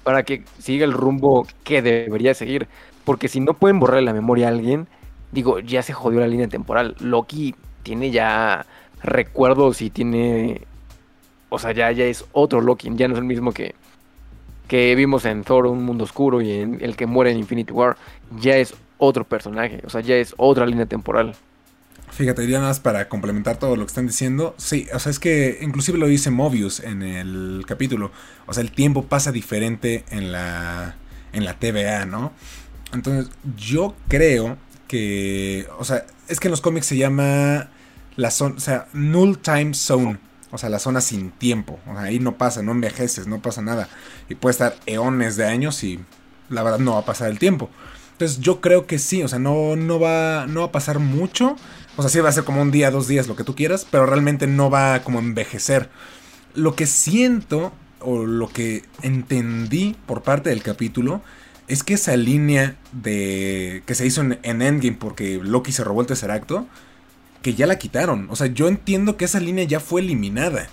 para 0.03 0.23
que 0.23 0.43
siga 0.57 0.85
el 0.85 0.93
rumbo 0.93 1.45
que 1.63 1.81
debería 1.81 2.33
seguir. 2.33 2.67
Porque 3.05 3.27
si 3.27 3.39
no 3.39 3.53
pueden 3.53 3.79
borrarle 3.79 4.03
la 4.03 4.13
memoria 4.13 4.47
a 4.47 4.49
alguien, 4.49 4.87
digo, 5.31 5.59
ya 5.59 5.83
se 5.83 5.93
jodió 5.93 6.19
la 6.19 6.27
línea 6.27 6.47
temporal. 6.47 6.95
Loki 6.99 7.55
tiene 7.83 8.11
ya 8.11 8.65
recuerdos 9.01 9.81
y 9.81 9.89
tiene 9.89 10.61
o 11.49 11.59
sea, 11.59 11.71
ya, 11.71 11.91
ya 11.91 12.05
es 12.05 12.25
otro 12.31 12.61
Loki, 12.61 12.89
ya 12.95 13.07
no 13.07 13.15
es 13.15 13.19
el 13.19 13.25
mismo 13.25 13.51
que, 13.51 13.75
que 14.67 14.95
vimos 14.95 15.25
en 15.25 15.43
Thor, 15.43 15.67
Un 15.67 15.83
Mundo 15.83 16.03
Oscuro 16.03 16.41
y 16.41 16.51
en 16.51 16.79
el 16.81 16.95
que 16.95 17.05
muere 17.05 17.31
en 17.31 17.37
Infinity 17.37 17.73
War, 17.73 17.97
ya 18.39 18.57
es 18.57 18.73
otro 18.97 19.23
personaje, 19.23 19.81
o 19.85 19.89
sea, 19.89 20.01
ya 20.01 20.15
es 20.15 20.33
otra 20.37 20.65
línea 20.65 20.85
temporal. 20.85 21.35
Fíjate, 22.11 22.47
ya 22.47 22.57
nada 22.57 22.69
más 22.69 22.79
para 22.79 23.07
complementar 23.07 23.57
todo 23.57 23.75
lo 23.75 23.83
que 23.83 23.89
están 23.89 24.07
diciendo. 24.07 24.55
Sí, 24.57 24.87
o 24.93 24.99
sea, 24.99 25.11
es 25.11 25.19
que 25.19 25.59
inclusive 25.61 25.97
lo 25.97 26.07
dice 26.07 26.31
Mobius 26.31 26.79
en 26.79 27.03
el 27.03 27.63
capítulo. 27.67 28.11
O 28.47 28.53
sea, 28.53 28.61
el 28.61 28.71
tiempo 28.71 29.05
pasa 29.05 29.31
diferente 29.31 30.05
en 30.09 30.31
la, 30.31 30.95
en 31.33 31.45
la 31.45 31.53
TVA, 31.53 32.05
¿no? 32.05 32.33
Entonces, 32.93 33.31
yo 33.55 33.95
creo 34.07 34.57
que, 34.87 35.67
o 35.77 35.85
sea, 35.85 36.05
es 36.27 36.39
que 36.39 36.47
en 36.47 36.51
los 36.51 36.61
cómics 36.61 36.87
se 36.87 36.97
llama 36.97 37.69
la 38.15 38.31
zona, 38.31 38.55
o 38.55 38.59
sea, 38.59 38.87
Null 38.93 39.37
Time 39.37 39.73
Zone. 39.73 40.17
O 40.51 40.57
sea, 40.57 40.69
la 40.69 40.79
zona 40.79 41.01
sin 41.01 41.31
tiempo. 41.31 41.79
O 41.87 41.93
sea, 41.93 42.03
ahí 42.03 42.19
no 42.19 42.37
pasa, 42.37 42.61
no 42.63 42.71
envejeces, 42.71 43.27
no 43.27 43.41
pasa 43.41 43.61
nada. 43.61 43.87
Y 44.29 44.35
puede 44.35 44.51
estar 44.51 44.75
eones 44.85 45.37
de 45.37 45.45
años 45.45 45.83
y 45.83 45.99
la 46.49 46.63
verdad 46.63 46.79
no 46.79 46.93
va 46.93 46.99
a 46.99 47.05
pasar 47.05 47.29
el 47.29 47.39
tiempo. 47.39 47.69
Entonces 48.13 48.39
yo 48.39 48.59
creo 48.59 48.85
que 48.85 48.99
sí, 48.99 49.23
o 49.23 49.27
sea, 49.27 49.39
no, 49.39 49.75
no, 49.75 49.99
va, 49.99 50.45
no 50.47 50.61
va 50.61 50.65
a 50.67 50.71
pasar 50.71 50.99
mucho. 50.99 51.55
O 51.95 52.01
sea, 52.01 52.09
sí 52.09 52.19
va 52.19 52.29
a 52.29 52.33
ser 52.33 52.43
como 52.43 52.61
un 52.61 52.71
día, 52.71 52.91
dos 52.91 53.07
días, 53.07 53.27
lo 53.27 53.35
que 53.35 53.43
tú 53.43 53.55
quieras, 53.55 53.85
pero 53.89 54.05
realmente 54.05 54.47
no 54.47 54.69
va 54.69 55.03
como 55.03 55.19
envejecer. 55.19 55.89
Lo 56.53 56.75
que 56.75 56.85
siento, 56.85 57.71
o 57.99 58.25
lo 58.25 58.49
que 58.49 58.83
entendí 59.01 59.95
por 60.05 60.23
parte 60.23 60.49
del 60.49 60.63
capítulo, 60.63 61.21
es 61.67 61.83
que 61.83 61.93
esa 61.93 62.17
línea 62.17 62.75
de 62.91 63.83
que 63.85 63.95
se 63.95 64.05
hizo 64.05 64.21
en, 64.21 64.39
en 64.43 64.61
Endgame 64.61 64.97
porque 64.97 65.39
Loki 65.41 65.71
se 65.71 65.83
robó 65.83 66.01
el 66.01 66.07
tercer 66.07 66.31
acto, 66.31 66.67
que 67.41 67.53
ya 67.53 67.67
la 67.67 67.79
quitaron. 67.79 68.27
O 68.29 68.35
sea, 68.35 68.47
yo 68.47 68.67
entiendo 68.67 69.17
que 69.17 69.25
esa 69.25 69.39
línea 69.39 69.63
ya 69.65 69.79
fue 69.79 70.01
eliminada. 70.01 70.67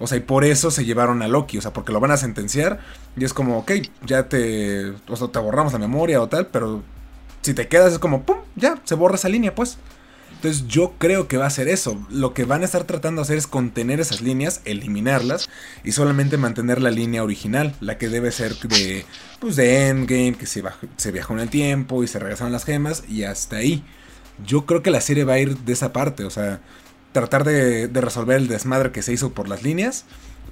O 0.00 0.06
sea, 0.06 0.18
y 0.18 0.20
por 0.20 0.44
eso 0.44 0.70
se 0.70 0.84
llevaron 0.84 1.22
a 1.22 1.28
Loki. 1.28 1.58
O 1.58 1.62
sea, 1.62 1.72
porque 1.72 1.92
lo 1.92 2.00
van 2.00 2.10
a 2.10 2.16
sentenciar. 2.16 2.80
Y 3.16 3.24
es 3.24 3.32
como, 3.32 3.58
ok, 3.58 3.72
ya 4.06 4.28
te. 4.28 4.90
O 5.08 5.16
sea, 5.16 5.28
te 5.28 5.38
borramos 5.38 5.72
la 5.72 5.78
memoria 5.78 6.20
o 6.20 6.28
tal. 6.28 6.46
Pero 6.48 6.82
si 7.42 7.54
te 7.54 7.68
quedas 7.68 7.92
es 7.92 7.98
como, 7.98 8.22
¡pum! 8.22 8.38
Ya, 8.56 8.80
se 8.84 8.94
borra 8.94 9.16
esa 9.16 9.28
línea, 9.28 9.54
pues. 9.54 9.78
Entonces 10.38 10.68
yo 10.68 10.94
creo 10.98 11.26
que 11.26 11.36
va 11.36 11.46
a 11.46 11.50
ser 11.50 11.66
eso. 11.66 12.00
Lo 12.10 12.32
que 12.32 12.44
van 12.44 12.62
a 12.62 12.64
estar 12.64 12.84
tratando 12.84 13.20
de 13.20 13.24
hacer 13.24 13.38
es 13.38 13.48
contener 13.48 13.98
esas 13.98 14.20
líneas, 14.20 14.60
eliminarlas 14.64 15.50
y 15.82 15.90
solamente 15.90 16.36
mantener 16.36 16.80
la 16.80 16.92
línea 16.92 17.24
original, 17.24 17.74
la 17.80 17.98
que 17.98 18.08
debe 18.08 18.30
ser 18.30 18.54
de, 18.56 19.04
pues 19.40 19.56
de 19.56 19.88
Endgame, 19.88 20.34
que 20.34 20.46
se, 20.46 20.62
se 20.96 21.10
viajó 21.10 21.32
en 21.32 21.40
el 21.40 21.50
tiempo 21.50 22.04
y 22.04 22.06
se 22.06 22.20
regresaron 22.20 22.52
las 22.52 22.64
gemas 22.64 23.02
y 23.08 23.24
hasta 23.24 23.56
ahí 23.56 23.82
yo 24.46 24.66
creo 24.66 24.82
que 24.82 24.90
la 24.90 25.00
serie 25.00 25.24
va 25.24 25.34
a 25.34 25.38
ir 25.38 25.56
de 25.58 25.72
esa 25.72 25.92
parte, 25.92 26.24
o 26.24 26.30
sea, 26.30 26.60
tratar 27.12 27.44
de, 27.44 27.88
resolver 27.88 28.36
el 28.36 28.48
desmadre 28.48 28.92
que 28.92 29.02
se 29.02 29.12
hizo 29.12 29.32
por 29.32 29.48
las 29.48 29.62
líneas 29.62 30.04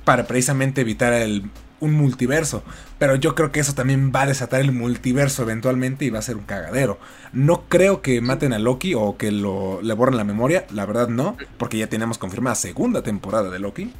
para 0.04 0.26
precisamente 0.26 0.80
evitar 0.80 1.12
el, 1.12 1.50
un 1.80 1.92
multiverso. 1.94 2.62
Pero 2.98 3.16
yo 3.16 3.34
creo 3.34 3.52
que 3.52 3.60
eso 3.60 3.74
también 3.74 4.12
va 4.14 4.22
a 4.22 4.26
desatar 4.26 4.60
el 4.60 4.72
multiverso 4.72 5.42
eventualmente 5.42 6.04
y 6.04 6.10
va 6.10 6.20
a 6.20 6.22
ser 6.22 6.36
un 6.36 6.44
cagadero. 6.44 6.98
No 7.32 7.64
creo 7.68 8.02
que 8.02 8.20
maten 8.20 8.52
a 8.52 8.58
Loki 8.58 8.94
o 8.94 9.16
que 9.16 9.30
lo, 9.30 9.82
le 9.82 9.94
borren 9.94 10.16
la 10.16 10.24
memoria, 10.24 10.66
la 10.70 10.86
verdad 10.86 11.08
no, 11.08 11.36
porque 11.58 11.78
ya 11.78 11.88
tenemos 11.88 12.18
confirmada 12.18 12.54
segunda 12.54 13.02
temporada 13.02 13.50
de 13.50 13.58
Loki. 13.58 13.92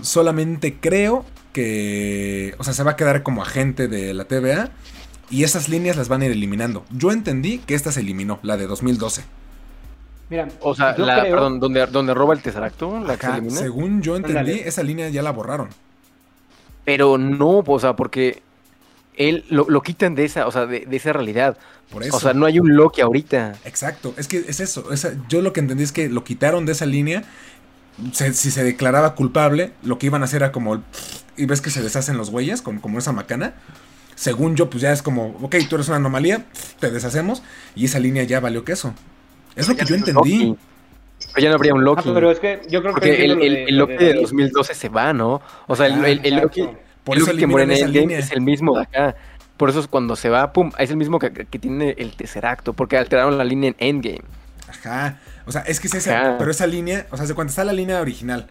Solamente 0.00 0.78
creo 0.80 1.24
que, 1.52 2.54
o 2.58 2.64
sea, 2.64 2.72
se 2.72 2.82
va 2.82 2.92
a 2.92 2.96
quedar 2.96 3.22
como 3.22 3.42
agente 3.42 3.88
de 3.88 4.14
la 4.14 4.24
TVA 4.24 4.70
y 5.32 5.42
esas 5.44 5.68
líneas 5.68 5.96
las 5.96 6.08
van 6.08 6.22
a 6.22 6.26
ir 6.26 6.30
eliminando. 6.32 6.84
Yo 6.90 7.10
entendí 7.10 7.58
que 7.58 7.74
esta 7.74 7.90
se 7.90 8.00
eliminó, 8.00 8.38
la 8.42 8.56
de 8.56 8.66
2012. 8.68 9.24
Mira, 10.30 10.48
o 10.60 10.74
sea, 10.74 10.96
la, 10.96 11.22
perdón, 11.22 11.58
donde, 11.58 11.86
donde 11.86 12.14
roba 12.14 12.34
el 12.34 12.40
Tesseracto, 12.40 13.00
la 13.00 13.16
que 13.16 13.50
Según 13.50 14.00
yo 14.02 14.14
entendí, 14.16 14.52
esa 14.52 14.82
línea 14.82 15.08
ya 15.08 15.22
la 15.22 15.30
borraron. 15.32 15.68
Pero 16.84 17.18
no, 17.18 17.62
o 17.66 17.78
sea, 17.80 17.96
porque 17.96 18.42
él 19.16 19.44
lo, 19.50 19.66
lo 19.68 19.82
quitan 19.82 20.14
de 20.14 20.24
esa, 20.24 20.46
o 20.46 20.52
sea, 20.52 20.66
de, 20.66 20.86
de 20.86 20.96
esa 20.96 21.12
realidad. 21.12 21.56
Por 21.90 22.02
eso. 22.02 22.16
O 22.16 22.20
sea, 22.20 22.32
no 22.34 22.46
hay 22.46 22.58
un 22.60 22.74
Loki 22.74 23.00
ahorita. 23.02 23.56
Exacto, 23.64 24.14
es 24.16 24.26
que 24.28 24.38
es 24.38 24.60
eso. 24.60 24.92
esa- 24.92 25.12
yo 25.28 25.42
lo 25.42 25.52
que 25.52 25.60
entendí 25.60 25.82
es 25.82 25.92
que 25.92 26.08
lo 26.08 26.24
quitaron 26.24 26.64
de 26.66 26.72
esa 26.72 26.86
línea. 26.86 27.24
Se- 28.12 28.32
si 28.32 28.50
se 28.50 28.64
declaraba 28.64 29.14
culpable, 29.14 29.72
lo 29.82 29.98
que 29.98 30.06
iban 30.06 30.22
a 30.22 30.24
hacer 30.24 30.42
era 30.42 30.52
como. 30.52 30.74
el 30.74 30.80
y 31.36 31.46
ves 31.46 31.60
que 31.60 31.70
se 31.70 31.82
deshacen 31.82 32.16
los 32.16 32.30
güeyes, 32.30 32.62
como, 32.62 32.80
como 32.80 32.98
esa 32.98 33.12
macana. 33.12 33.54
Según 34.14 34.56
yo, 34.56 34.68
pues 34.70 34.82
ya 34.82 34.92
es 34.92 35.02
como, 35.02 35.36
ok, 35.42 35.56
tú 35.68 35.76
eres 35.76 35.88
una 35.88 35.96
anomalía, 35.96 36.44
te 36.80 36.90
deshacemos. 36.90 37.42
Y 37.74 37.86
esa 37.86 37.98
línea 37.98 38.22
ya 38.24 38.40
valió 38.40 38.64
queso. 38.64 38.94
Es 39.56 39.68
lo 39.68 39.76
que 39.76 39.84
yo 39.84 39.94
entendí. 39.94 40.56
Pero 41.34 41.44
ya 41.44 41.48
no 41.50 41.54
habría 41.56 41.72
un 41.74 41.80
Ah, 41.80 41.84
Loki. 41.84 42.10
pero 42.12 42.30
es 42.30 42.40
que 42.40 42.60
yo 42.68 42.82
creo 42.82 42.94
que 42.94 43.24
el, 43.24 43.30
el- 43.32 43.38
de- 43.38 43.64
el 43.64 43.76
lo 43.78 43.86
Loki 43.86 43.96
de 44.04 44.08
David. 44.10 44.22
2012 44.22 44.74
se 44.74 44.88
va, 44.88 45.12
¿no? 45.12 45.40
O 45.66 45.76
sea, 45.76 45.86
el, 45.86 45.92
Ah, 46.04 46.08
el- 46.08 46.20
el 46.24 46.32
Exacto. 46.34 46.60
Loki, 46.60 46.76
Por 47.04 47.16
el 47.16 47.22
eso 47.22 47.30
Loki 47.32 47.40
que 47.40 47.46
muere 47.46 47.64
en 47.64 47.70
esa 47.72 47.86
línea. 47.86 48.18
es 48.18 48.32
el 48.32 48.40
mismo 48.40 48.76
de 48.76 48.82
acá. 48.82 49.16
Por 49.56 49.70
eso 49.70 49.78
es 49.80 49.86
cuando 49.86 50.16
se 50.16 50.28
va, 50.28 50.52
pum, 50.52 50.72
es 50.78 50.90
el 50.90 50.96
mismo 50.96 51.18
que, 51.18 51.30
que 51.32 51.58
tiene 51.58 51.94
el 51.98 52.16
Tesseracto, 52.16 52.72
porque 52.72 52.96
alteraron 52.98 53.38
la 53.38 53.44
línea 53.44 53.70
en 53.70 53.76
Endgame. 53.78 54.22
Ajá. 54.68 55.20
O 55.46 55.52
sea, 55.52 55.60
es 55.62 55.78
que 55.80 55.86
es 55.86 55.94
esa. 55.94 56.20
Ajá. 56.20 56.38
Pero 56.38 56.50
esa 56.50 56.66
línea, 56.66 57.06
o 57.10 57.16
sea, 57.16 57.26
de 57.26 57.34
cuando 57.34 57.50
está 57.50 57.62
la 57.64 57.72
línea 57.72 58.00
original. 58.00 58.48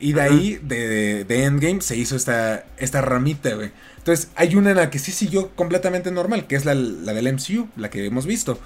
Y 0.00 0.14
de 0.14 0.20
ahí, 0.22 0.58
de, 0.62 1.24
de 1.24 1.44
Endgame, 1.44 1.82
se 1.82 1.94
hizo 1.96 2.16
esta, 2.16 2.64
esta 2.78 3.02
ramita, 3.02 3.54
güey. 3.54 3.70
Entonces, 4.00 4.30
hay 4.34 4.56
una 4.56 4.70
en 4.70 4.76
la 4.76 4.90
que 4.90 4.98
sí 4.98 5.12
siguió 5.12 5.50
completamente 5.54 6.10
normal, 6.10 6.46
que 6.46 6.56
es 6.56 6.64
la, 6.64 6.74
la 6.74 7.12
del 7.14 7.32
MCU, 7.32 7.68
la 7.76 7.88
que 7.90 8.04
hemos 8.06 8.26
visto. 8.26 8.58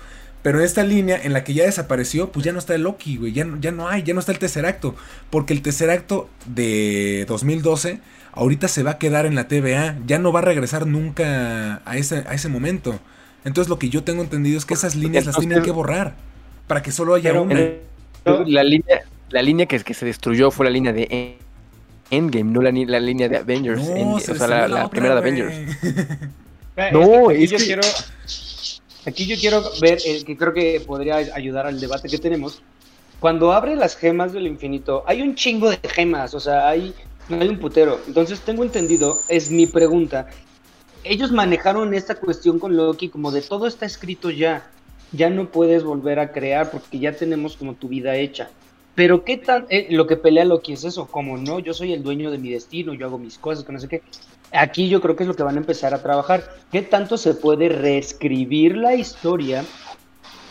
Pero 0.42 0.60
esta 0.60 0.82
línea 0.84 1.18
en 1.22 1.32
la 1.32 1.42
que 1.42 1.54
ya 1.54 1.64
desapareció, 1.64 2.30
pues 2.30 2.44
ya 2.44 2.52
no 2.52 2.58
está 2.58 2.74
el 2.74 2.82
Loki, 2.82 3.16
güey. 3.16 3.32
Ya, 3.32 3.44
no- 3.44 3.58
ya 3.60 3.72
no 3.72 3.88
hay, 3.88 4.02
ya 4.02 4.14
no 4.14 4.20
está 4.20 4.30
el 4.32 4.38
Tesseracto. 4.38 4.94
Porque 5.30 5.52
el 5.54 5.62
Tesseracto 5.62 6.28
de 6.46 7.24
2012, 7.28 8.00
ahorita 8.32 8.68
se 8.68 8.82
va 8.82 8.92
a 8.92 8.98
quedar 8.98 9.26
en 9.26 9.34
la 9.34 9.48
TVA. 9.48 9.96
Ya 10.06 10.18
no 10.18 10.32
va 10.32 10.40
a 10.40 10.42
regresar 10.42 10.86
nunca 10.86 11.82
a 11.84 11.96
ese, 11.96 12.24
a 12.28 12.34
ese 12.34 12.48
momento. 12.48 13.00
Entonces, 13.44 13.68
lo 13.68 13.78
que 13.78 13.88
yo 13.88 14.04
tengo 14.04 14.22
entendido 14.22 14.56
es 14.58 14.64
que 14.66 14.74
esas 14.74 14.94
líneas 14.94 15.24
las 15.26 15.36
tienen 15.38 15.58
que 15.64 15.70
borrar. 15.72 16.14
Para 16.66 16.82
que 16.82 16.92
solo 16.92 17.14
haya 17.14 17.32
una. 17.40 17.54
La 18.46 18.62
línea, 18.64 19.00
la 19.30 19.42
línea 19.42 19.66
que, 19.66 19.78
que 19.80 19.94
se 19.94 20.06
destruyó 20.06 20.50
fue 20.50 20.64
la 20.66 20.70
línea 20.70 20.92
de 20.92 21.06
En- 21.10 21.43
Endgame, 22.10 22.50
no 22.52 22.60
la, 22.62 22.70
ni- 22.72 22.86
la 22.86 23.00
línea 23.00 23.28
de 23.28 23.38
Avengers. 23.38 23.86
Endgame, 23.88 24.20
se 24.20 24.32
o 24.32 24.34
sea, 24.34 24.46
la, 24.46 24.56
destruyó 24.56 24.74
la 24.74 24.80
otra, 24.86 24.90
primera 24.90 25.14
de. 25.14 25.20
Avengers. 25.20 25.54
No, 26.92 27.30
es 27.30 27.36
que 27.38 27.44
aquí 27.44 27.44
es 27.44 27.50
yo 27.50 27.58
que- 27.58 27.64
quiero 27.64 27.82
aquí 29.06 29.26
yo 29.26 29.36
quiero 29.38 29.62
ver 29.80 29.98
eh, 30.04 30.24
que 30.24 30.36
creo 30.36 30.52
que 30.52 30.82
podría 30.84 31.16
ayudar 31.16 31.66
al 31.66 31.78
debate 31.80 32.08
que 32.08 32.18
tenemos. 32.18 32.62
Cuando 33.20 33.52
abre 33.52 33.76
las 33.76 33.96
gemas 33.96 34.32
del 34.32 34.46
infinito, 34.46 35.04
hay 35.06 35.22
un 35.22 35.34
chingo 35.34 35.70
de 35.70 35.78
gemas, 35.88 36.34
o 36.34 36.40
sea, 36.40 36.68
hay 36.68 36.92
hay 37.30 37.48
un 37.48 37.58
putero. 37.58 38.00
Entonces, 38.06 38.40
tengo 38.40 38.64
entendido, 38.64 39.18
es 39.28 39.50
mi 39.50 39.66
pregunta. 39.66 40.26
Ellos 41.04 41.32
manejaron 41.32 41.94
esta 41.94 42.16
cuestión 42.16 42.58
con 42.58 42.76
Loki 42.76 43.08
como 43.08 43.30
de 43.30 43.40
todo 43.42 43.66
está 43.66 43.86
escrito 43.86 44.30
ya. 44.30 44.66
Ya 45.12 45.30
no 45.30 45.48
puedes 45.50 45.84
volver 45.84 46.18
a 46.18 46.32
crear 46.32 46.70
porque 46.70 46.98
ya 46.98 47.12
tenemos 47.12 47.56
como 47.56 47.74
tu 47.74 47.88
vida 47.88 48.16
hecha. 48.16 48.50
Pero 48.94 49.24
qué 49.24 49.36
tan 49.36 49.66
eh, 49.70 49.88
lo 49.90 50.06
que 50.06 50.16
pelea 50.16 50.44
Loki 50.44 50.72
es 50.72 50.84
eso, 50.84 51.06
como 51.06 51.36
no, 51.36 51.58
yo 51.58 51.74
soy 51.74 51.92
el 51.92 52.02
dueño 52.02 52.30
de 52.30 52.38
mi 52.38 52.50
destino, 52.50 52.94
yo 52.94 53.06
hago 53.06 53.18
mis 53.18 53.38
cosas, 53.38 53.64
que 53.64 53.72
no 53.72 53.80
sé 53.80 53.88
qué. 53.88 54.02
Aquí 54.52 54.88
yo 54.88 55.00
creo 55.00 55.16
que 55.16 55.24
es 55.24 55.28
lo 55.28 55.34
que 55.34 55.42
van 55.42 55.56
a 55.56 55.60
empezar 55.60 55.94
a 55.94 56.02
trabajar. 56.02 56.48
¿Qué 56.70 56.82
tanto 56.82 57.16
se 57.18 57.34
puede 57.34 57.68
reescribir 57.68 58.76
la 58.76 58.94
historia, 58.94 59.64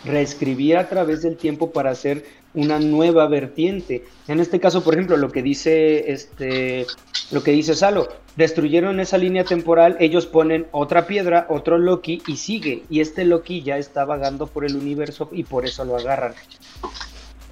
reescribir 0.03 0.75
a 0.75 0.89
través 0.89 1.21
del 1.21 1.37
tiempo 1.37 1.71
para 1.71 1.91
hacer 1.91 2.25
una 2.53 2.79
nueva 2.79 3.27
vertiente? 3.27 4.03
En 4.27 4.41
este 4.41 4.59
caso, 4.59 4.83
por 4.83 4.95
ejemplo, 4.95 5.15
lo 5.15 5.31
que 5.31 5.41
dice 5.41 6.11
este, 6.11 6.85
lo 7.31 7.43
que 7.43 7.51
dice 7.51 7.75
Salo, 7.75 8.09
destruyeron 8.35 8.99
esa 8.99 9.17
línea 9.17 9.45
temporal, 9.45 9.95
ellos 10.01 10.25
ponen 10.25 10.67
otra 10.71 11.07
piedra, 11.07 11.45
otro 11.49 11.77
Loki 11.77 12.21
y 12.27 12.35
sigue. 12.35 12.83
Y 12.89 12.99
este 12.99 13.23
Loki 13.23 13.61
ya 13.61 13.77
está 13.77 14.03
vagando 14.03 14.47
por 14.47 14.65
el 14.65 14.75
universo 14.75 15.29
y 15.31 15.43
por 15.45 15.65
eso 15.65 15.85
lo 15.85 15.95
agarran. 15.95 16.33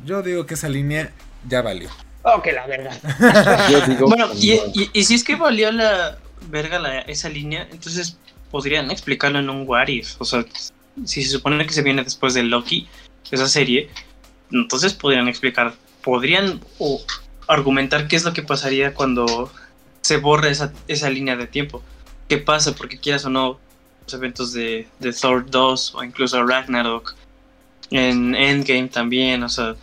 Yo 0.05 0.21
digo 0.21 0.45
que 0.45 0.53
esa 0.55 0.69
línea 0.69 1.11
ya 1.47 1.61
valió. 1.61 1.89
Oh, 2.23 2.41
que 2.41 2.51
la. 2.51 2.65
Yo 3.71 3.81
digo 3.87 4.07
Bueno, 4.07 4.27
y, 4.35 4.55
no. 4.55 4.61
y- 4.73 4.89
y 4.93 5.03
si 5.03 5.15
es 5.15 5.23
que 5.23 5.35
valió 5.35 5.71
la 5.71 6.17
verga 6.49 6.79
la- 6.79 6.99
esa 7.01 7.29
línea, 7.29 7.67
entonces 7.71 8.17
podrían 8.51 8.91
explicarlo 8.91 9.39
en 9.39 9.49
un 9.49 9.67
What 9.67 9.87
If. 9.87 10.15
O 10.19 10.25
sea, 10.25 10.45
si 11.05 11.23
se 11.23 11.29
supone 11.31 11.65
que 11.65 11.73
se 11.73 11.81
viene 11.81 12.03
después 12.03 12.33
de 12.33 12.43
Loki, 12.43 12.87
esa 13.31 13.47
serie, 13.47 13.89
entonces 14.51 14.93
podrían 14.93 15.27
explicar, 15.29 15.73
podrían 16.03 16.59
o 16.79 17.01
argumentar 17.47 18.07
qué 18.07 18.17
es 18.17 18.23
lo 18.23 18.33
que 18.33 18.43
pasaría 18.43 18.93
cuando 18.93 19.51
se 20.01 20.17
borre 20.17 20.49
esa, 20.51 20.73
esa 20.87 21.09
línea 21.09 21.35
de 21.37 21.47
tiempo. 21.47 21.81
¿Qué 22.27 22.37
pasa? 22.37 22.75
Porque 22.75 22.99
quieras 22.99 23.23
o 23.25 23.29
no, 23.29 23.59
los 24.05 24.13
eventos 24.13 24.51
de, 24.53 24.87
de 24.99 25.13
Thor 25.13 25.49
2 25.49 25.95
o 25.95 26.03
incluso 26.03 26.43
Ragnarok, 26.45 27.15
en 27.89 28.35
Endgame 28.35 28.87
también, 28.89 29.43
o 29.43 29.49
sea, 29.49 29.75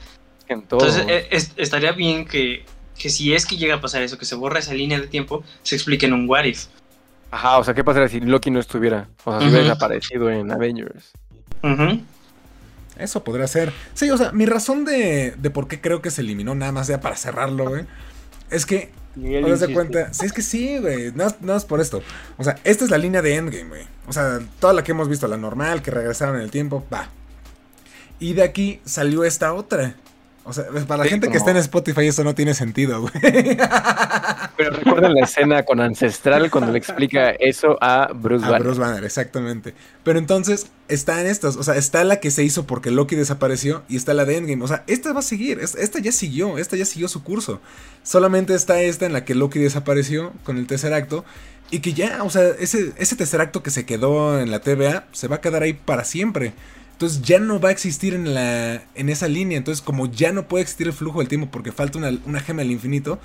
en 0.48 0.62
todo. 0.62 0.80
entonces, 0.86 1.26
es- 1.30 1.52
estaría 1.56 1.92
bien 1.92 2.24
que, 2.26 2.64
que 2.98 3.10
si 3.10 3.34
es 3.34 3.46
que 3.46 3.56
llega 3.56 3.76
a 3.76 3.80
pasar 3.80 4.02
eso, 4.02 4.18
que 4.18 4.24
se 4.24 4.34
borra 4.34 4.58
esa 4.58 4.74
línea 4.74 5.00
de 5.00 5.06
tiempo, 5.06 5.44
se 5.62 5.74
explique 5.76 6.06
en 6.06 6.12
un 6.14 6.28
what 6.28 6.44
if. 6.44 6.66
Ajá, 7.30 7.58
o 7.58 7.64
sea, 7.64 7.74
¿qué 7.74 7.84
pasaría 7.84 8.08
si 8.08 8.20
Loki 8.20 8.50
no 8.50 8.58
estuviera? 8.58 9.08
O 9.24 9.30
sea, 9.32 9.40
si 9.40 9.46
hubiera 9.48 9.64
desaparecido 9.64 10.30
en 10.30 10.50
Avengers. 10.50 11.12
Eso 12.98 13.22
podría 13.22 13.46
ser. 13.46 13.72
Sí, 13.94 14.10
o 14.10 14.16
sea, 14.16 14.32
mi 14.32 14.44
razón 14.46 14.84
de, 14.84 15.34
de 15.36 15.50
por 15.50 15.68
qué 15.68 15.80
creo 15.80 16.02
que 16.02 16.10
se 16.10 16.22
eliminó, 16.22 16.54
nada 16.54 16.72
más 16.72 16.88
ya 16.88 17.00
para 17.00 17.16
cerrarlo, 17.16 17.68
güey. 17.68 17.84
Es 18.50 18.66
que, 18.66 18.90
te 19.14 19.40
das 19.50 19.60
cuenta, 19.74 20.14
sí, 20.14 20.26
es 20.26 20.32
que 20.32 20.42
sí, 20.42 20.78
güey. 20.78 21.12
Nada, 21.12 21.36
nada 21.40 21.54
más 21.54 21.64
por 21.64 21.80
esto. 21.80 22.02
O 22.38 22.44
sea, 22.44 22.58
esta 22.64 22.84
es 22.84 22.90
la 22.90 22.98
línea 22.98 23.22
de 23.22 23.34
Endgame, 23.36 23.68
güey. 23.68 23.82
O 24.08 24.12
sea, 24.12 24.40
toda 24.58 24.72
la 24.72 24.82
que 24.82 24.92
hemos 24.92 25.08
visto, 25.08 25.28
la 25.28 25.36
normal, 25.36 25.82
que 25.82 25.90
regresaron 25.92 26.36
en 26.36 26.42
el 26.42 26.50
tiempo, 26.50 26.84
va. 26.92 27.08
Y 28.18 28.32
de 28.32 28.42
aquí 28.42 28.80
salió 28.84 29.22
esta 29.22 29.52
otra. 29.52 29.94
O 30.48 30.52
sea, 30.52 30.64
para 30.86 30.98
la 30.98 31.04
Sí, 31.04 31.10
gente 31.10 31.28
que 31.28 31.36
está 31.36 31.50
en 31.50 31.58
Spotify, 31.58 32.06
eso 32.06 32.24
no 32.24 32.34
tiene 32.34 32.54
sentido, 32.54 33.02
güey. 33.02 33.12
Pero 34.56 34.70
recuerden 34.70 35.14
la 35.14 35.24
escena 35.24 35.62
con 35.64 35.80
Ancestral 35.80 36.50
cuando 36.50 36.72
le 36.72 36.78
explica 36.78 37.30
eso 37.30 37.76
a 37.80 38.10
Bruce 38.12 38.44
A 38.44 38.50
Banner. 38.50 38.62
Bruce 38.66 38.80
Banner, 38.80 39.04
exactamente. 39.04 39.74
Pero 40.02 40.18
entonces 40.18 40.66
está 40.88 41.20
en 41.20 41.26
estas, 41.28 41.56
o 41.56 41.62
sea, 41.62 41.76
está 41.76 42.02
la 42.04 42.18
que 42.20 42.30
se 42.30 42.42
hizo 42.44 42.66
porque 42.66 42.90
Loki 42.90 43.14
desapareció 43.14 43.82
y 43.88 43.96
está 43.96 44.14
la 44.14 44.24
de 44.24 44.36
Endgame. 44.38 44.64
O 44.64 44.68
sea, 44.68 44.84
esta 44.86 45.12
va 45.12 45.20
a 45.20 45.22
seguir, 45.22 45.60
es- 45.60 45.74
esta 45.76 45.98
ya 46.00 46.12
siguió, 46.12 46.58
esta 46.58 46.76
ya 46.76 46.84
siguió 46.84 47.08
su 47.08 47.22
curso. 47.22 47.60
Solamente 48.02 48.54
está 48.54 48.80
esta 48.80 49.06
en 49.06 49.12
la 49.12 49.24
que 49.24 49.34
Loki 49.34 49.58
desapareció 49.58 50.32
con 50.44 50.56
el 50.56 50.66
tercer 50.66 50.92
acto 50.92 51.24
y 51.70 51.80
que 51.80 51.92
ya, 51.92 52.22
o 52.24 52.30
sea, 52.30 52.48
ese, 52.58 52.92
ese 52.96 53.14
tercer 53.14 53.40
acto 53.40 53.62
que 53.62 53.70
se 53.70 53.84
quedó 53.86 54.40
en 54.40 54.50
la 54.50 54.60
TVA 54.60 55.04
se 55.12 55.28
va 55.28 55.36
a 55.36 55.40
quedar 55.40 55.62
ahí 55.62 55.74
para 55.74 56.04
siempre. 56.04 56.52
Entonces 56.98 57.22
ya 57.22 57.38
no 57.38 57.60
va 57.60 57.68
a 57.68 57.72
existir 57.72 58.12
en, 58.12 58.34
la, 58.34 58.82
en 58.96 59.08
esa 59.08 59.28
línea. 59.28 59.56
Entonces 59.56 59.80
como 59.82 60.06
ya 60.10 60.32
no 60.32 60.48
puede 60.48 60.62
existir 60.62 60.88
el 60.88 60.92
flujo 60.92 61.20
del 61.20 61.28
tiempo 61.28 61.48
porque 61.48 61.70
falta 61.70 61.96
una, 61.96 62.10
una 62.26 62.40
gema 62.40 62.62
del 62.62 62.72
infinito, 62.72 63.20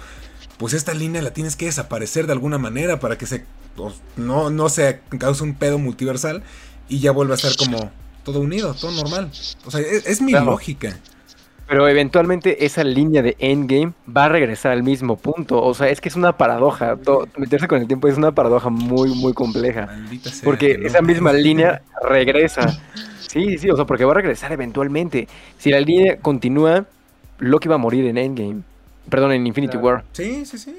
pues 0.57 0.73
esta 0.73 0.93
línea 0.93 1.23
la 1.23 1.33
tienes 1.33 1.55
que 1.55 1.65
desaparecer 1.65 2.27
de 2.27 2.33
alguna 2.33 2.59
manera 2.59 2.99
para 2.99 3.17
que 3.17 3.25
se 3.25 3.45
pues, 3.75 3.95
no, 4.15 4.51
no 4.51 4.69
se 4.69 4.99
cause 5.17 5.43
un 5.43 5.55
pedo 5.55 5.79
multiversal 5.79 6.43
y 6.87 6.99
ya 6.99 7.11
vuelve 7.11 7.33
a 7.33 7.35
estar 7.35 7.55
como 7.55 7.91
todo 8.23 8.41
unido, 8.41 8.75
todo 8.75 8.91
normal. 8.91 9.31
O 9.65 9.71
sea, 9.71 9.79
es, 9.79 10.05
es 10.05 10.21
mi 10.21 10.33
Claro. 10.33 10.45
lógica. 10.51 10.99
Pero 11.73 11.87
eventualmente 11.87 12.65
esa 12.65 12.83
línea 12.83 13.23
de 13.23 13.35
Endgame 13.39 13.93
va 14.07 14.25
a 14.25 14.29
regresar 14.29 14.73
al 14.73 14.83
mismo 14.83 15.17
punto. 15.17 15.59
O 15.59 15.73
sea, 15.73 15.89
es 15.89 16.01
que 16.01 16.07
es 16.07 16.15
una 16.15 16.37
paradoja. 16.37 16.99
Meterse 17.35 17.67
con 17.67 17.81
el 17.81 17.87
tiempo 17.87 18.07
es 18.07 18.15
una 18.15 18.31
paradoja 18.31 18.69
muy, 18.69 19.09
muy 19.15 19.33
compleja. 19.33 19.87
Sea, 20.21 20.43
Porque 20.43 20.77
que 20.77 20.85
esa 20.85 21.01
misma 21.01 21.33
línea 21.33 21.81
regresa. 22.07 22.79
Sí, 23.21 23.57
sí, 23.57 23.71
o 23.71 23.75
sea, 23.75 23.85
porque 23.85 24.05
va 24.05 24.11
a 24.11 24.13
regresar 24.13 24.51
eventualmente. 24.51 25.27
Si 25.57 25.71
la 25.71 25.79
línea 25.79 26.17
continúa, 26.17 26.85
Loki 27.39 27.67
va 27.67 27.73
a 27.73 27.79
morir 27.79 28.05
en 28.05 28.19
Endgame. 28.19 28.61
Perdón, 29.09 29.31
en 29.31 29.47
Infinity 29.47 29.71
Claro. 29.71 29.87
War. 29.87 30.03
Sí, 30.11 30.45
sí, 30.45 30.59
sí. 30.59 30.75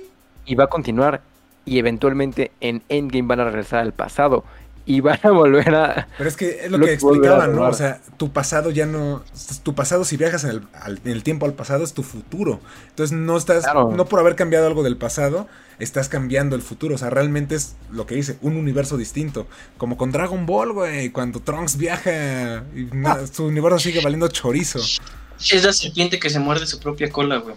Y 0.47 0.55
va 0.55 0.65
a 0.65 0.69
continuar. 0.69 1.23
Y 1.65 1.81
eventualmente 1.81 2.53
en 2.61 2.83
Endgame 2.89 3.27
van 3.27 3.41
a 3.41 3.45
regresar 3.47 3.81
al 3.81 3.95
pasado. 3.95 4.45
Y 4.87 5.01
van 5.01 5.19
a 5.23 5.31
volver 5.31 5.75
a... 5.75 6.09
Pero 6.19 6.29
es 6.29 6.37
que 6.37 6.61
es 6.65 6.71
lo 6.71 6.77
Lo 6.77 6.85
que 6.85 6.93
explicaban, 6.93 7.57
¿no? 7.57 7.63
O 7.69 7.73
sea, 7.73 8.03
tu 8.19 8.33
pasado 8.33 8.71
ya 8.71 8.85
no. 8.85 9.25
Tu 9.63 9.75
pasado, 9.75 10.05
si 10.05 10.19
viajas 10.19 10.45
en 10.45 10.51
el, 10.51 10.63
al- 10.75 11.01
en 11.05 11.11
el 11.13 11.23
tiempo 11.23 11.47
al 11.47 11.55
pasado, 11.55 11.85
es 11.85 11.95
tu 11.95 12.03
futuro. 12.03 12.61
Entonces 12.91 13.17
no 13.17 13.39
estás. 13.39 13.65
Claro. 13.65 13.91
No 13.93 14.05
por 14.05 14.21
haber 14.21 14.37
cambiado 14.37 14.67
algo 14.67 14.83
del 14.83 14.99
pasado, 14.99 15.49
estás 15.79 16.11
cambiando 16.11 16.55
el 16.55 16.61
futuro. 16.61 16.97
O 16.97 16.99
sea, 16.99 17.09
realmente 17.09 17.55
es 17.55 17.77
lo 17.91 18.07
que 18.07 18.15
dice, 18.15 18.37
un 18.43 18.59
universo 18.59 18.99
distinto. 18.99 19.47
Como 19.79 19.97
con 19.97 20.13
Dragon 20.13 20.45
Ball, 20.45 20.73
güey. 20.75 21.09
Cuando 21.11 21.41
Trunks 21.41 21.79
viaja 21.79 22.65
y 22.77 22.85
na- 22.93 23.27
su 23.27 23.47
universo 23.47 23.79
sigue 23.79 24.03
valiendo 24.03 24.29
chorizo. 24.29 24.81
Es 24.81 25.65
la 25.65 25.73
serpiente 25.73 26.19
que 26.21 26.29
se 26.29 26.41
muerde 26.41 26.67
su 26.67 26.79
propia 26.79 27.09
cola, 27.11 27.39
güey. 27.39 27.57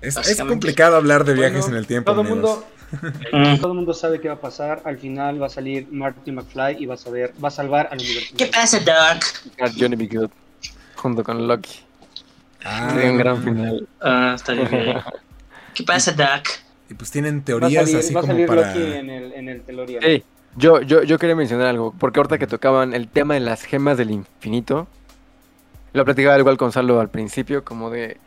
Es, 0.00 0.14
complicado 0.46 0.94
hablar 0.94 1.24
de 1.24 1.34
viajes 1.34 1.62
Bueno, 1.62 1.74
en 1.74 1.78
el 1.80 1.86
tiempo. 1.88 2.12
Todo 2.12 2.22
el 2.22 2.28
mundo. 2.28 2.64
Todo 3.60 3.72
el 3.72 3.76
mundo 3.76 3.94
sabe 3.94 4.20
qué 4.20 4.28
va 4.28 4.34
a 4.34 4.40
pasar. 4.40 4.82
Al 4.84 4.98
final 4.98 5.40
va 5.40 5.46
a 5.46 5.50
salir 5.50 5.88
Marty 5.90 6.32
McFly 6.32 6.76
y 6.78 6.86
va 6.86 6.94
a 6.94 6.98
saber, 6.98 7.32
va 7.42 7.48
a 7.48 7.50
salvar 7.50 7.88
al 7.90 7.98
universo. 7.98 8.34
¿Qué 8.36 8.46
pasa, 8.46 8.78
Doc? 8.80 9.72
Johnny 9.78 9.96
B. 9.96 10.06
Good 10.06 10.30
junto 10.96 11.22
con 11.22 11.46
Loki. 11.46 11.80
Ah, 12.64 12.92
un 13.04 13.16
gran 13.16 13.42
final. 13.42 13.86
Ah, 14.00 14.32
está 14.34 14.54
bien. 14.54 14.68
¿Qué 15.74 15.84
pasa, 15.84 16.12
Doc? 16.12 16.48
Y 16.90 16.94
pues 16.94 17.10
tienen 17.10 17.38
Va 17.38 17.40
a 17.40 17.44
teorías 17.44 17.84
salir, 17.84 17.96
así 17.98 18.14
va 18.14 18.20
a 18.20 18.22
como 18.22 18.32
salir 18.32 18.46
para... 18.48 18.74
Loki 18.74 18.92
en 18.92 19.10
el, 19.10 19.32
en 19.32 19.48
el 19.48 19.66
DeLorean. 19.66 20.02
Sí, 20.02 20.24
yo, 20.56 20.80
yo, 20.80 21.02
yo 21.02 21.18
quería 21.18 21.36
mencionar 21.36 21.68
algo, 21.68 21.94
porque 21.98 22.18
ahorita 22.18 22.38
que 22.38 22.46
tocaban 22.46 22.94
el 22.94 23.08
tema 23.08 23.34
de 23.34 23.40
las 23.40 23.62
gemas 23.62 23.98
del 23.98 24.10
infinito, 24.10 24.88
lo 25.92 26.04
platicaba 26.04 26.38
igual 26.38 26.56
con 26.56 26.72
Salo 26.72 27.00
al 27.00 27.10
principio, 27.10 27.64
como 27.64 27.90
de... 27.90 28.18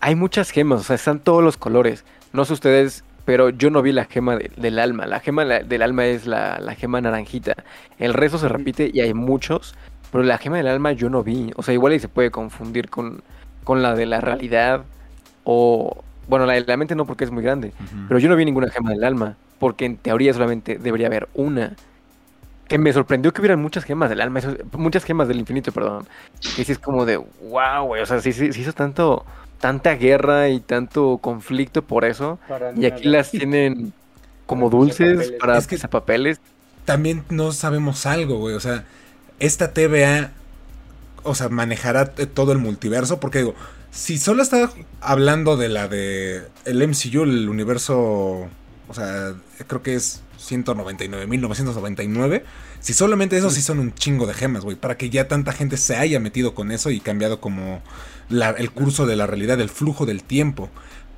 Hay 0.00 0.14
muchas 0.14 0.50
gemas, 0.50 0.80
o 0.80 0.84
sea, 0.84 0.96
están 0.96 1.20
todos 1.20 1.42
los 1.42 1.56
colores. 1.56 2.04
No 2.32 2.44
sé 2.44 2.52
ustedes, 2.52 3.02
pero 3.26 3.50
yo 3.50 3.68
no 3.68 3.82
vi 3.82 3.92
la 3.92 4.06
gema 4.06 4.36
de- 4.36 4.50
del 4.56 4.78
alma. 4.78 5.04
La 5.06 5.20
gema 5.20 5.44
la- 5.44 5.62
del 5.62 5.82
alma 5.82 6.06
es 6.06 6.26
la, 6.26 6.58
la 6.60 6.74
gema 6.74 7.00
naranjita. 7.02 7.54
El 7.98 8.14
resto 8.14 8.38
se 8.38 8.48
repite 8.48 8.90
y 8.92 9.00
hay 9.00 9.12
muchos, 9.12 9.74
pero 10.10 10.24
la 10.24 10.38
gema 10.38 10.56
del 10.56 10.68
alma 10.68 10.92
yo 10.92 11.10
no 11.10 11.22
vi. 11.22 11.50
O 11.56 11.62
sea, 11.62 11.74
igual 11.74 11.92
y 11.92 11.98
se 11.98 12.08
puede 12.08 12.30
confundir 12.30 12.88
con, 12.88 13.20
con 13.64 13.82
la 13.82 13.94
de 13.94 14.06
la 14.06 14.22
realidad 14.22 14.84
o... 15.44 16.02
Bueno, 16.28 16.44
la 16.46 16.54
de 16.54 16.62
la 16.64 16.76
mente 16.76 16.96
no 16.96 17.04
porque 17.06 17.22
es 17.24 17.30
muy 17.30 17.42
grande. 17.44 17.72
Pero 18.08 18.18
yo 18.18 18.28
no 18.28 18.34
vi 18.34 18.44
ninguna 18.44 18.68
gema 18.68 18.90
del 18.90 19.04
alma, 19.04 19.36
porque 19.60 19.84
en 19.84 19.96
teoría 19.96 20.32
solamente 20.32 20.76
debería 20.76 21.06
haber 21.06 21.28
una. 21.34 21.74
Que 22.66 22.78
me 22.78 22.92
sorprendió 22.92 23.32
que 23.32 23.40
hubieran 23.40 23.62
muchas 23.62 23.84
gemas 23.84 24.10
del 24.10 24.20
alma, 24.20 24.40
muchas 24.72 25.04
gemas 25.04 25.28
del 25.28 25.38
infinito, 25.38 25.70
perdón. 25.70 26.04
Que 26.56 26.64
sí 26.64 26.72
es 26.72 26.80
como 26.80 27.04
de, 27.06 27.16
wow, 27.18 27.84
güey, 27.86 28.02
o 28.02 28.06
sea, 28.06 28.20
sí 28.20 28.30
hizo 28.30 28.72
tanto, 28.72 29.24
tanta 29.60 29.94
guerra 29.94 30.48
y 30.48 30.60
tanto 30.60 31.18
conflicto 31.18 31.82
por 31.82 32.04
eso. 32.04 32.38
Para 32.48 32.72
Y 32.76 32.86
aquí 32.86 33.06
nada. 33.06 33.18
las 33.18 33.30
tienen 33.30 33.92
como 34.46 34.70
Para 34.70 34.78
dulces 34.78 35.32
para 35.40 35.58
Es 35.58 35.66
que- 35.66 35.78
papeles. 35.88 36.38
También 36.84 37.24
no 37.30 37.50
sabemos 37.52 38.06
algo, 38.06 38.38
güey. 38.38 38.54
O 38.54 38.60
sea, 38.60 38.84
esta 39.40 39.72
TVA, 39.72 40.30
o 41.24 41.34
sea, 41.34 41.48
manejará 41.48 42.06
todo 42.14 42.52
el 42.52 42.58
multiverso. 42.58 43.18
Porque 43.18 43.38
digo, 43.38 43.54
si 43.90 44.18
solo 44.18 44.42
está 44.42 44.70
hablando 45.00 45.56
de 45.56 45.68
la 45.68 45.88
de 45.88 46.44
el 46.64 46.82
MCU, 46.82 47.24
el 47.24 47.48
universo, 47.48 48.48
o 48.88 48.94
sea, 48.94 49.34
creo 49.66 49.82
que 49.82 49.94
es 49.96 50.22
199.999. 50.48 52.42
Si 52.80 52.92
solamente 52.94 53.36
eso 53.36 53.50
sí 53.50 53.62
son 53.62 53.78
un 53.78 53.94
chingo 53.94 54.26
de 54.26 54.34
gemas, 54.34 54.64
güey. 54.64 54.76
Para 54.76 54.96
que 54.96 55.10
ya 55.10 55.28
tanta 55.28 55.52
gente 55.52 55.76
se 55.76 55.96
haya 55.96 56.20
metido 56.20 56.54
con 56.54 56.70
eso 56.72 56.90
y 56.90 57.00
cambiado 57.00 57.40
como 57.40 57.82
la- 58.28 58.50
el 58.50 58.70
curso 58.70 59.06
de 59.06 59.16
la 59.16 59.26
realidad, 59.26 59.60
el 59.60 59.68
flujo 59.70 60.06
del 60.06 60.22
tiempo. 60.22 60.70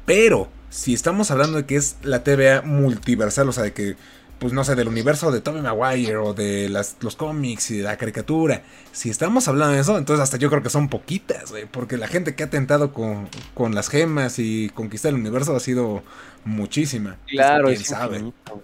Pero, 0.07 0.49
si 0.71 0.95
estamos 0.95 1.31
hablando 1.31 1.59
de 1.59 1.67
que 1.67 1.77
es 1.77 1.97
la 2.03 2.25
TVA 2.25 2.63
multiversal, 2.63 3.49
o 3.49 3.53
sea, 3.53 3.65
de 3.65 3.73
que, 3.73 3.97
pues 4.39 4.53
no 4.53 4.63
sé, 4.65 4.75
del 4.77 4.89
universo 4.89 5.31
de 5.33 5.41
Tobey 5.41 5.63
Maguire 5.63 6.17
o 6.17 6.33
de 6.33 6.69
las, 6.69 6.97
los 7.01 7.17
cómics 7.17 7.71
y 7.73 7.79
de 7.79 7.83
la 7.83 7.97
caricatura, 7.97 8.63
si 8.93 9.11
estamos 9.11 9.49
hablando 9.49 9.75
de 9.75 9.81
eso, 9.81 9.99
entonces 9.99 10.23
hasta 10.23 10.37
yo 10.37 10.49
creo 10.49 10.63
que 10.63 10.71
son 10.71 10.89
poquitas, 10.89 11.51
güey, 11.51 11.67
porque 11.67 11.97
la 11.97 12.07
gente 12.07 12.35
que 12.37 12.45
ha 12.45 12.51
tentado 12.51 12.93
con, 12.93 13.29
con 13.55 13.75
las 13.75 13.89
gemas 13.89 14.39
y 14.39 14.71
conquistar 14.75 15.11
el 15.13 15.17
universo 15.21 15.57
ha 15.57 15.61
sido 15.61 16.03
muchísima. 16.45 17.17
Claro, 17.27 17.67
¿Quién 17.69 17.81
es 17.81 17.87
sabe? 17.87 18.17
infinito. 18.19 18.63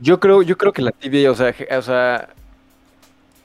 Yo 0.00 0.18
creo, 0.20 0.42
yo 0.42 0.56
creo 0.58 0.72
que 0.72 0.82
la 0.82 0.90
TVA, 0.90 1.30
o 1.30 1.34
sea, 1.34 1.54
o 1.78 1.82
sea, 1.82 2.28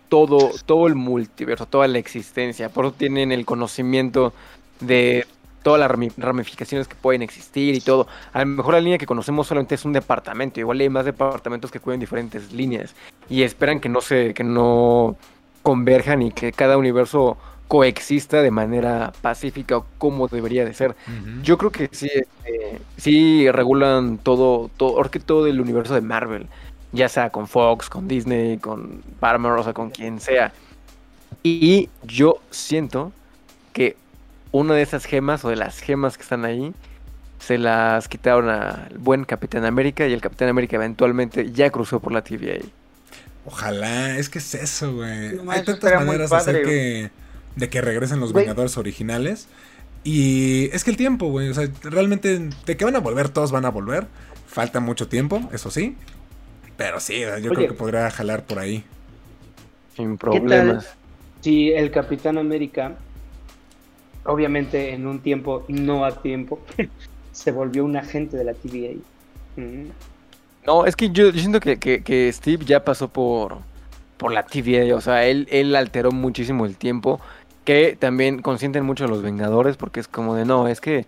todo, 0.10 0.52
todo 0.66 0.88
el 0.88 0.96
multiverso, 0.96 1.66
toda 1.66 1.88
la 1.88 1.98
existencia, 2.00 2.70
por 2.70 2.86
eso 2.86 2.96
tienen 2.98 3.32
el 3.32 3.46
conocimiento 3.46 4.34
de 4.80 5.28
todas 5.64 5.80
las 5.82 5.92
rami- 5.92 6.14
ramificaciones 6.18 6.88
que 6.88 6.96
pueden 6.96 7.22
existir 7.22 7.76
y 7.76 7.82
todo. 7.82 8.08
A 8.32 8.40
lo 8.40 8.46
mejor 8.46 8.74
la 8.76 8.80
línea 8.82 8.98
que 8.98 9.06
conocemos 9.06 9.48
solamente 9.48 9.76
es 9.76 9.84
un 9.86 9.94
departamento, 9.94 10.60
igual 10.60 10.80
hay 10.80 10.90
más 10.90 11.06
departamentos 11.06 11.72
que 11.72 11.80
cubren 11.80 12.00
diferentes 12.00 12.54
líneas 12.54 12.96
y 13.30 13.44
esperan 13.44 13.80
que 13.82 13.90
no 13.90 14.00
se, 14.02 14.34
que 14.34 14.44
no 14.46 15.18
converjan 15.64 16.22
y 16.22 16.32
que 16.32 16.54
cada 16.54 16.78
universo 16.78 17.38
coexista 17.68 18.42
de 18.42 18.52
manera 18.52 19.12
pacífica 19.22 19.78
o 19.78 19.86
como 19.98 20.28
debería 20.28 20.66
de 20.66 20.74
ser. 20.74 20.96
Yo 21.44 21.58
creo 21.58 21.72
que 21.72 21.90
sí, 21.92 22.10
este, 22.14 22.80
sí 22.98 23.50
regulan 23.52 24.18
todo, 24.18 24.70
todo, 24.78 25.04
todo 25.26 25.48
el 25.48 25.60
universo 25.60 25.94
de 25.94 26.02
Marvel, 26.02 26.48
ya 26.92 27.10
sea 27.10 27.30
con 27.30 27.48
Fox, 27.48 27.90
con 27.90 28.08
Disney, 28.08 28.58
con 28.58 29.02
Paramount, 29.20 29.60
o 29.60 29.64
sea, 29.64 29.74
con 29.74 29.90
quien 29.90 30.20
sea. 30.20 30.54
Y 31.44 31.90
yo 32.04 32.40
siento 32.52 33.12
que 33.74 33.96
una 34.52 34.74
de 34.74 34.82
esas 34.82 35.06
gemas 35.06 35.44
o 35.46 35.50
de 35.50 35.56
las 35.56 35.80
gemas 35.80 36.18
que 36.18 36.24
están 36.24 36.46
ahí 36.46 36.74
se 37.40 37.58
las 37.58 38.08
quitaron 38.08 38.50
al 38.50 38.98
buen 38.98 39.24
Capitán 39.24 39.66
América 39.66 40.08
y 40.08 40.14
el 40.14 40.22
Capitán 40.22 40.50
América 40.50 40.78
eventualmente 40.78 41.52
ya 41.52 41.70
cruzó 41.70 42.00
por 42.00 42.12
la 42.12 42.24
TVA. 42.24 42.66
Ojalá, 43.46 44.18
es 44.18 44.28
que 44.28 44.40
es 44.40 44.56
eso, 44.56 44.94
güey. 44.96 45.36
No, 45.36 45.50
Hay 45.52 45.64
tantas 45.64 46.06
maneras 46.06 46.30
de 46.30 46.36
hacer 46.36 46.64
que, 46.64 47.12
de 47.58 47.70
que 47.70 47.82
regresen 47.82 48.20
los. 48.20 48.32
Vengadores 48.34 48.78
originales. 48.78 49.48
Y 50.04 50.70
es 50.74 50.84
que 50.86 50.92
el 50.92 50.98
tiempo, 50.98 51.28
güey. 51.30 51.50
O 51.50 51.54
sea, 51.54 51.68
realmente, 51.84 52.50
de 52.66 52.78
que 52.78 52.86
van 52.86 52.96
a 52.96 53.00
volver, 53.00 53.30
todos 53.30 53.52
van 53.52 53.66
a 53.66 53.70
volver. 53.70 54.08
Falta 54.48 54.80
mucho 54.80 55.08
tiempo, 55.08 55.42
eso 55.52 55.70
sí. 55.70 55.96
Pero 56.78 57.00
sí, 57.00 57.20
yo 57.22 57.34
Oye. 57.34 57.50
creo 57.50 57.68
que 57.70 57.74
podría 57.74 58.10
jalar 58.12 58.46
por 58.46 58.60
ahí. 58.60 58.84
Sin 59.96 60.18
¿Qué 60.18 60.26
tal 60.26 60.40
problemas. 60.40 60.88
si 61.42 61.72
el 61.72 61.92
Capitán 61.92 62.38
América, 62.38 62.96
obviamente 64.26 64.94
en 64.94 65.08
un 65.08 65.20
tiempo, 65.20 65.66
no 65.68 66.06
a 66.06 66.22
tiempo, 66.22 66.60
se 67.32 67.52
volvió 67.52 67.84
un 67.86 67.98
agente 67.98 68.38
de 68.38 68.44
la 68.44 68.54
TVA? 68.54 68.94
Mm. 69.56 69.88
No, 70.66 70.86
es 70.86 70.96
que 70.96 71.10
yo, 71.10 71.30
yo 71.32 71.40
siento 71.40 71.60
que, 71.60 71.78
que- 71.80 72.04
que 72.04 72.32
Steve 72.34 72.66
ya 72.66 72.84
pasó 72.84 73.08
por, 73.08 73.58
por 74.18 74.32
la 74.34 74.44
TVA, 74.44 74.96
o 74.96 75.02
sea, 75.02 75.26
él, 75.26 75.48
él 75.50 75.76
alteró 75.76 76.12
muchísimo 76.12 76.66
el 76.66 76.76
tiempo, 76.76 77.20
que 77.68 77.98
también 78.00 78.42
consienten 78.42 78.86
mucho 78.86 79.04
a 79.04 79.08
los 79.10 79.22
Vengadores, 79.22 79.76
porque 79.76 80.00
es 80.00 80.08
como 80.08 80.36
de, 80.36 80.46
no, 80.46 80.70
es 80.70 80.80
que 80.80 81.06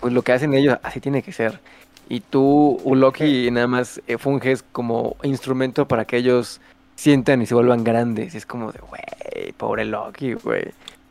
pues 0.00 0.12
lo 0.12 0.22
que 0.22 0.32
hacen 0.32 0.54
ellos 0.54 0.76
así 0.82 0.98
tiene 0.98 1.22
que 1.22 1.30
ser. 1.30 1.60
Y 2.08 2.18
tú, 2.18 2.82
Loki, 2.84 3.48
nada 3.52 3.68
más 3.68 4.00
eh, 4.08 4.18
funges 4.18 4.64
como 4.72 5.14
instrumento 5.22 5.86
para 5.86 6.06
que 6.06 6.16
ellos 6.16 6.60
sientan 6.96 7.42
y 7.42 7.46
se 7.46 7.54
vuelvan 7.54 7.84
grandes. 7.84 8.34
Y 8.34 8.38
es 8.38 8.44
como 8.44 8.72
de, 8.72 8.80
güey, 8.80 9.52
pobre 9.56 9.84
Loki, 9.84 10.32
güey. 10.34 10.64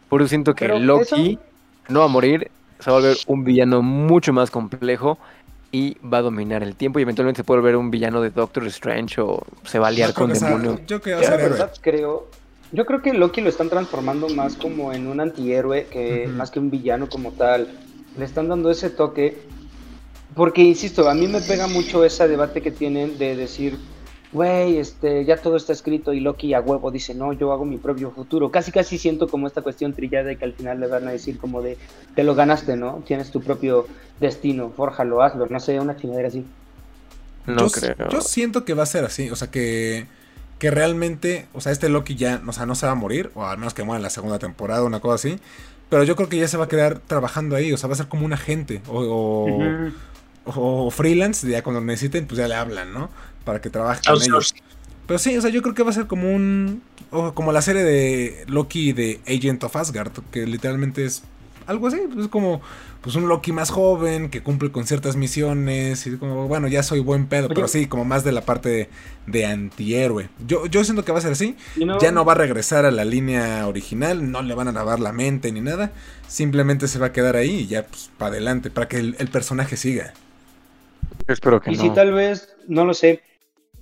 Por 0.10 0.22
eso 0.22 0.28
siento 0.28 0.54
que 0.54 0.66
Pero 0.66 0.80
Loki 0.80 1.32
eso- 1.34 1.42
no 1.88 2.00
va 2.00 2.06
a 2.06 2.10
morir, 2.10 2.52
se 2.80 2.92
va 2.92 2.98
a 2.98 3.00
volver 3.00 3.16
un 3.28 3.46
villano 3.46 3.82
mucho 3.82 4.34
más 4.34 4.52
complejo 4.52 5.18
y 5.72 5.96
va 6.06 6.18
a 6.18 6.22
dominar 6.24 6.62
el 6.62 6.76
tiempo 6.76 7.00
y 7.00 7.04
eventualmente 7.04 7.38
se 7.40 7.44
puede 7.46 7.62
volver 7.62 7.78
un 7.78 7.90
villano 7.90 8.20
de 8.20 8.32
Doctor 8.32 8.68
Strange 8.68 9.22
o 9.22 9.46
se 9.64 9.80
va 9.80 9.88
a 9.88 9.92
liar 9.92 10.10
Yo 10.10 10.16
con 10.16 10.34
demonios. 10.34 10.82
Yo 10.88 11.00
creo 11.02 11.22
Yo 11.22 11.70
creo, 11.80 12.28
yo 12.72 12.86
creo 12.86 13.02
que 13.02 13.14
Loki 13.14 13.42
lo 13.42 13.50
están 13.50 13.70
transformando 13.70 14.30
más 14.30 14.56
como 14.56 14.94
en 14.94 15.08
un 15.08 15.20
antihéroe 15.20 15.88
que 15.88 16.28
más 16.28 16.52
que 16.52 16.60
un 16.60 16.70
villano 16.70 17.10
como 17.10 17.32
tal. 17.32 17.68
Le 18.18 18.26
están 18.26 18.48
dando 18.48 18.70
ese 18.70 18.90
toque 18.90 19.38
porque 20.36 20.62
insisto, 20.62 21.10
a 21.10 21.14
mí 21.14 21.28
me 21.28 21.42
pega 21.42 21.68
mucho 21.68 22.06
ese 22.06 22.28
debate 22.28 22.62
que 22.62 22.72
tienen 22.72 23.18
de 23.18 23.36
decir, 23.36 23.78
güey, 24.32 24.78
este, 24.78 25.26
ya 25.26 25.38
todo 25.38 25.56
está 25.58 25.74
escrito 25.74 26.14
y 26.14 26.20
Loki 26.20 26.54
a 26.54 26.62
huevo 26.62 26.92
dice, 26.92 27.16
no, 27.16 27.34
yo 27.34 27.52
hago 27.52 27.66
mi 27.66 27.78
propio 27.78 28.12
futuro. 28.12 28.52
Casi 28.52 28.72
casi 28.72 28.98
siento 28.98 29.28
como 29.28 29.48
esta 29.48 29.62
cuestión 29.62 29.94
trillada 29.94 30.26
de 30.26 30.38
que 30.38 30.46
al 30.46 30.54
final 30.54 30.80
le 30.80 30.88
van 30.88 31.08
a 31.08 31.12
decir 31.12 31.40
como 31.40 31.62
de, 31.62 31.78
te 32.16 32.24
lo 32.24 32.36
ganaste, 32.36 32.76
¿no? 32.76 33.04
Tienes 33.08 33.32
tu 33.32 33.42
propio 33.42 33.88
destino, 34.20 34.72
fórjalo, 34.76 35.24
hazlo, 35.24 35.48
no 35.48 35.60
sé, 35.60 35.80
una 35.80 35.98
chingadera 35.98 36.28
así. 36.28 36.46
No 37.48 37.68
yo, 37.68 37.72
creo. 37.72 38.10
yo 38.10 38.22
siento 38.22 38.64
que 38.64 38.76
va 38.76 38.84
a 38.84 38.86
ser 38.86 39.06
así. 39.06 39.32
O 39.32 39.36
sea, 39.36 39.50
que, 39.50 40.06
que 40.60 40.70
realmente, 40.70 41.48
o 41.54 41.62
sea, 41.62 41.72
este 41.72 41.90
Loki 41.90 42.16
ya, 42.16 42.42
o 42.46 42.54
sea, 42.54 42.66
no 42.66 42.76
se 42.76 42.86
va 42.86 42.92
a 42.92 42.96
morir, 42.96 43.32
o 43.34 43.46
al 43.46 43.58
menos 43.58 43.74
que 43.74 43.84
muera 43.84 43.98
en 43.98 44.04
la 44.04 44.10
segunda 44.10 44.40
temporada, 44.40 44.84
una 44.84 45.00
cosa 45.00 45.16
así. 45.16 45.40
Pero 45.90 46.04
yo 46.04 46.16
creo 46.16 46.30
que 46.30 46.38
ya 46.38 46.48
se 46.48 46.58
va 46.58 46.66
a 46.66 46.68
quedar 46.68 47.00
trabajando 47.00 47.56
ahí, 47.56 47.74
o 47.74 47.78
sea, 47.78 47.88
va 47.88 47.94
a 47.94 47.98
ser 47.98 48.08
como 48.08 48.26
un 48.26 48.34
agente, 48.34 48.82
o, 48.88 49.02
o, 50.46 50.86
o 50.86 50.92
freelance, 50.92 51.50
ya 51.50 51.64
cuando 51.64 51.82
necesiten, 51.82 52.28
pues 52.28 52.38
ya 52.38 52.48
le 52.48 52.56
hablan, 52.56 52.94
¿no? 52.94 53.10
Para 53.46 53.62
que 53.62 53.70
trabaje 53.70 54.02
con 54.06 54.22
ellos. 54.22 54.54
Pero 55.08 55.18
sí, 55.18 55.36
o 55.36 55.42
sea, 55.42 55.50
yo 55.50 55.64
creo 55.64 55.74
que 55.74 55.82
va 55.82 55.90
a 55.90 55.94
ser 55.94 56.06
como 56.06 56.32
un. 56.32 56.84
O 57.10 57.34
como 57.34 57.52
la 57.52 57.64
serie 57.64 57.84
de 57.84 58.46
Loki 58.48 58.94
de 58.94 59.20
Agent 59.26 59.64
of 59.64 59.76
Asgard, 59.76 60.12
que 60.32 60.46
literalmente 60.46 61.04
es 61.04 61.24
algo 61.70 61.88
así. 61.88 62.00
Es 62.20 62.28
como 62.28 62.62
pues 63.02 63.16
un 63.16 63.28
Loki 63.30 63.52
más 63.52 63.70
joven 63.70 64.30
que 64.30 64.44
cumple 64.44 64.72
con 64.72 64.86
ciertas 64.86 65.16
misiones. 65.16 66.06
Y 66.08 66.18
como, 66.18 66.48
bueno, 66.48 66.68
ya 66.68 66.84
soy 66.84 67.00
buen 67.00 67.28
pedo, 67.28 67.46
Oye. 67.46 67.56
pero 67.56 67.68
sí, 67.68 67.86
como 67.88 68.06
más 68.06 68.24
de 68.24 68.32
la 68.32 68.42
parte 68.42 68.70
de, 68.70 68.90
de 69.28 69.46
antihéroe. 69.46 70.30
Yo, 70.46 70.66
yo 70.66 70.84
siento 70.84 71.06
que 71.06 71.12
va 71.12 71.20
a 71.20 71.22
ser 71.22 71.32
así. 71.32 71.56
Ya 72.02 72.12
no 72.12 72.26
va 72.26 72.34
a 72.34 72.36
regresar 72.36 72.86
a 72.86 72.92
la 72.92 73.06
línea 73.06 73.68
original, 73.68 74.32
no 74.32 74.42
le 74.42 74.56
van 74.56 74.68
a 74.68 74.72
lavar 74.72 75.00
la 75.00 75.14
mente 75.14 75.52
ni 75.52 75.62
nada. 75.62 75.92
Simplemente 76.28 76.88
se 76.88 77.00
va 77.00 77.08
a 77.08 77.14
quedar 77.14 77.36
ahí 77.36 77.62
y 77.62 77.68
ya, 77.68 77.86
pues, 77.88 78.12
para 78.18 78.32
adelante, 78.32 78.70
para 78.72 78.88
que 78.88 78.98
el, 78.98 79.16
el 79.20 79.30
personaje 79.30 79.78
siga. 79.78 80.14
Espero 81.28 81.62
que 81.62 81.72
Y 81.72 81.78
no. 81.78 81.84
si 81.84 81.92
tal 81.92 82.12
vez, 82.14 82.56
no 82.68 82.86
lo 82.86 82.94
sé, 82.94 83.22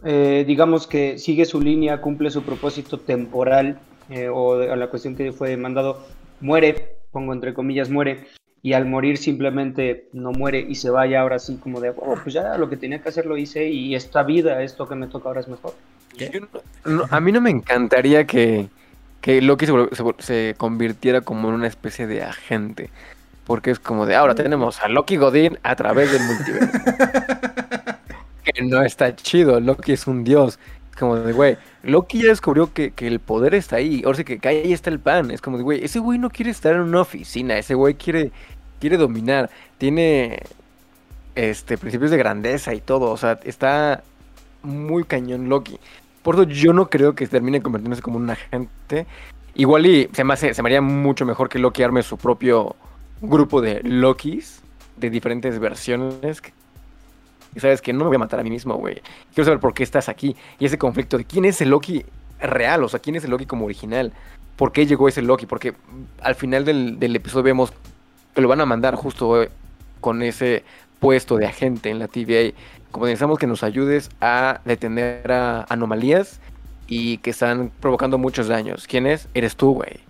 eh, 0.04 0.44
digamos 0.48 0.88
que 0.88 1.18
sigue 1.18 1.46
su 1.46 1.62
línea, 1.62 2.02
cumple 2.02 2.30
su 2.32 2.44
propósito 2.44 3.00
temporal, 3.00 3.80
eh, 4.10 4.30
o 4.30 4.54
a 4.62 4.76
la 4.76 4.90
cuestión 4.90 5.16
que 5.16 5.32
fue 5.32 5.50
demandado, 5.50 6.06
muere, 6.40 6.97
pongo 7.12 7.34
entre 7.34 7.54
comillas, 7.54 7.90
muere, 7.90 8.28
y 8.62 8.74
al 8.74 8.86
morir 8.86 9.18
simplemente 9.18 10.08
no 10.14 10.32
muere 10.32 10.60
y 10.60 10.76
se 10.76 10.90
vaya 10.90 11.22
ahora 11.22 11.40
sí 11.40 11.58
como 11.58 11.80
de, 11.80 11.90
oh, 11.90 12.16
pues 12.22 12.34
ya 12.34 12.58
lo 12.58 12.70
que 12.70 12.78
tenía 12.78 13.02
que 13.02 13.10
hacer 13.10 13.26
lo 13.26 13.38
hice 13.38 13.68
y 13.70 13.96
esta 13.96 14.24
vida, 14.24 14.62
esto 14.64 14.88
que 14.88 14.96
me 14.96 15.08
toca 15.08 15.30
ahora 15.30 15.42
es 15.42 15.48
mejor. 15.48 15.74
No- 16.86 17.06
a 17.10 17.20
mí 17.20 17.32
no 17.32 17.42
me 17.42 17.50
encantaría 17.52 18.26
que, 18.26 18.68
que 19.22 19.42
Loki 19.42 19.68
se, 19.68 19.74
se 19.92 20.04
se 20.20 20.56
convirtiera 20.58 21.22
como 21.22 21.50
en 21.50 21.56
una 21.56 21.68
especie 21.68 22.08
de 22.08 22.24
agente. 22.24 22.90
Porque 23.46 23.72
es 23.72 23.80
como 23.80 24.06
de 24.06 24.16
ahora 24.16 24.36
tenemos 24.36 24.82
a 24.82 24.90
Loki 24.90 25.16
Godín 25.16 25.58
a 25.64 25.76
través 25.78 26.12
del 26.12 26.22
multiverso. 26.24 26.68
que 28.44 28.62
no 28.64 28.82
está 28.84 29.16
chido, 29.16 29.60
Loki 29.60 29.94
es 29.94 30.08
un 30.08 30.24
dios. 30.24 30.60
Como 31.00 31.16
de, 31.18 31.32
güey, 31.34 31.58
Loki 31.84 32.22
ya 32.24 32.30
descubrió 32.30 32.74
que, 32.74 32.92
que 32.92 33.08
el 33.08 33.20
poder 33.20 33.54
está 33.54 33.76
ahí. 33.78 34.02
Ahora 34.06 34.18
sí 34.18 34.24
que, 34.24 34.40
que 34.40 34.48
ahí 34.48 34.74
está 34.74 34.90
el 34.90 35.00
pan. 35.00 35.30
Es 35.32 35.42
como 35.42 35.58
de, 35.58 35.64
güey, 35.64 35.84
ese 35.84 36.00
güey 36.00 36.18
no 36.18 36.30
quiere 36.30 36.52
estar 36.52 36.74
en 36.74 36.82
una 36.82 37.02
oficina, 37.02 37.58
ese 37.58 37.76
güey 37.76 37.94
quiere, 37.96 38.32
quiere 38.80 38.98
dominar. 38.98 39.50
Tiene 39.78 40.40
este 41.36 41.78
principios 41.78 42.12
de 42.12 42.18
grandeza 42.18 42.74
y 42.74 42.82
todo. 42.82 43.12
O 43.12 43.18
sea, 43.18 43.40
está 43.44 44.04
muy 44.64 45.04
cañón 45.04 45.50
Loki. 45.50 45.80
Por 46.24 46.36
eso 46.36 46.44
yo 46.44 46.74
no 46.74 46.90
creo 46.90 47.14
que 47.16 47.28
termine 47.28 47.62
convirtiéndose 47.62 48.02
como 48.02 48.18
un 48.18 48.30
agente. 48.30 49.06
Igual 49.56 49.86
y 49.86 50.10
se 50.14 50.24
me, 50.24 50.34
hace- 50.34 50.54
se 50.54 50.62
me 50.62 50.68
haría 50.70 50.82
mucho 50.82 51.26
mejor 51.26 51.48
que 51.50 51.60
Loki 51.60 51.84
arme 51.84 52.04
su 52.04 52.18
propio 52.18 52.76
grupo 53.22 53.62
de 53.62 53.82
Lokis 53.84 54.62
de 54.98 55.10
diferentes 55.10 55.58
versiones. 55.60 56.42
Y 57.56 57.60
sabes 57.60 57.82
que 57.82 57.94
no 57.94 58.00
me 58.00 58.08
voy 58.08 58.16
a 58.16 58.20
matar 58.20 58.40
a 58.40 58.44
mí 58.44 58.50
mismo, 58.50 58.76
güey. 58.76 59.02
Quiero 59.34 59.46
saber 59.46 59.60
por 59.60 59.74
qué 59.74 59.84
estás 59.84 60.10
aquí. 60.10 60.36
Y 60.60 60.66
ese 60.66 60.78
conflicto 60.78 61.18
de 61.18 61.26
quién 61.26 61.46
es 61.46 61.62
el 61.62 61.70
Loki 61.70 62.06
real, 62.40 62.84
o 62.84 62.90
sea, 62.90 63.00
quién 63.00 63.16
es 63.16 63.24
el 63.24 63.32
Loki 63.32 63.46
como 63.46 63.66
original. 63.66 64.14
¿Por 64.56 64.72
qué 64.72 64.86
llegó 64.86 65.08
ese 65.08 65.22
Loki? 65.22 65.46
Porque 65.46 65.74
al 66.22 66.36
final 66.36 66.66
del, 66.66 67.00
del 67.00 67.16
episodio 67.16 67.44
vemos 67.44 67.72
que 68.34 68.42
lo 68.42 68.48
van 68.48 68.62
a 68.62 68.66
mandar 68.66 68.96
justo 68.96 69.44
eh, 69.44 69.50
con 70.02 70.22
ese 70.22 70.64
puesto 71.00 71.38
de 71.38 71.46
agente 71.46 71.90
en 71.90 72.00
la 72.00 72.08
TVA. 72.08 72.54
Como 72.92 73.06
necesitamos 73.06 73.38
que 73.40 73.48
nos 73.48 73.64
ayudes 73.64 74.10
a 74.22 74.62
detener 74.66 75.32
anomalías 75.32 76.40
y 76.88 77.18
que 77.18 77.32
están 77.32 77.72
provocando 77.80 78.18
muchos 78.18 78.48
daños. 78.48 78.88
¿Quién 78.88 79.08
es? 79.08 79.28
Eres 79.34 79.56
tú, 79.56 79.74
güey. 79.74 80.07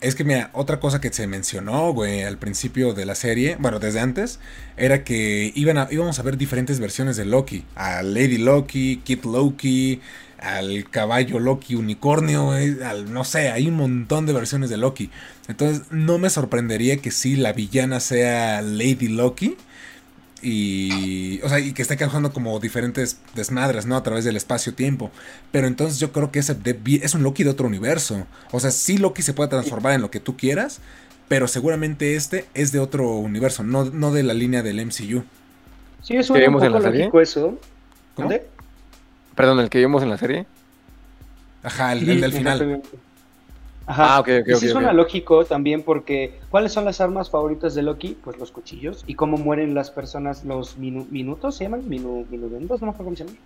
Es 0.00 0.14
que 0.14 0.24
mira, 0.24 0.48
otra 0.54 0.80
cosa 0.80 0.98
que 0.98 1.12
se 1.12 1.26
mencionó, 1.26 1.92
güey, 1.92 2.22
al 2.22 2.38
principio 2.38 2.94
de 2.94 3.04
la 3.04 3.14
serie, 3.14 3.56
bueno, 3.60 3.78
desde 3.78 4.00
antes, 4.00 4.40
era 4.78 5.04
que 5.04 5.52
iban 5.54 5.76
a, 5.76 5.88
íbamos 5.90 6.18
a 6.18 6.22
ver 6.22 6.38
diferentes 6.38 6.80
versiones 6.80 7.18
de 7.18 7.26
Loki. 7.26 7.66
A 7.74 8.02
Lady 8.02 8.38
Loki, 8.38 9.02
Kid 9.04 9.24
Loki, 9.24 10.00
al 10.38 10.88
caballo 10.88 11.38
Loki 11.38 11.74
unicornio, 11.74 12.52
al, 12.52 13.12
no 13.12 13.24
sé, 13.24 13.50
hay 13.50 13.66
un 13.68 13.74
montón 13.74 14.24
de 14.24 14.32
versiones 14.32 14.70
de 14.70 14.78
Loki. 14.78 15.10
Entonces, 15.48 15.82
no 15.90 16.16
me 16.16 16.30
sorprendería 16.30 16.96
que 16.96 17.10
sí 17.10 17.36
la 17.36 17.52
villana 17.52 18.00
sea 18.00 18.62
Lady 18.62 19.08
Loki. 19.08 19.58
Y, 20.42 21.40
o 21.42 21.48
sea, 21.48 21.58
y 21.60 21.72
que 21.72 21.82
esté 21.82 21.96
causando 21.96 22.32
como 22.32 22.58
diferentes 22.60 23.20
desmadres, 23.34 23.86
¿no? 23.86 23.96
A 23.96 24.02
través 24.02 24.24
del 24.24 24.36
espacio-tiempo. 24.36 25.10
Pero 25.52 25.66
entonces 25.66 25.98
yo 25.98 26.12
creo 26.12 26.30
que 26.32 26.38
ese 26.38 26.56
es 27.02 27.14
un 27.14 27.22
Loki 27.22 27.44
de 27.44 27.50
otro 27.50 27.66
universo. 27.66 28.26
O 28.50 28.60
sea, 28.60 28.70
sí 28.70 28.96
Loki 28.98 29.22
se 29.22 29.34
puede 29.34 29.50
transformar 29.50 29.92
en 29.94 30.00
lo 30.02 30.10
que 30.10 30.20
tú 30.20 30.36
quieras, 30.36 30.80
pero 31.28 31.46
seguramente 31.48 32.16
este 32.16 32.48
es 32.54 32.72
de 32.72 32.78
otro 32.80 33.10
universo, 33.16 33.62
no, 33.64 33.84
no 33.86 34.12
de 34.12 34.22
la 34.22 34.34
línea 34.34 34.62
del 34.62 34.84
MCU. 34.84 35.24
Sí, 36.02 36.16
es 36.16 36.30
¿Que 36.32 36.38
un 36.38 36.40
vimos 36.40 36.62
en 36.64 36.72
poco 36.72 36.72
la 36.72 36.80
serie? 36.80 37.12
lógico 37.12 37.20
eso. 37.20 37.60
¿Cómo? 38.14 38.30
¿Dónde? 38.30 38.50
Perdón, 39.34 39.60
el 39.60 39.70
que 39.70 39.78
vimos 39.78 40.02
en 40.02 40.10
la 40.10 40.18
serie. 40.18 40.46
Ajá, 41.62 41.92
el, 41.92 42.04
Sí, 42.04 42.08
el 42.08 42.20
del 42.20 42.32
final. 42.32 42.68
Ajá. 43.90 44.16
Ah, 44.16 44.20
ok, 44.20 44.28
ok, 44.42 44.48
Y 44.48 44.54
sí 44.54 44.68
suena 44.68 44.92
lógico 44.92 45.44
también 45.44 45.82
porque 45.82 46.38
¿cuáles 46.48 46.72
son 46.72 46.84
las 46.84 47.00
armas 47.00 47.28
favoritas 47.28 47.74
de 47.74 47.82
Loki? 47.82 48.16
Pues 48.22 48.38
los 48.38 48.52
cuchillos. 48.52 49.02
¿Y 49.08 49.14
cómo 49.16 49.36
mueren 49.36 49.74
las 49.74 49.90
personas, 49.90 50.44
los 50.44 50.78
minu- 50.78 51.08
minutos 51.10 51.56
se 51.56 51.64
llaman? 51.64 51.88
Minu, 51.88 52.24
minudendos, 52.30 52.80
no 52.80 52.86
me 52.86 52.90
acuerdo 52.92 53.04
cómo 53.06 53.16
se 53.16 53.24
llaman. 53.24 53.38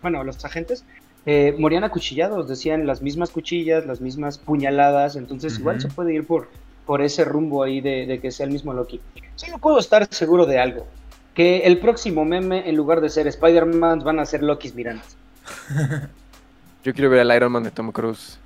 Bueno, 0.00 0.24
los 0.24 0.42
agentes. 0.44 0.84
eh, 1.26 1.54
morían 1.58 1.84
acuchillados, 1.84 2.48
decían 2.48 2.86
las 2.86 3.02
mismas 3.02 3.28
cuchillas, 3.28 3.84
las 3.84 4.00
mismas 4.00 4.38
puñaladas, 4.38 5.16
entonces 5.16 5.58
igual 5.58 5.78
se 5.78 5.88
puede 5.88 6.14
ir 6.14 6.26
por, 6.26 6.48
por 6.86 7.02
ese 7.02 7.26
rumbo 7.26 7.62
ahí 7.62 7.82
de, 7.82 8.06
de 8.06 8.20
que 8.20 8.30
sea 8.30 8.46
el 8.46 8.52
mismo 8.52 8.72
Loki. 8.72 9.02
Solo 9.36 9.58
puedo 9.58 9.78
estar 9.78 10.06
seguro 10.10 10.46
de 10.46 10.58
algo, 10.58 10.86
que 11.34 11.58
el 11.66 11.78
próximo 11.78 12.24
meme, 12.24 12.66
en 12.66 12.74
lugar 12.74 13.02
de 13.02 13.10
ser 13.10 13.26
Spider-Man, 13.26 13.98
van 14.02 14.18
a 14.18 14.24
ser 14.24 14.42
Lokis 14.42 14.74
mirantes. 14.74 15.14
Yo 16.84 16.94
quiero 16.94 17.10
ver 17.10 17.20
al 17.20 17.36
Iron 17.36 17.52
Man 17.52 17.64
de 17.64 17.70
Tom 17.70 17.92
Cruise. 17.92 18.38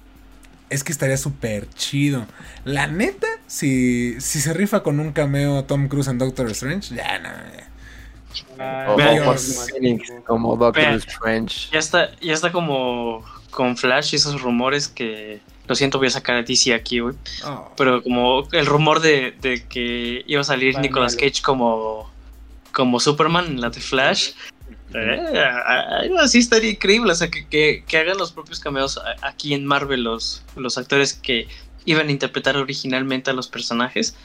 Es 0.74 0.82
que 0.82 0.90
estaría 0.90 1.16
súper 1.16 1.68
chido. 1.76 2.26
La 2.64 2.88
neta, 2.88 3.28
si, 3.46 4.20
si 4.20 4.40
se 4.40 4.52
rifa 4.52 4.82
con 4.82 4.98
un 4.98 5.12
cameo 5.12 5.62
Tom 5.62 5.86
Cruise 5.86 6.08
en 6.08 6.18
Doctor 6.18 6.50
Strange, 6.50 6.96
ya 6.96 7.20
no. 7.20 7.28
ya. 8.58 8.86
O, 8.88 8.96
Vean, 8.96 9.28
o. 9.28 9.34
Phoenix, 9.34 10.12
como 10.26 10.56
Doctor 10.56 10.82
Vean. 10.82 10.96
Strange. 10.96 11.68
Ya 11.70 11.78
está, 11.78 12.10
ya 12.20 12.32
está 12.32 12.50
como 12.50 13.24
con 13.52 13.76
Flash 13.76 14.14
y 14.14 14.16
esos 14.16 14.42
rumores 14.42 14.88
que. 14.88 15.40
Lo 15.68 15.76
siento, 15.76 15.98
voy 15.98 16.08
a 16.08 16.10
sacar 16.10 16.34
a 16.38 16.42
DC 16.42 16.74
aquí, 16.74 16.98
güey. 16.98 17.14
Oh. 17.44 17.70
Pero 17.76 18.02
como 18.02 18.48
el 18.50 18.66
rumor 18.66 18.98
de, 18.98 19.32
de 19.40 19.64
que 19.68 20.24
iba 20.26 20.40
a 20.40 20.44
salir 20.44 20.74
Vale, 20.74 20.88
Nicolas 20.88 21.14
vale. 21.14 21.30
Cage 21.30 21.40
como, 21.40 22.10
como 22.72 22.98
Superman 22.98 23.46
en 23.46 23.60
la 23.60 23.70
de 23.70 23.80
Flash. 23.80 24.32
Eh, 24.94 25.38
algo 25.38 26.18
así 26.20 26.38
estaría 26.38 26.70
increíble. 26.70 27.12
O 27.12 27.14
sea, 27.14 27.28
que, 27.30 27.46
que, 27.46 27.84
que 27.86 27.98
hagan 27.98 28.16
los 28.18 28.32
propios 28.32 28.60
cameos 28.60 29.00
aquí 29.22 29.54
en 29.54 29.66
Marvel 29.66 30.04
los, 30.04 30.42
los 30.56 30.78
actores 30.78 31.14
que 31.14 31.48
iban 31.84 32.08
a 32.08 32.12
interpretar 32.12 32.56
originalmente 32.56 33.30
a 33.30 33.34
los 33.34 33.48
personajes. 33.48 34.16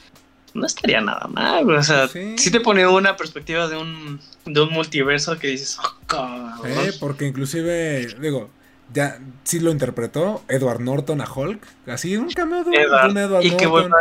No 0.54 0.66
estaría 0.66 1.00
nada 1.00 1.28
mal. 1.28 1.70
O 1.70 1.82
sea, 1.82 2.08
Sí. 2.08 2.34
sí, 2.36 2.50
te 2.50 2.60
pone 2.60 2.86
una 2.86 3.16
perspectiva 3.16 3.68
de 3.68 3.76
un, 3.76 4.20
de 4.46 4.60
un 4.60 4.70
multiverso 4.72 5.38
que 5.38 5.46
dices, 5.48 5.78
oh, 5.78 5.94
cabrón". 6.06 6.60
Eh, 6.64 6.92
porque 6.98 7.26
inclusive, 7.26 8.06
digo, 8.20 8.50
ya 8.92 9.20
sí 9.44 9.60
lo 9.60 9.70
interpretó 9.70 10.42
Edward 10.48 10.80
Norton 10.80 11.20
a 11.20 11.32
Hulk. 11.32 11.62
Así, 11.86 12.16
un 12.16 12.30
cameo 12.30 12.64
de, 12.64 12.70
de 12.72 12.82
Edward, 12.82 13.10
un 13.10 13.18
Edward 13.18 13.44
y 13.44 13.50
que 13.50 13.66
Norton. 13.66 13.70
vuelva, 13.70 13.98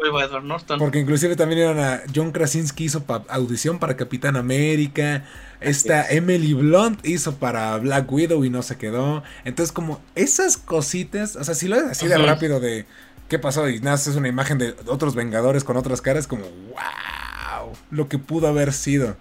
vuelva 0.00 0.24
Edward 0.24 0.44
Norton. 0.44 0.78
Porque 0.78 0.98
inclusive 0.98 1.36
también 1.36 1.60
iban 1.62 1.78
a 1.78 2.00
John 2.14 2.32
Krasinski 2.32 2.84
hizo 2.84 3.04
pa- 3.04 3.24
audición 3.28 3.78
para 3.78 3.96
Capitán 3.96 4.36
América. 4.36 5.24
Esta 5.60 6.02
es. 6.02 6.16
Emily 6.16 6.54
Blunt 6.54 7.04
hizo 7.06 7.36
para 7.36 7.76
Black 7.78 8.10
Widow 8.10 8.44
y 8.44 8.50
no 8.50 8.62
se 8.62 8.76
quedó. 8.78 9.22
Entonces, 9.44 9.72
como 9.72 10.00
esas 10.14 10.56
cositas, 10.56 11.36
o 11.36 11.44
sea, 11.44 11.54
si 11.54 11.68
lo 11.68 11.76
es 11.76 11.84
así 11.84 12.06
de 12.08 12.18
rápido 12.18 12.60
de 12.60 12.86
qué 13.28 13.38
pasó 13.38 13.68
y 13.68 13.78
nada, 13.80 13.96
es 13.96 14.06
una 14.08 14.28
imagen 14.28 14.58
de 14.58 14.74
otros 14.86 15.14
Vengadores 15.14 15.62
con 15.64 15.76
otras 15.76 16.00
caras, 16.00 16.26
como 16.26 16.42
wow, 16.44 17.72
lo 17.90 18.08
que 18.08 18.18
pudo 18.18 18.48
haber 18.48 18.72
sido. 18.72 19.16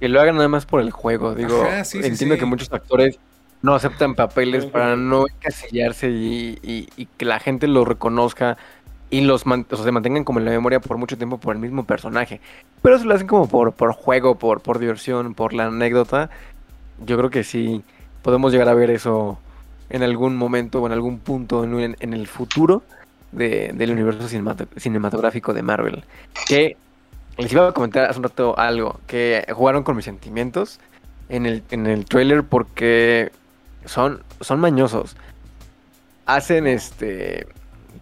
Que 0.00 0.08
lo 0.08 0.20
hagan 0.20 0.36
nada 0.36 0.48
más 0.48 0.66
por 0.66 0.80
el 0.80 0.90
juego. 0.90 1.34
Digo, 1.34 1.62
Ajá, 1.62 1.84
sí, 1.84 2.00
sí, 2.02 2.06
entiendo 2.08 2.34
sí. 2.34 2.40
que 2.40 2.46
muchos 2.46 2.70
actores 2.72 3.18
no 3.62 3.74
aceptan 3.74 4.14
papeles 4.14 4.66
para 4.66 4.94
no 4.96 5.24
encasillarse 5.26 6.10
y, 6.10 6.58
y- 6.62 6.88
y 6.96 7.06
que 7.16 7.24
la 7.24 7.40
gente 7.40 7.66
los 7.66 7.88
reconozca 7.88 8.58
y 9.14 9.20
los 9.20 9.42
se 9.42 9.92
mantengan 9.92 10.24
como 10.24 10.40
en 10.40 10.44
la 10.44 10.50
memoria 10.50 10.80
por 10.80 10.96
mucho 10.98 11.16
tiempo 11.16 11.38
por 11.38 11.54
el 11.54 11.60
mismo 11.62 11.84
personaje. 11.84 12.40
Pero 12.82 12.96
eso 12.96 13.04
lo 13.04 13.14
hacen 13.14 13.28
como 13.28 13.48
por, 13.48 13.72
por 13.72 13.92
juego, 13.92 14.34
por, 14.36 14.60
por 14.60 14.80
diversión, 14.80 15.34
por 15.34 15.52
la 15.52 15.66
anécdota. 15.66 16.30
Yo 17.06 17.16
creo 17.16 17.30
que 17.30 17.44
sí 17.44 17.82
podemos 18.22 18.50
llegar 18.52 18.68
a 18.68 18.74
ver 18.74 18.90
eso 18.90 19.38
en 19.88 20.02
algún 20.02 20.34
momento 20.36 20.82
o 20.82 20.86
en 20.86 20.92
algún 20.92 21.18
punto 21.20 21.62
en, 21.62 21.96
el 22.00 22.26
futuro 22.26 22.82
de- 23.30 23.70
del 23.74 23.92
universo 23.92 24.28
cinemato- 24.28 24.66
cinematográfico 24.76 25.54
de 25.54 25.62
Marvel. 25.62 26.04
Que 26.48 26.76
les 27.38 27.52
iba 27.52 27.68
a 27.68 27.72
comentar 27.72 28.10
hace 28.10 28.18
un 28.18 28.24
rato 28.24 28.58
algo, 28.58 28.98
que 29.06 29.46
jugaron 29.52 29.84
con 29.84 29.94
mis 29.94 30.06
sentimientos 30.06 30.80
en 31.28 31.46
el, 31.46 31.62
en 31.70 31.86
el 31.86 32.04
trailer 32.04 32.42
porque 32.42 33.30
son, 33.84 34.22
son 34.40 34.58
mañosos. 34.58 35.16
Hacen 36.26 36.66
este 36.66 37.46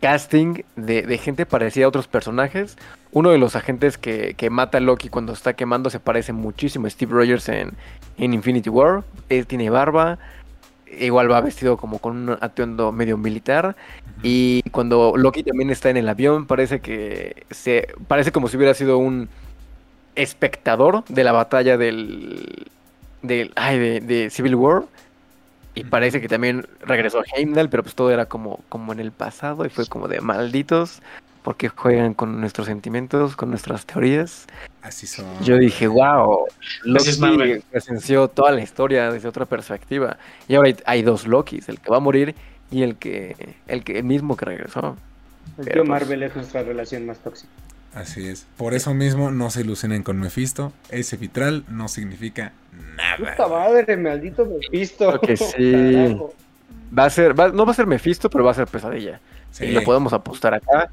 casting 0.01 0.63
de, 0.77 1.03
de 1.03 1.19
gente 1.19 1.47
parecida 1.47 1.85
a 1.85 1.89
otros 1.89 2.09
personajes. 2.09 2.77
Uno 3.13 3.31
de 3.31 3.39
los 3.39 3.57
agentes 3.57 3.99
que, 3.99 4.35
que 4.35 4.51
mata 4.51 4.79
a 4.79 4.81
Loki 4.81 5.09
cuando 5.09 5.33
está 5.33 5.53
quemando 5.55 5.91
se 5.91 6.01
parece 6.01 6.33
muchísimo 6.33 6.87
a 6.87 6.91
Steve 6.91 7.13
Rogers 7.13 7.49
en, 7.49 7.73
en 8.19 8.35
Infinity 8.35 8.71
War. 8.71 9.05
Él 9.29 9.47
tiene 9.47 9.71
barba. 9.71 10.19
Igual 10.99 11.31
va 11.31 11.41
vestido 11.41 11.77
como 11.77 11.99
con 11.99 12.17
un 12.17 12.39
atuendo 12.41 12.93
medio 12.93 13.17
militar. 13.17 13.77
Y 14.23 14.63
cuando 14.71 15.15
Loki 15.17 15.43
también 15.43 15.71
está 15.71 15.91
en 15.91 15.97
el 15.97 16.09
avión, 16.09 16.47
parece 16.47 16.81
que 16.81 17.47
se 17.51 17.89
parece 18.09 18.31
como 18.31 18.49
si 18.49 18.57
hubiera 18.57 18.75
sido 18.75 18.99
un 18.99 19.29
espectador 20.15 21.05
de 21.09 21.25
la 21.25 21.33
batalla 21.33 21.79
del, 21.79 22.71
del 23.23 23.53
ay, 23.57 23.79
de, 23.79 24.01
de 24.01 24.31
Civil 24.31 24.55
War. 24.55 24.83
Y 25.75 25.85
parece 25.85 26.21
que 26.21 26.29
también 26.29 26.67
regresó 26.81 27.21
a 27.21 27.25
Heimdall, 27.35 27.71
pero 27.71 27.83
pues 27.83 27.95
todo 27.95 28.11
era 28.11 28.27
como, 28.27 28.61
como 28.69 28.93
en 28.93 29.01
el 29.01 29.11
pasado 29.11 29.65
y 29.65 29.71
fue 29.71 29.87
como 29.87 30.07
de 30.07 30.21
malditos, 30.21 31.01
porque 31.43 31.69
juegan 31.69 32.13
con 32.13 32.41
nuestros 32.41 32.67
sentimientos, 32.67 33.37
con 33.37 33.51
nuestras 33.51 33.87
teorías. 33.87 34.47
Así 34.83 35.07
son. 35.07 35.25
Yo 35.43 35.57
dije, 35.57 35.89
wow, 35.89 36.47
Loki 36.85 37.11
presenció 37.71 38.29
toda 38.29 38.53
la 38.53 38.61
historia 38.61 39.11
desde 39.11 39.29
otra 39.29 39.47
perspectiva. 39.47 40.19
Y 40.47 40.57
ahora 40.57 40.69
hay, 40.69 40.77
hay 40.85 41.03
dos 41.03 41.27
Lokis, 41.27 41.69
el 41.69 41.81
que 41.81 41.91
va 41.91 41.97
a 41.97 42.01
morir 42.01 42.35
y 42.71 42.83
el 42.83 42.97
que 42.97 43.57
el 43.67 43.85
que 43.85 43.99
el 43.99 44.05
mismo 44.05 44.37
que 44.37 44.45
regresó. 44.45 44.97
El 45.59 45.65
tío 45.65 45.75
pues- 45.77 45.89
Marvel 45.89 46.23
es 46.23 46.37
nuestra 46.37 46.63
relación 46.63 47.07
más 47.07 47.19
tóxica. 47.19 47.51
Así 47.95 48.27
es. 48.27 48.47
Por 48.57 48.73
eso 48.75 48.95
mismo 48.95 49.31
no 49.31 49.51
se 49.51 49.61
ilusionen 49.61 50.03
con 50.03 50.19
Mephisto. 50.19 50.73
Ese 50.91 51.17
vitral 51.17 51.65
no 51.69 51.89
significa 51.89 52.53
nada. 52.97 53.17
Puta 53.19 53.49
madre, 53.49 53.97
maldito 53.97 54.47
Mephisto. 54.47 55.21
Que 55.21 55.37
sí. 55.37 55.73
Carajo. 55.73 56.35
Va 56.99 57.05
a 57.05 57.11
ser, 57.11 57.39
va- 57.39 57.49
no 57.51 57.67
va 57.67 57.73
a 57.73 57.75
ser 57.75 57.87
Mephisto, 57.87 58.31
pero 58.31 58.45
va 58.45 58.53
a 58.53 58.55
ser 58.55 58.67
pesadilla. 58.67 59.21
Sí. 59.51 59.67
Y 59.67 59.73
lo 59.73 59.83
podemos 59.83 60.13
apostar 60.13 60.55
acá. 60.55 60.91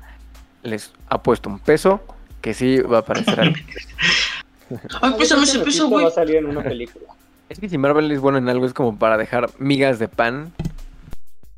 Les 0.63 0.91
ha 1.07 1.21
puesto 1.23 1.49
un 1.49 1.59
peso 1.59 2.01
que 2.41 2.53
sí 2.53 2.79
va 2.81 2.97
a 2.97 2.99
aparecer 3.01 3.39
algo. 3.39 3.55
Ay, 5.01 5.13
pésame 5.17 5.43
ese 5.43 5.59
peso, 5.59 5.85
va 5.85 5.89
güey. 5.89 6.05
a 6.05 6.11
salir 6.11 6.35
en 6.37 6.45
una 6.47 6.61
película. 6.61 7.05
Es 7.47 7.59
que 7.59 7.67
si 7.69 7.77
Marvel 7.77 8.11
es 8.11 8.19
bueno 8.19 8.37
en 8.37 8.47
algo, 8.49 8.65
es 8.65 8.73
como 8.73 8.97
para 8.99 9.17
dejar 9.17 9.49
migas 9.57 9.97
de 9.99 10.07
pan 10.07 10.51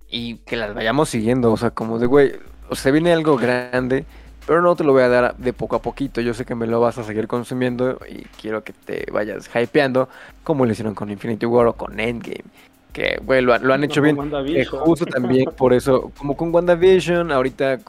y 0.10 0.36
que 0.38 0.56
las 0.56 0.74
vayamos 0.74 1.10
siguiendo. 1.10 1.52
O 1.52 1.58
sea, 1.58 1.72
como 1.72 2.00
de, 2.00 2.06
güey, 2.06 2.34
o 2.70 2.76
sea, 2.76 2.92
viene 2.92 3.12
algo 3.12 3.36
grande, 3.38 4.06
pero 4.52 4.62
no 4.62 4.76
te 4.76 4.84
lo 4.84 4.92
voy 4.92 5.04
a 5.04 5.08
dar 5.08 5.38
de 5.38 5.54
poco 5.54 5.78
a 5.78 5.82
poquito. 5.82 6.20
Yo 6.20 6.34
sé 6.34 6.44
que 6.44 6.56
me 6.56 6.68
lo 6.68 6.82
vas 6.82 6.98
a 6.98 7.06
seguir 7.06 7.26
consumiendo 7.26 7.98
y 8.10 8.24
quiero 8.42 8.66
que 8.66 8.74
te 8.74 9.06
vayas 9.10 9.50
hypeando, 9.56 10.10
como 10.44 10.66
lo 10.66 10.74
hicieron 10.74 10.94
con 10.94 11.10
Infinity 11.10 11.46
War 11.46 11.68
o 11.68 11.74
con 11.74 11.98
Endgame. 11.98 12.44
Que, 12.92 13.18
güey, 13.24 13.42
lo, 13.42 13.54
han- 13.54 13.66
lo 13.66 13.74
han 13.74 13.86
hecho 13.86 14.02
Como 14.02 14.24
bien. 14.42 14.58
Eh, 14.58 14.66
justo 14.66 15.06
también 15.06 15.46
por 15.58 15.72
eso, 15.72 16.12
como 16.18 16.36
con 16.36 16.54
WandaVision, 16.54 17.32
ahorita 17.32 17.80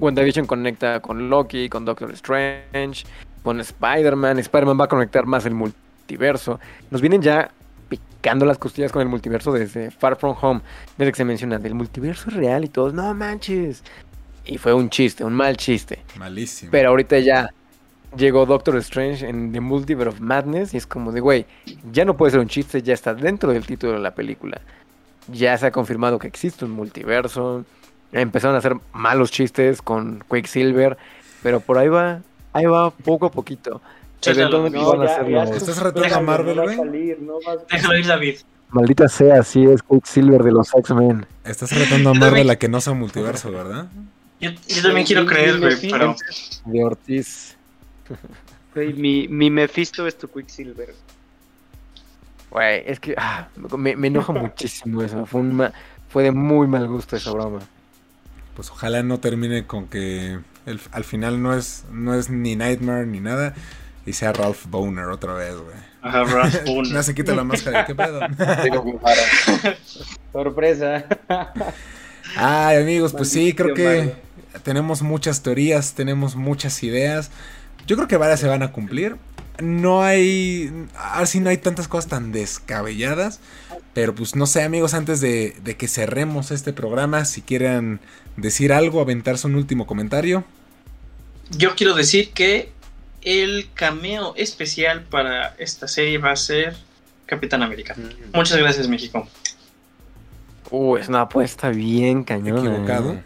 WandaVision 0.00 0.44
conecta 0.46 0.98
con 0.98 1.30
Loki, 1.30 1.68
con 1.68 1.84
Doctor 1.84 2.10
Strange, 2.10 3.06
con 3.44 3.60
Spider-Man. 3.60 4.40
Spider-Man 4.40 4.80
va 4.80 4.86
a 4.86 4.88
conectar 4.88 5.24
más 5.24 5.46
el 5.46 5.54
multiverso. 5.54 6.58
Nos 6.90 7.00
vienen 7.00 7.22
ya 7.22 7.48
picando 7.88 8.44
las 8.44 8.58
costillas 8.58 8.90
con 8.90 9.02
el 9.02 9.08
multiverso 9.08 9.52
desde 9.52 9.92
Far 9.92 10.16
From 10.16 10.34
Home, 10.42 10.62
desde 10.96 11.12
que 11.12 11.16
se 11.18 11.24
menciona 11.24 11.58
del 11.60 11.74
multiverso 11.74 12.28
real 12.30 12.64
y 12.64 12.68
todos, 12.68 12.92
no 12.92 13.14
manches. 13.14 13.84
Y 14.48 14.58
fue 14.58 14.72
un 14.74 14.88
chiste, 14.90 15.22
un 15.24 15.34
mal 15.34 15.56
chiste. 15.56 16.00
Malísimo. 16.18 16.70
Pero 16.72 16.88
ahorita 16.88 17.18
ya 17.18 17.50
llegó 18.16 18.46
Doctor 18.46 18.76
Strange 18.78 19.28
en 19.28 19.52
The 19.52 19.60
Multiverse 19.60 20.08
of 20.08 20.20
Madness 20.20 20.72
y 20.74 20.78
es 20.78 20.86
como 20.86 21.12
de, 21.12 21.20
güey, 21.20 21.44
ya 21.92 22.04
no 22.04 22.16
puede 22.16 22.32
ser 22.32 22.40
un 22.40 22.48
chiste, 22.48 22.82
ya 22.82 22.94
está 22.94 23.12
dentro 23.14 23.52
del 23.52 23.66
título 23.66 23.92
de 23.92 23.98
la 24.00 24.14
película. 24.14 24.60
Ya 25.30 25.56
se 25.58 25.66
ha 25.66 25.70
confirmado 25.70 26.18
que 26.18 26.26
existe 26.26 26.64
un 26.64 26.70
multiverso. 26.70 27.64
Empezaron 28.12 28.56
a 28.56 28.60
hacer 28.60 28.74
malos 28.94 29.30
chistes 29.30 29.82
con 29.82 30.24
Quicksilver, 30.30 30.96
pero 31.42 31.60
por 31.60 31.76
ahí 31.76 31.88
va, 31.88 32.22
ahí 32.54 32.64
va 32.64 32.90
poco 32.90 33.26
a 33.26 33.30
poquito. 33.30 33.82
Eventualmente 34.24 34.78
No, 34.78 34.96
van 34.96 35.06
ya, 35.06 35.42
¿Estás 35.44 35.80
retando 35.82 36.14
a 36.16 36.20
Marvel, 36.20 36.56
no 36.56 36.62
güey? 36.62 36.76
salir, 36.76 37.20
no 37.20 37.34
a- 37.46 37.56
Déjalo 37.70 37.98
ir, 37.98 38.06
David. 38.06 38.36
Maldita 38.70 39.08
sea, 39.08 39.42
sí 39.42 39.64
es 39.64 39.82
Quicksilver 39.82 40.42
de 40.42 40.52
los 40.52 40.74
X-Men. 40.74 41.26
Estás 41.44 41.70
retando 41.72 42.10
a 42.10 42.14
Marvel 42.14 42.48
a 42.50 42.56
que 42.56 42.68
no 42.68 42.80
sea 42.80 42.94
multiverso, 42.94 43.52
¿verdad? 43.52 43.88
Yo, 44.40 44.50
yo 44.68 44.82
también 44.82 45.06
quiero 45.06 45.26
creer, 45.26 45.58
güey, 45.58 45.76
pero. 45.90 46.14
De 46.64 46.84
Ortiz. 46.84 47.56
Güey, 48.74 48.92
mi, 48.92 49.26
mi 49.28 49.50
Mephisto 49.50 50.06
es 50.06 50.16
tu 50.16 50.28
Quicksilver. 50.28 50.94
Güey, 52.50 52.84
es 52.86 53.00
que 53.00 53.14
ah, 53.18 53.48
me, 53.76 53.96
me 53.96 54.06
enoja 54.06 54.32
muchísimo 54.32 55.02
eso. 55.02 55.26
Fue, 55.26 55.40
un 55.40 55.54
ma- 55.54 55.72
fue 56.08 56.22
de 56.22 56.30
muy 56.32 56.66
mal 56.66 56.86
gusto 56.86 57.16
esa 57.16 57.32
broma. 57.32 57.58
Pues 58.54 58.70
ojalá 58.70 59.02
no 59.02 59.18
termine 59.20 59.66
con 59.66 59.86
que 59.88 60.38
el- 60.66 60.80
al 60.92 61.04
final 61.04 61.42
no 61.42 61.54
es, 61.54 61.84
no 61.90 62.14
es 62.14 62.30
ni 62.30 62.56
Nightmare 62.56 63.06
ni 63.06 63.20
nada 63.20 63.54
y 64.06 64.12
sea 64.14 64.32
Ralph 64.32 64.66
Boner 64.66 65.06
otra 65.06 65.34
vez, 65.34 65.54
güey. 65.56 65.76
Ajá, 66.00 66.24
Ralph 66.24 66.64
Boone. 66.64 66.88
No 66.92 67.02
se 67.02 67.14
quita 67.14 67.34
la 67.34 67.44
máscara, 67.44 67.84
¿qué 67.84 67.94
pedo? 67.94 68.20
Sorpresa. 70.32 71.04
Ay, 72.36 72.82
amigos, 72.82 73.12
pues 73.12 73.28
sí, 73.30 73.52
creo 73.52 73.74
que 73.74 74.14
tenemos 74.62 75.02
muchas 75.02 75.42
teorías, 75.42 75.94
tenemos 75.94 76.36
muchas 76.36 76.82
ideas. 76.82 77.30
Yo 77.86 77.96
creo 77.96 78.08
que 78.08 78.16
varias 78.16 78.40
se 78.40 78.48
van 78.48 78.62
a 78.62 78.72
cumplir. 78.72 79.16
No 79.60 80.02
hay. 80.02 80.72
Así 80.96 81.40
no 81.40 81.50
hay 81.50 81.58
tantas 81.58 81.88
cosas 81.88 82.10
tan 82.10 82.32
descabelladas. 82.32 83.40
Pero 83.94 84.14
pues 84.14 84.36
no 84.36 84.46
sé, 84.46 84.62
amigos, 84.62 84.94
antes 84.94 85.20
de, 85.20 85.56
de 85.64 85.76
que 85.76 85.88
cerremos 85.88 86.50
este 86.50 86.72
programa, 86.72 87.24
si 87.24 87.42
quieren 87.42 88.00
decir 88.36 88.72
algo, 88.72 89.00
aventarse 89.00 89.46
un 89.46 89.56
último 89.56 89.86
comentario. 89.86 90.44
Yo 91.50 91.74
quiero 91.74 91.94
decir 91.94 92.30
que 92.32 92.70
el 93.22 93.68
cameo 93.74 94.34
especial 94.36 95.04
para 95.04 95.56
esta 95.58 95.88
serie 95.88 96.18
va 96.18 96.30
a 96.32 96.36
ser 96.36 96.76
Capitán 97.26 97.62
América. 97.62 97.96
Muchas 98.32 98.58
gracias, 98.58 98.86
México. 98.88 99.26
Uh, 100.70 100.98
es 100.98 101.08
una 101.08 101.22
apuesta 101.22 101.70
bien 101.70 102.22
cañona. 102.24 102.60
Equivocado. 102.60 103.14
eh. 103.14 103.22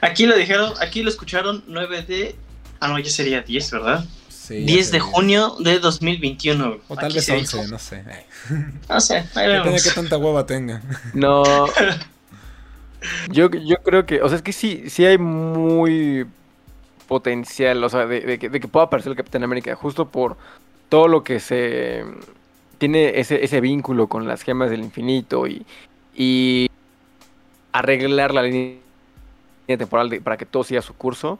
Aquí 0.00 0.26
lo 0.26 0.36
dijeron, 0.36 0.72
aquí 0.80 1.02
lo 1.02 1.08
escucharon 1.10 1.64
9 1.66 2.02
de. 2.02 2.36
Ah, 2.80 2.88
no, 2.88 2.98
ya 2.98 3.10
sería 3.10 3.42
10, 3.42 3.70
¿verdad? 3.72 4.04
Sí, 4.28 4.66
ya 4.66 4.74
10 4.74 4.90
de 4.92 5.00
sé. 5.00 5.00
junio 5.00 5.56
de 5.60 5.78
2021. 5.80 6.78
O 6.88 6.96
tal 6.96 7.06
Aquí 7.06 7.14
vez 7.14 7.24
se 7.24 7.32
11, 7.32 7.58
dijo. 7.58 7.64
no 7.68 7.78
sé. 7.78 8.04
No 8.88 9.00
sé, 9.00 9.24
ahí 9.34 9.48
Depende 9.48 9.78
de 9.78 9.82
qué 9.82 9.90
tanta 9.90 10.16
hueva 10.18 10.46
tenga. 10.46 10.82
No. 11.14 11.42
Yo, 13.30 13.48
yo 13.50 13.76
creo 13.84 14.04
que, 14.06 14.20
o 14.22 14.28
sea, 14.28 14.36
es 14.36 14.42
que 14.42 14.52
sí, 14.52 14.90
sí 14.90 15.04
hay 15.04 15.16
muy 15.18 16.26
potencial, 17.06 17.84
o 17.84 17.88
sea, 17.88 18.06
de, 18.06 18.20
de 18.20 18.38
que, 18.38 18.48
de 18.48 18.58
que 18.58 18.68
pueda 18.68 18.86
aparecer 18.86 19.10
el 19.10 19.16
Capitán 19.16 19.44
América, 19.44 19.76
justo 19.76 20.08
por 20.08 20.36
todo 20.88 21.06
lo 21.06 21.22
que 21.22 21.38
se 21.38 22.04
tiene 22.78 23.20
ese, 23.20 23.44
ese 23.44 23.60
vínculo 23.60 24.08
con 24.08 24.26
las 24.26 24.42
gemas 24.42 24.70
del 24.70 24.80
infinito 24.80 25.46
y, 25.46 25.64
y 26.14 26.68
arreglar 27.72 28.34
la 28.34 28.42
línea 28.42 28.76
temporal 29.66 30.08
de- 30.10 30.20
para 30.20 30.36
que 30.36 30.46
todo 30.46 30.62
siga 30.64 30.82
su 30.82 30.94
curso. 30.94 31.38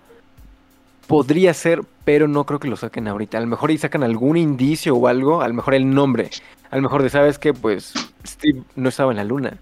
Podría 1.07 1.55
ser, 1.55 1.83
pero 2.05 2.27
no 2.27 2.45
creo 2.45 2.59
que 2.59 2.67
lo 2.69 2.77
saquen 2.77 3.07
ahorita. 3.07 3.39
A 3.39 3.41
lo 3.41 3.47
mejor 3.47 3.71
y 3.71 3.79
sacan 3.79 4.03
algún 4.03 4.37
indicio 4.37 4.97
o 4.97 5.07
algo, 5.07 5.41
a 5.43 5.47
lo 5.49 5.55
mejor 5.55 5.75
el 5.75 5.89
nombre. 5.95 6.31
A 6.71 6.77
lo 6.77 6.83
mejor 6.83 7.03
de, 7.05 7.11
¿sabes 7.11 7.39
qué? 7.39 7.55
Pues 7.55 7.93
Steve 8.27 8.63
no 8.75 8.89
estaba 8.89 9.13
en 9.13 9.19
la 9.19 9.25
luna. 9.25 9.57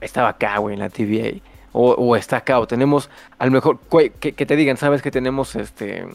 Estaba 0.00 0.30
acá, 0.30 0.56
güey, 0.58 0.74
en 0.74 0.80
la 0.80 0.88
TVA. 0.88 1.38
O, 1.72 1.90
o 1.92 2.16
está 2.16 2.38
acá, 2.38 2.58
o 2.58 2.66
tenemos, 2.66 3.10
a 3.38 3.44
lo 3.44 3.52
mejor, 3.52 3.78
que, 4.18 4.32
que 4.32 4.46
te 4.46 4.56
digan, 4.56 4.78
¿sabes 4.78 5.02
que 5.02 5.10
tenemos 5.10 5.54
este 5.56 6.06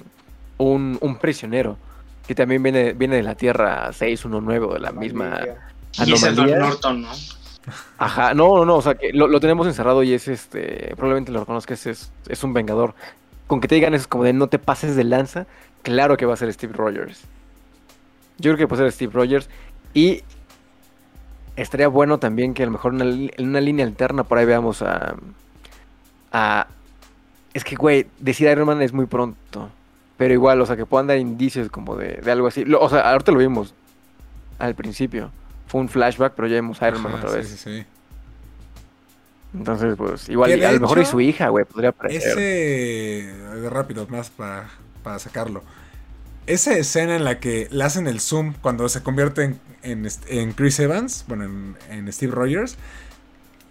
un, 0.58 0.98
un 1.02 1.16
prisionero? 1.18 1.78
Que 2.26 2.34
también 2.34 2.64
viene, 2.64 2.94
viene 2.94 3.18
de 3.18 3.24
la 3.24 3.36
Tierra 3.36 3.92
619 3.94 4.66
o 4.66 4.74
de 4.74 4.80
la 4.80 4.92
misma 4.92 5.40
Y 6.04 6.14
es. 6.14 6.36
Norton, 6.36 7.02
¿no? 7.04 7.10
Ajá, 7.98 8.34
no, 8.34 8.56
no, 8.58 8.66
no, 8.66 8.76
o 8.76 8.82
sea, 8.82 8.96
que 8.96 9.14
lo, 9.14 9.28
lo 9.28 9.40
tenemos 9.40 9.68
encerrado 9.68 10.04
y 10.04 10.14
es 10.14 10.28
este, 10.28 10.94
probablemente 10.96 11.32
lo 11.32 11.42
reconozcas, 11.42 11.86
es, 11.86 12.12
es 12.28 12.44
un 12.44 12.54
vengador. 12.54 12.96
Con 13.48 13.62
que 13.62 13.68
te 13.68 13.76
digan 13.76 13.94
eso 13.94 14.04
es 14.04 14.08
como 14.08 14.24
de 14.24 14.34
no 14.34 14.48
te 14.48 14.60
pases 14.60 14.96
de 14.96 15.04
lanza, 15.04 15.46
claro 15.84 16.18
que 16.18 16.26
va 16.26 16.34
a 16.34 16.38
ser 16.38 16.52
Steve 16.54 16.74
Rogers. 16.74 17.22
Yo 18.38 18.52
creo 18.52 18.58
que 18.58 18.68
puede 18.68 18.84
ser 18.84 18.92
Steve 18.92 19.14
Rogers 19.14 19.50
y 19.94 20.24
estaría 21.56 21.88
bueno 21.88 22.18
también 22.18 22.54
que 22.54 22.64
a 22.64 22.66
lo 22.66 22.72
mejor 22.72 22.96
en 23.00 23.32
una 23.40 23.62
línea 23.62 23.86
alterna 23.86 24.24
por 24.24 24.38
ahí 24.38 24.46
veamos 24.46 24.82
a... 24.82 25.16
a 26.32 26.68
es 27.54 27.64
que, 27.66 27.76
güey, 27.76 28.08
decir 28.20 28.50
Iron 28.50 28.66
Man 28.66 28.82
es 28.82 28.94
muy 28.94 29.06
pronto, 29.06 29.70
pero 30.18 30.34
igual, 30.34 30.62
o 30.62 30.66
sea, 30.66 30.78
que 30.78 30.86
puedan 30.86 31.08
dar 31.08 31.18
indicios 31.18 31.70
como 31.70 31.98
de, 31.98 32.14
de 32.24 32.32
algo 32.32 32.48
así. 32.48 32.64
O 32.80 32.90
sea, 32.90 33.12
ahorita 33.12 33.34
lo 33.34 33.40
vimos 33.40 33.74
al 34.58 34.74
principio. 34.74 35.32
Fue 35.72 35.80
un 35.80 35.88
flashback, 35.88 36.34
pero 36.36 36.50
ya 36.50 36.56
vimos 36.56 36.82
a 36.82 36.90
Iron 36.90 37.02
Man 37.02 37.14
Ajá, 37.14 37.28
otra 37.28 37.30
sí, 37.32 37.38
vez. 37.38 37.48
sí, 37.48 37.58
sí. 37.58 37.86
Entonces, 39.54 39.96
pues, 39.98 40.28
igual, 40.28 40.52
a 40.64 40.72
lo 40.74 40.80
mejor 40.82 40.98
y 40.98 41.02
hecho, 41.02 41.12
su 41.12 41.22
hija, 41.22 41.48
güey, 41.48 41.64
podría 41.64 41.90
aparecer. 41.90 42.38
Ese. 42.38 43.70
Rápido, 43.70 44.06
más 44.08 44.30
para, 44.30 44.70
para 45.02 45.18
sacarlo. 45.20 45.64
Esa 46.46 46.78
escena 46.78 47.16
en 47.16 47.24
la 47.24 47.40
que 47.40 47.70
le 47.72 47.84
hacen 47.86 48.08
el 48.08 48.20
zoom 48.20 48.54
cuando 48.62 48.90
se 48.90 49.02
convierte 49.02 49.44
en, 49.44 49.60
en, 49.84 50.08
en 50.28 50.52
Chris 50.52 50.80
Evans, 50.80 51.24
bueno, 51.28 51.46
en, 51.46 51.78
en 51.90 52.12
Steve 52.12 52.34
Rogers. 52.34 52.78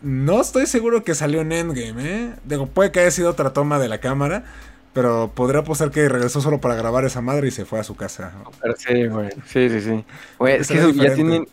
No 0.00 0.40
estoy 0.40 0.64
seguro 0.66 1.04
que 1.04 1.14
salió 1.14 1.42
en 1.42 1.52
Endgame, 1.52 2.02
¿eh? 2.02 2.34
Digo, 2.44 2.66
puede 2.66 2.92
que 2.92 3.00
haya 3.00 3.10
sido 3.10 3.28
otra 3.28 3.52
toma 3.52 3.78
de 3.78 3.88
la 3.88 3.98
cámara, 3.98 4.44
pero 4.94 5.32
podría 5.34 5.60
apostar 5.60 5.90
que 5.90 6.08
regresó 6.08 6.40
solo 6.40 6.60
para 6.60 6.74
grabar 6.76 7.04
esa 7.04 7.20
madre 7.20 7.48
y 7.48 7.50
se 7.50 7.66
fue 7.66 7.80
a 7.80 7.84
su 7.84 7.96
casa. 7.96 8.32
Pero 8.62 8.74
sí, 8.78 9.06
güey. 9.06 9.30
Sí, 9.46 9.68
sí, 9.68 9.80
sí. 9.82 10.04
Güey, 10.38 10.56
es 10.60 10.68
que 10.68 10.78
eso 10.78 10.90
ya 10.90 11.14
tienen. 11.14 11.46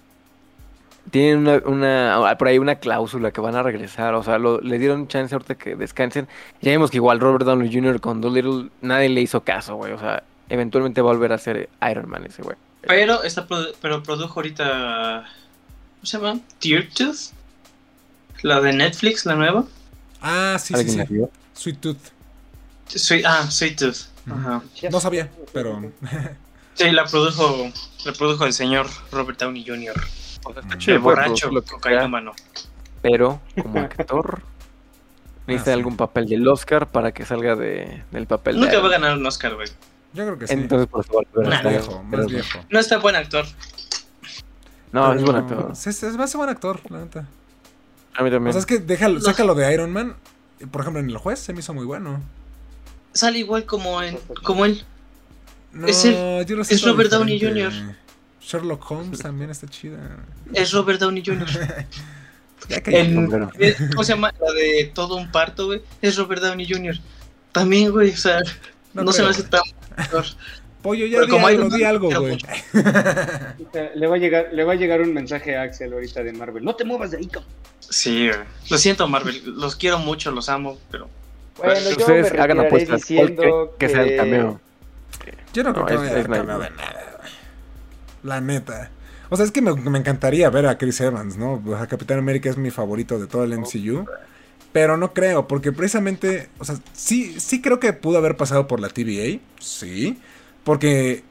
Tienen 1.12 1.40
una, 1.66 2.18
una- 2.20 2.38
por 2.38 2.48
ahí 2.48 2.58
una 2.60 2.76
cláusula 2.76 3.32
que 3.32 3.40
van 3.42 3.56
a 3.56 3.64
regresar. 3.64 4.14
O 4.16 4.24
sea, 4.24 4.38
lo- 4.38 4.60
le 4.62 4.78
dieron 4.80 5.08
chance 5.08 5.34
ahorita 5.36 5.56
que 5.56 5.76
descansen. 5.76 6.28
Ya 6.62 6.72
vimos 6.72 6.92
que 6.92 6.98
igual 6.98 7.20
Robert 7.20 7.46
Downey 7.46 7.74
Jr. 7.74 8.00
con 8.02 8.20
Dolittle 8.22 8.70
nadie 8.82 9.10
le 9.10 9.22
hizo 9.22 9.42
caso, 9.44 9.76
güey. 9.76 9.94
O 9.94 10.00
sea, 10.00 10.24
eventualmente 10.50 11.02
va 11.02 11.12
a 11.12 11.14
volver 11.14 11.32
a 11.34 11.38
ser 11.38 11.70
Iron 11.90 12.10
Man 12.10 12.26
ese 12.26 12.42
güey. 12.42 12.58
Pero, 12.82 13.24
está 13.24 13.48
produ- 13.48 13.74
pero 13.82 14.04
produjo 14.04 14.40
ahorita. 14.40 15.26
¿Cómo 15.96 16.06
se 16.06 16.18
llama? 16.18 16.40
Tear 16.60 16.88
Tooth. 16.96 17.32
La 18.44 18.62
de 18.62 18.72
Netflix, 18.74 19.26
la 19.26 19.36
nueva. 19.36 19.66
Ah, 20.22 20.58
sí, 20.60 20.68
sí, 20.68 20.74
¿Alguien 20.76 20.92
sí. 20.92 20.98
la 20.98 21.06
vio? 21.06 21.30
Sweet 21.54 21.80
Tooth. 21.80 21.98
Sweet- 22.90 23.24
ah, 23.26 23.50
Sweet 23.50 23.80
Tooth. 23.80 23.98
Ajá. 24.30 24.62
No 24.92 25.00
sabía, 25.00 25.30
pero. 25.54 25.92
Sí, 26.76 26.92
la 26.92 27.06
produjo, 27.06 27.72
la 28.06 28.14
produjo 28.14 28.46
el 28.46 28.54
señor 28.54 28.88
Robert 29.12 29.40
Downey 29.40 29.66
Jr. 29.68 29.96
O 30.50 30.54
sea, 30.54 30.62
Mm. 30.62 30.66
está 30.66 30.74
El 30.76 30.80
chido, 30.80 31.02
puede 31.02 31.16
borracho, 31.16 31.50
producir 31.50 31.54
lo 31.54 31.62
que 31.62 31.68
sea, 31.68 31.76
cocainómano. 31.76 32.32
pero 33.02 33.42
como 33.62 33.80
actor 33.80 34.42
necesita 35.48 35.72
Ah, 35.72 35.74
sí. 35.74 35.78
algún 35.80 35.98
papel 35.98 36.28
del 36.28 36.48
Oscar 36.48 36.88
para 36.88 37.12
que 37.12 37.26
salga 37.26 37.56
de, 37.56 38.04
del 38.12 38.28
papel 38.28 38.56
de 38.56 38.62
Nunca 38.62 38.74
va 38.74 38.78
a 38.78 38.80
Iron 38.80 38.92
Man. 38.92 39.02
ganar 39.02 39.18
un 39.18 39.26
Oscar, 39.26 39.56
güey. 39.56 39.68
Yo 40.14 40.26
creo 40.26 40.38
que 40.40 40.48
sí. 40.48 40.54
Entonces 40.54 40.88
por 40.88 41.06
volver 41.08 41.54
a 41.54 41.62
Nah. 41.64 41.70
viejo, 41.70 42.04
pero- 42.10 42.24
más 42.24 42.32
viejo. 42.32 42.60
No 42.70 42.80
está 42.80 42.98
buen 42.98 43.16
actor. 43.16 43.46
No, 44.92 45.12
es 45.14 45.22
Pero- 45.22 45.32
buen 45.32 45.44
actor. 45.44 45.76
Sí, 45.76 45.90
Es, 45.90 46.02
es, 46.04 46.20
va 46.20 46.24
a 46.24 46.28
ser 46.28 46.38
buen 46.38 46.50
actor, 46.50 46.80
la 46.90 47.00
neta. 47.00 47.28
A 48.16 48.24
mí 48.24 48.32
también. 48.32 48.50
O 48.50 48.52
sea, 48.54 48.60
es 48.62 48.66
que 48.66 48.80
déjalo, 48.80 49.20
sácalo 49.22 49.54
de 49.54 49.72
Iron 49.74 49.92
Man. 49.92 50.16
Por 50.72 50.82
ejemplo, 50.82 51.00
en 51.02 51.10
El 51.10 51.18
Juez 51.18 51.40
se 51.40 51.54
me 51.54 51.60
hizo 51.60 51.74
muy 51.74 51.86
bueno. 51.86 52.20
sale 53.14 53.40
igual 53.40 53.66
como, 53.66 54.02
en, 54.02 54.18
como 54.44 54.66
él. 54.66 54.84
No, 55.72 55.88
Es 55.88 56.06
el- 56.06 56.46
yo 56.46 56.56
lo 56.56 56.62
es 56.64 56.82
Robert 56.84 57.10
Downey. 57.12 57.40
Jr.. 57.40 57.72
Sherlock 58.48 58.90
Holmes 58.90 59.20
también 59.20 59.50
está 59.50 59.68
chida. 59.68 59.98
Es 60.54 60.72
Robert 60.72 61.02
Downey 61.02 61.24
Jr. 61.26 61.48
Ya 62.70 62.82
eh, 62.88 63.76
¿Cómo 63.92 64.04
se 64.04 64.14
llama? 64.14 64.34
La 64.42 64.52
de 64.52 64.92
todo 64.94 65.16
un 65.16 65.32
parto, 65.32 65.68
güey. 65.68 65.82
Es 66.02 66.18
Robert 66.18 66.42
Downey 66.42 66.68
Jr. 66.68 66.96
También, 67.52 67.92
güey, 67.92 68.10
o 68.10 68.18
sea, 68.18 68.40
No 68.94 69.04
no, 69.04 69.12
se 69.12 69.22
me 69.22 69.30
hace 69.30 69.44
tan. 69.44 69.62
Pollo, 70.82 71.06
ya 71.06 71.22
di 71.22 71.28
como 71.28 71.46
algo, 71.48 71.70
di 71.70 71.84
güey. 72.16 72.38
Le 73.96 74.08
va 74.08 74.16
a 74.16 74.18
llegar, 74.18 74.50
le 74.52 74.64
va 74.64 74.74
a 74.74 74.76
llegar 74.76 75.02
un 75.02 75.14
mensaje 75.14 75.56
a 75.56 75.62
Axel 75.62 75.94
ahorita 75.94 76.24
de 76.24 76.34
Marvel. 76.34 76.64
No 76.64 76.76
te 76.76 76.84
muevas 76.84 77.12
de 77.12 77.18
ahí, 77.18 77.28
cabrón. 77.28 77.52
Sí, 77.80 78.28
güey. 78.28 78.40
Lo 78.70 78.78
siento, 78.80 79.08
Marvel. 79.08 79.42
Los 79.46 79.76
quiero 79.76 80.00
mucho, 80.00 80.32
los 80.32 80.50
amo, 80.50 80.80
pero. 80.90 81.10
Bueno, 81.58 81.80
yo 81.80 81.90
Ustedes 81.92 82.34
me 82.34 82.40
hagan 82.40 82.60
apuestas. 82.60 83.06
¿cuál 83.06 83.28
diciendo 83.30 83.76
que 83.78 83.88
sea 83.88 84.02
el 84.02 84.18
cameo. 84.18 84.60
Yo 85.54 85.64
no 85.64 85.74
creo 85.74 85.84
No, 85.84 85.90
que 85.90 85.96
vaya 85.96 86.10
a 86.10 86.14
haber 86.14 86.28
cameo 86.28 86.60
de 86.60 86.70
nada. 86.72 87.07
La 88.24 88.42
neta. 88.42 88.92
O 89.30 89.36
sea, 89.36 89.46
es 89.46 89.52
que 89.52 89.62
me, 89.62 89.74
me 89.74 90.00
encantaría 90.00 90.50
ver 90.50 90.68
a 90.68 90.78
Chris 90.78 91.02
Evans, 91.02 91.38
¿no? 91.38 91.62
O 91.66 91.78
sea, 91.78 91.88
Capitán 91.88 92.20
América 92.20 92.50
es 92.50 92.58
mi 92.58 92.72
favorito 92.72 93.20
de 93.20 93.28
todo 93.28 93.44
el 93.44 93.58
MCU. 93.58 94.06
Pero 94.72 94.98
no 94.98 95.14
creo, 95.14 95.48
porque 95.48 95.72
precisamente, 95.72 96.50
o 96.60 96.66
sea, 96.66 96.78
sí, 96.94 97.40
sí 97.40 97.62
creo 97.62 97.80
que 97.80 97.94
pudo 97.94 98.18
haber 98.18 98.38
pasado 98.38 98.68
por 98.68 98.80
la 98.80 98.90
TVA, 98.90 99.40
sí. 99.60 100.20
Porque 100.64 101.24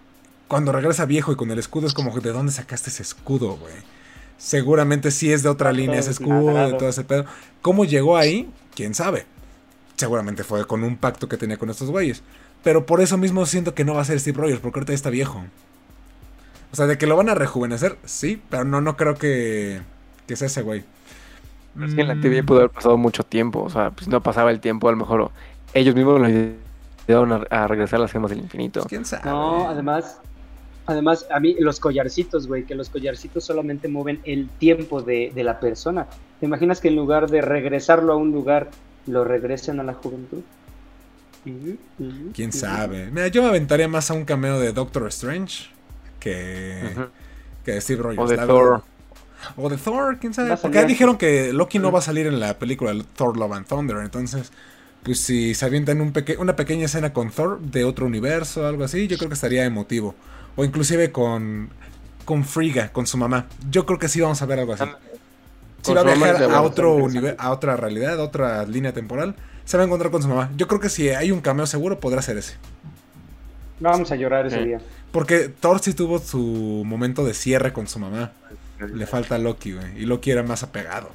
cuando 0.48 0.72
regresa 0.72 1.04
viejo 1.04 1.32
y 1.32 1.36
con 1.36 1.50
el 1.50 1.58
escudo 1.58 1.86
es 1.86 1.94
como, 1.94 2.18
¿de 2.18 2.32
dónde 2.32 2.52
sacaste 2.52 2.90
ese 2.90 3.02
escudo, 3.02 3.56
güey? 3.56 3.74
Seguramente 4.38 5.10
sí 5.10 5.32
es 5.32 5.42
de 5.42 5.48
otra 5.48 5.72
línea 5.72 6.00
ese 6.00 6.10
escudo, 6.10 6.54
de 6.54 6.72
todo 6.74 6.88
ese 6.88 7.04
pedo. 7.04 7.24
¿Cómo 7.62 7.84
llegó 7.84 8.16
ahí? 8.16 8.50
¿Quién 8.74 8.94
sabe? 8.94 9.26
Seguramente 9.96 10.44
fue 10.44 10.66
con 10.66 10.84
un 10.84 10.96
pacto 10.96 11.28
que 11.28 11.36
tenía 11.36 11.56
con 11.56 11.70
estos 11.70 11.90
güeyes. 11.90 12.22
Pero 12.62 12.84
por 12.84 13.00
eso 13.00 13.16
mismo 13.16 13.46
siento 13.46 13.74
que 13.74 13.84
no 13.84 13.94
va 13.94 14.02
a 14.02 14.04
ser 14.04 14.20
Steve 14.20 14.38
Rogers, 14.38 14.60
porque 14.60 14.80
ahorita 14.80 14.92
ya 14.92 14.96
está 14.96 15.10
viejo. 15.10 15.44
O 16.72 16.76
sea, 16.76 16.86
de 16.86 16.98
que 16.98 17.06
lo 17.06 17.16
van 17.16 17.28
a 17.28 17.34
rejuvenecer, 17.34 17.98
sí, 18.04 18.42
pero 18.50 18.64
no, 18.64 18.80
no 18.80 18.96
creo 18.96 19.14
que, 19.18 19.82
que 20.26 20.36
sea 20.36 20.46
ese 20.46 20.62
güey. 20.62 20.84
Es 21.80 21.94
que 21.94 22.02
en 22.02 22.08
la 22.08 22.14
Mm, 22.14 22.20
TV 22.20 22.42
pudo 22.44 22.58
haber 22.60 22.70
pasado 22.70 22.96
mucho 22.98 23.24
tiempo. 23.24 23.62
O 23.62 23.70
sea, 23.70 23.90
pues 23.92 24.08
no 24.08 24.22
pasaba 24.22 24.50
el 24.50 24.60
tiempo, 24.60 24.88
a 24.88 24.92
lo 24.92 24.96
mejor 24.98 25.32
ellos 25.72 25.94
mismos 25.94 26.20
lo 26.20 26.26
ayudaron 26.26 27.32
a, 27.50 27.64
a 27.64 27.68
regresar 27.68 27.98
a 28.00 28.02
las 28.02 28.12
gemas 28.12 28.30
del 28.30 28.40
infinito. 28.40 28.86
pues, 28.88 28.88
¿Quién 28.88 29.04
sabe? 29.04 29.22
No, 29.22 29.68
además, 29.68 30.22
además, 30.86 31.26
a 31.30 31.40
mí 31.40 31.56
los 31.60 31.80
collarcitos, 31.80 32.46
güey, 32.48 32.66
que 32.66 32.74
los 32.74 32.90
collarcitos 32.90 33.44
solamente 33.46 33.88
mueven 33.88 34.20
el 34.24 34.56
tiempo 34.58 35.02
de, 35.02 35.32
de 35.34 35.44
la 35.44 35.60
persona. 35.60 36.08
¿Te 36.40 36.46
imaginas 36.46 36.80
que 36.80 36.88
en 36.88 36.96
lugar 36.96 37.30
de 37.30 37.42
regresarlo 37.42 38.12
a 38.12 38.16
un 38.16 38.32
lugar, 38.32 38.78
lo 39.06 39.24
regresen 39.24 39.80
a 39.80 39.84
la 39.84 39.94
juventud? 39.94 40.44
¿Quién 42.32 42.52
sabe? 42.52 43.10
Mira, 43.10 43.28
yo 43.28 43.42
me 43.42 43.48
aventaría 43.48 43.88
más 43.88 44.10
a 44.10 44.14
un 44.14 44.24
cameo 44.24 44.58
de 44.60 44.72
Doctor 44.72 45.06
Strange 45.08 45.75
que, 46.20 47.80
Steve 47.80 48.02
Rogers. 48.02 48.18
O 48.22 48.26
de 48.26 48.36
la 48.36 48.46
Thor. 48.46 48.64
verdad. 48.64 48.82
O 49.56 49.68
de 49.68 49.76
Thor, 49.76 50.18
quién 50.18 50.34
sabe. 50.34 50.56
Porque 50.56 50.76
ya 50.78 50.84
dijeron 50.84 51.18
que 51.18 51.52
Loki 51.52 51.78
no 51.78 51.92
va 51.92 51.98
a 52.00 52.02
salir 52.02 52.26
en 52.26 52.40
la 52.40 52.58
película 52.58 52.92
de 52.92 53.04
Thor 53.16 53.36
Love 53.36 53.52
and 53.52 53.66
Thunder. 53.66 53.98
Entonces, 53.98 54.50
pues 55.02 55.20
si 55.20 55.54
se 55.54 55.64
avientan 55.64 56.00
un 56.00 56.12
peque- 56.12 56.36
una 56.38 56.56
pequeña 56.56 56.86
escena 56.86 57.12
con 57.12 57.30
Thor 57.30 57.60
de 57.60 57.84
otro 57.84 58.06
universo 58.06 58.62
o 58.62 58.66
algo 58.66 58.84
así, 58.84 59.06
yo 59.06 59.18
creo 59.18 59.28
que 59.28 59.34
estaría 59.34 59.64
emotivo. 59.64 60.14
O 60.56 60.64
inclusive 60.64 61.12
con, 61.12 61.68
con 62.24 62.44
Frigga, 62.44 62.88
con 62.92 63.06
su 63.06 63.18
mamá. 63.18 63.46
Yo 63.70 63.84
creo 63.86 63.98
que 63.98 64.08
sí 64.08 64.20
vamos 64.20 64.40
a 64.42 64.46
ver 64.46 64.58
algo 64.60 64.72
así. 64.72 64.84
Si 65.82 65.92
Con 65.94 65.96
va 65.96 66.00
a 66.00 66.14
viajar 66.14 66.42
a 66.50 66.62
otro 66.62 66.98
a 67.38 67.50
otra 67.52 67.76
realidad, 67.76 68.18
a 68.18 68.22
otra 68.24 68.64
línea 68.64 68.92
temporal, 68.92 69.36
se 69.64 69.76
va 69.76 69.84
a 69.84 69.86
encontrar 69.86 70.10
con 70.10 70.22
su 70.22 70.28
mamá. 70.28 70.50
Yo 70.56 70.66
creo 70.66 70.80
que 70.80 70.88
si 70.88 71.10
hay 71.10 71.30
un 71.30 71.40
cameo 71.40 71.66
seguro, 71.66 72.00
podrá 72.00 72.22
ser 72.22 72.38
ese. 72.38 72.54
Vamos 73.80 74.10
a 74.12 74.16
llorar 74.16 74.46
ese 74.46 74.58
Sí. 74.58 74.64
día. 74.64 74.80
Porque 75.12 75.48
Thor 75.48 75.80
sí 75.80 75.94
tuvo 75.94 76.18
su 76.18 76.82
momento 76.84 77.24
de 77.24 77.34
cierre 77.34 77.72
con 77.72 77.86
su 77.86 77.98
mamá. 77.98 78.32
Le 78.78 79.06
falta 79.06 79.38
Loki, 79.38 79.72
güey. 79.72 80.02
Y 80.02 80.06
Loki 80.06 80.30
era 80.30 80.42
más 80.42 80.62
apegado. 80.62 81.10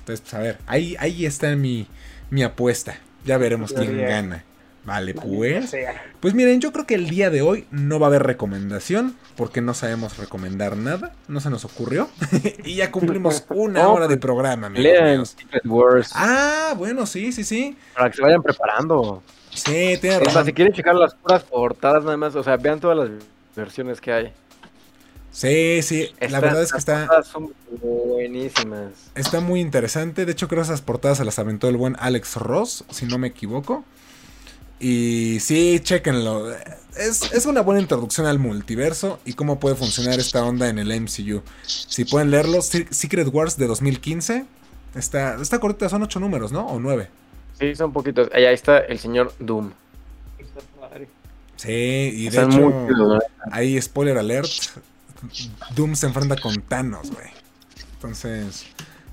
Entonces, 0.00 0.20
pues 0.20 0.34
a 0.34 0.38
ver, 0.38 0.58
ahí, 0.66 0.96
ahí 1.00 1.26
está 1.26 1.54
mi, 1.56 1.86
mi 2.30 2.42
apuesta. 2.42 2.96
Ya 3.24 3.38
veremos 3.38 3.72
quién 3.72 3.96
gana. 3.98 4.44
Vale, 4.84 5.14
pues. 5.14 5.74
Pues 6.20 6.34
miren, 6.34 6.60
yo 6.60 6.70
creo 6.70 6.86
que 6.86 6.94
el 6.94 7.08
día 7.08 7.30
de 7.30 7.40
hoy 7.40 7.66
no 7.70 7.98
va 7.98 8.06
a 8.06 8.10
haber 8.10 8.22
recomendación. 8.22 9.16
Porque 9.34 9.60
no 9.62 9.74
sabemos 9.74 10.18
recomendar 10.18 10.76
nada. 10.76 11.12
No 11.26 11.40
se 11.40 11.50
nos 11.50 11.64
ocurrió. 11.64 12.08
y 12.64 12.76
ya 12.76 12.92
cumplimos 12.92 13.44
una 13.48 13.82
No, 13.82 13.92
hora 13.94 14.06
de 14.06 14.16
programa, 14.18 14.66
amigos 14.68 14.84
Lean. 14.84 15.26
Secret 15.26 15.64
Wars 15.66 16.12
Ah, 16.14 16.74
bueno, 16.76 17.06
sí, 17.06 17.32
sí, 17.32 17.42
sí. 17.42 17.76
para 17.96 18.10
que 18.10 18.16
se 18.16 18.22
vayan 18.22 18.42
preparando. 18.42 19.22
Sí, 19.54 19.96
tiene 20.00 20.16
más, 20.18 20.24
razón. 20.26 20.46
si 20.46 20.52
quieren 20.52 20.74
checar 20.74 20.94
las 20.94 21.14
puras 21.14 21.42
portadas 21.44 22.04
nada 22.04 22.16
más, 22.16 22.34
o 22.34 22.42
sea, 22.42 22.56
vean 22.56 22.80
todas 22.80 22.96
las 22.96 23.08
versiones 23.56 24.00
que 24.00 24.12
hay. 24.12 24.32
Sí, 25.30 25.80
sí. 25.82 26.10
La 26.20 26.26
Estas- 26.26 26.40
verdad 26.42 26.62
es 26.62 26.70
que 26.70 26.76
las 26.76 26.78
está. 26.80 26.98
portadas 27.00 27.26
son 27.28 27.52
buenísimas. 27.82 28.92
Está 29.14 29.40
muy 29.40 29.60
interesante. 29.60 30.26
De 30.26 30.32
hecho, 30.32 30.46
creo 30.48 30.62
que 30.62 30.66
esas 30.66 30.80
portadas 30.82 31.18
se 31.18 31.24
las 31.24 31.38
aventó 31.38 31.68
el 31.68 31.76
buen 31.76 31.96
Alex 31.98 32.36
Ross, 32.36 32.84
si 32.90 33.06
no 33.06 33.18
me 33.18 33.28
equivoco. 33.28 33.84
Y 34.80 35.38
sí, 35.40 35.80
chequenlo. 35.82 36.52
Es, 36.96 37.32
es 37.32 37.46
una 37.46 37.62
buena 37.62 37.80
introducción 37.80 38.26
al 38.26 38.38
multiverso 38.38 39.18
y 39.24 39.32
cómo 39.32 39.58
puede 39.58 39.76
funcionar 39.76 40.18
esta 40.20 40.44
onda 40.44 40.68
en 40.68 40.78
el 40.78 40.92
MCU. 41.00 41.42
Si 41.66 42.04
pueden 42.04 42.30
leerlo, 42.30 42.60
Se- 42.62 42.86
Secret 42.92 43.28
Wars 43.32 43.56
de 43.56 43.66
2015. 43.66 44.44
Está, 44.94 45.40
está 45.40 45.58
corta, 45.58 45.88
son 45.88 46.02
ocho 46.04 46.20
números, 46.20 46.52
¿no? 46.52 46.66
O 46.66 46.78
nueve. 46.78 47.08
Sí, 47.58 47.74
son 47.74 47.92
poquitos. 47.92 48.28
Ahí 48.32 48.44
ahí 48.46 48.54
está 48.54 48.78
el 48.78 48.98
señor 48.98 49.32
Doom. 49.38 49.72
Sí, 51.56 51.70
y 52.14 52.28
de 52.28 52.38
hecho, 52.38 52.48
muy 52.48 53.20
ahí 53.50 53.80
spoiler 53.80 54.18
alert. 54.18 54.50
Doom 55.74 55.94
se 55.94 56.06
enfrenta 56.06 56.36
con 56.36 56.60
Thanos, 56.62 57.10
güey. 57.10 57.28
Entonces, 57.94 58.66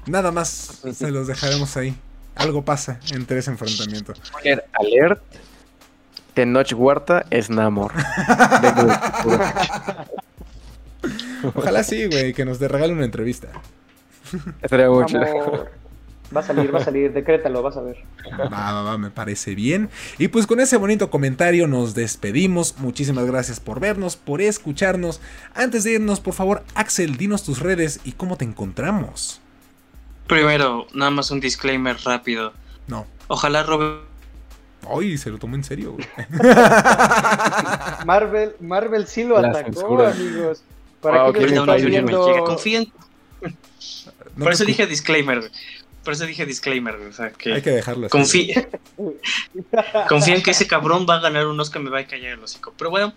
nada 0.05 0.31
más 0.31 0.81
se 0.93 1.11
los 1.11 1.27
dejaremos 1.27 1.77
ahí. 1.77 1.95
Algo 2.35 2.63
pasa 2.63 2.99
entre 3.11 3.39
ese 3.39 3.51
enfrentamiento. 3.51 4.13
Spoiler 4.15 4.65
alert. 4.73 5.21
Tenoch 6.33 6.73
Huerta 6.73 7.25
es 7.29 7.49
Namor. 7.49 7.93
Ojalá 11.55 11.83
sí, 11.83 12.05
güey, 12.05 12.33
que 12.33 12.45
nos 12.45 12.59
de 12.59 12.67
regale 12.67 12.93
una 12.93 13.05
entrevista. 13.05 13.49
Estaría 14.61 14.89
muy 14.89 15.05
chido. 15.05 15.21
vamos. 15.21 15.67
Va 16.35 16.41
a 16.41 16.43
salir, 16.43 16.73
va 16.73 16.79
a 16.79 16.83
salir, 16.85 17.11
decrétalo, 17.13 17.61
vas 17.61 17.77
a 17.77 17.81
ver. 17.81 17.97
Va, 18.39 18.47
va, 18.47 18.81
va, 18.83 18.97
me 18.97 19.11
parece 19.11 19.55
bien. 19.55 19.89
Y 20.17 20.29
pues 20.29 20.47
con 20.47 20.59
ese 20.59 20.77
bonito 20.77 21.09
comentario 21.09 21.67
nos 21.67 21.93
despedimos. 21.93 22.75
Muchísimas 22.77 23.25
gracias 23.25 23.59
por 23.59 23.79
vernos, 23.79 24.15
por 24.15 24.41
escucharnos. 24.41 25.21
Antes 25.53 25.83
de 25.83 25.93
irnos, 25.93 26.19
por 26.19 26.33
favor, 26.33 26.63
Axel, 26.75 27.17
dinos 27.17 27.43
tus 27.43 27.59
redes 27.59 27.99
y 28.03 28.13
cómo 28.13 28.37
te 28.37 28.45
encontramos. 28.45 29.41
Primero, 30.27 30.87
nada 30.93 31.11
más 31.11 31.31
un 31.31 31.39
disclaimer 31.39 31.97
rápido. 32.05 32.53
No. 32.87 33.05
Ojalá 33.27 33.63
Robert. 33.63 34.03
Ay, 34.89 35.17
se 35.17 35.29
lo 35.29 35.37
tomó 35.37 35.55
en 35.55 35.63
serio, 35.63 35.93
güey. 35.93 36.07
Marvel, 38.05 38.55
Marvel 38.59 39.07
sí 39.07 39.23
lo 39.23 39.37
atacó, 39.37 40.03
amigos. 40.03 40.63
Para 41.01 41.23
Wow, 41.23 41.33
que 41.33 41.47
Downey 41.47 41.81
Jr. 41.81 41.81
me 41.81 41.89
viendo... 41.89 42.27
llega. 42.27 42.43
Confíen. 42.45 42.91
No 44.35 44.45
Por 44.45 44.53
eso 44.53 44.65
dije 44.65 44.87
disclaimer, 44.87 45.39
güey. 45.39 45.51
Por 46.03 46.13
eso 46.13 46.25
dije 46.25 46.45
disclaimer. 46.45 46.95
O 46.95 47.13
sea, 47.13 47.31
que. 47.31 47.53
Hay 47.53 47.61
que 47.61 47.71
dejarlo 47.71 48.07
así. 48.07 48.11
Confía. 48.11 48.69
Confía 50.09 50.35
en 50.35 50.43
que 50.43 50.51
ese 50.51 50.67
cabrón 50.67 51.05
va 51.09 51.15
a 51.15 51.19
ganar 51.19 51.47
un 51.47 51.59
Oscar, 51.59 51.81
me 51.81 51.89
va 51.89 51.99
a 51.99 52.07
callar 52.07 52.33
el 52.33 52.43
hocico. 52.43 52.73
Pero 52.77 52.89
bueno, 52.89 53.13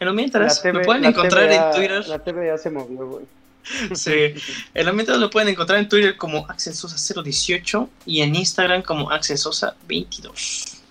en 0.00 0.06
lo 0.06 0.14
mientras, 0.14 0.62
TV 0.62 0.80
me 0.80 0.84
pueden 0.84 1.04
encontrar 1.04 1.48
TVA 1.48 1.66
en 1.66 1.76
Twitter. 1.76 2.08
La 2.08 2.18
TVA 2.18 2.58
se 2.58 2.70
movió, 2.70 3.06
güey. 3.06 3.24
Sí. 3.94 4.34
En 4.74 4.86
lo 4.86 4.92
mientras 4.92 5.18
lo 5.18 5.30
pueden 5.30 5.48
encontrar 5.48 5.78
en 5.78 5.88
Twitter 5.88 6.16
como 6.16 6.46
Axel 6.48 6.74
Sosa 6.74 7.22
018 7.22 7.88
y 8.04 8.20
en 8.20 8.34
Instagram 8.34 8.82
como 8.82 9.10
Axel 9.10 9.38
Sosa 9.38 9.74
22. 9.88 10.82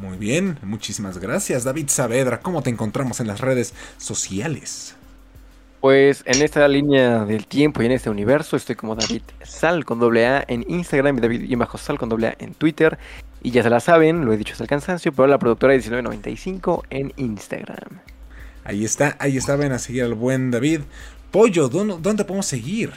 Muy 0.00 0.16
bien, 0.16 0.58
muchísimas 0.62 1.18
gracias, 1.18 1.64
David 1.64 1.88
Saavedra. 1.88 2.40
¿Cómo 2.40 2.62
te 2.62 2.70
encontramos 2.70 3.20
en 3.20 3.26
las 3.26 3.40
redes 3.40 3.74
sociales? 3.98 4.94
Pues 5.80 6.24
en 6.26 6.42
esta 6.42 6.66
línea 6.66 7.24
del 7.24 7.46
tiempo 7.46 7.82
y 7.82 7.86
en 7.86 7.92
este 7.92 8.10
universo 8.10 8.56
estoy 8.56 8.74
como 8.74 8.96
David 8.96 9.22
Sal 9.44 9.84
con 9.84 10.00
doble 10.00 10.26
A 10.26 10.44
en 10.48 10.64
Instagram 10.68 11.18
y 11.18 11.20
David 11.20 11.42
y 11.42 11.54
bajo 11.54 11.78
Sal 11.78 11.98
con 11.98 12.08
doble 12.08 12.28
A 12.28 12.36
en 12.40 12.54
Twitter. 12.54 12.98
Y 13.42 13.52
ya 13.52 13.62
se 13.62 13.70
la 13.70 13.78
saben, 13.78 14.24
lo 14.24 14.32
he 14.32 14.36
dicho 14.36 14.52
hasta 14.52 14.64
el 14.64 14.68
cansancio, 14.68 15.12
pero 15.12 15.28
la 15.28 15.38
productora 15.38 15.74
1995 15.74 16.82
en 16.90 17.12
Instagram. 17.16 18.00
Ahí 18.64 18.84
está, 18.84 19.16
ahí 19.20 19.36
está, 19.36 19.54
ven 19.54 19.70
a 19.70 19.78
seguir 19.78 20.02
al 20.02 20.14
buen 20.14 20.50
David. 20.50 20.80
Pollo, 21.30 21.68
¿dónde, 21.68 21.96
dónde 22.00 22.24
podemos 22.24 22.46
seguir? 22.46 22.90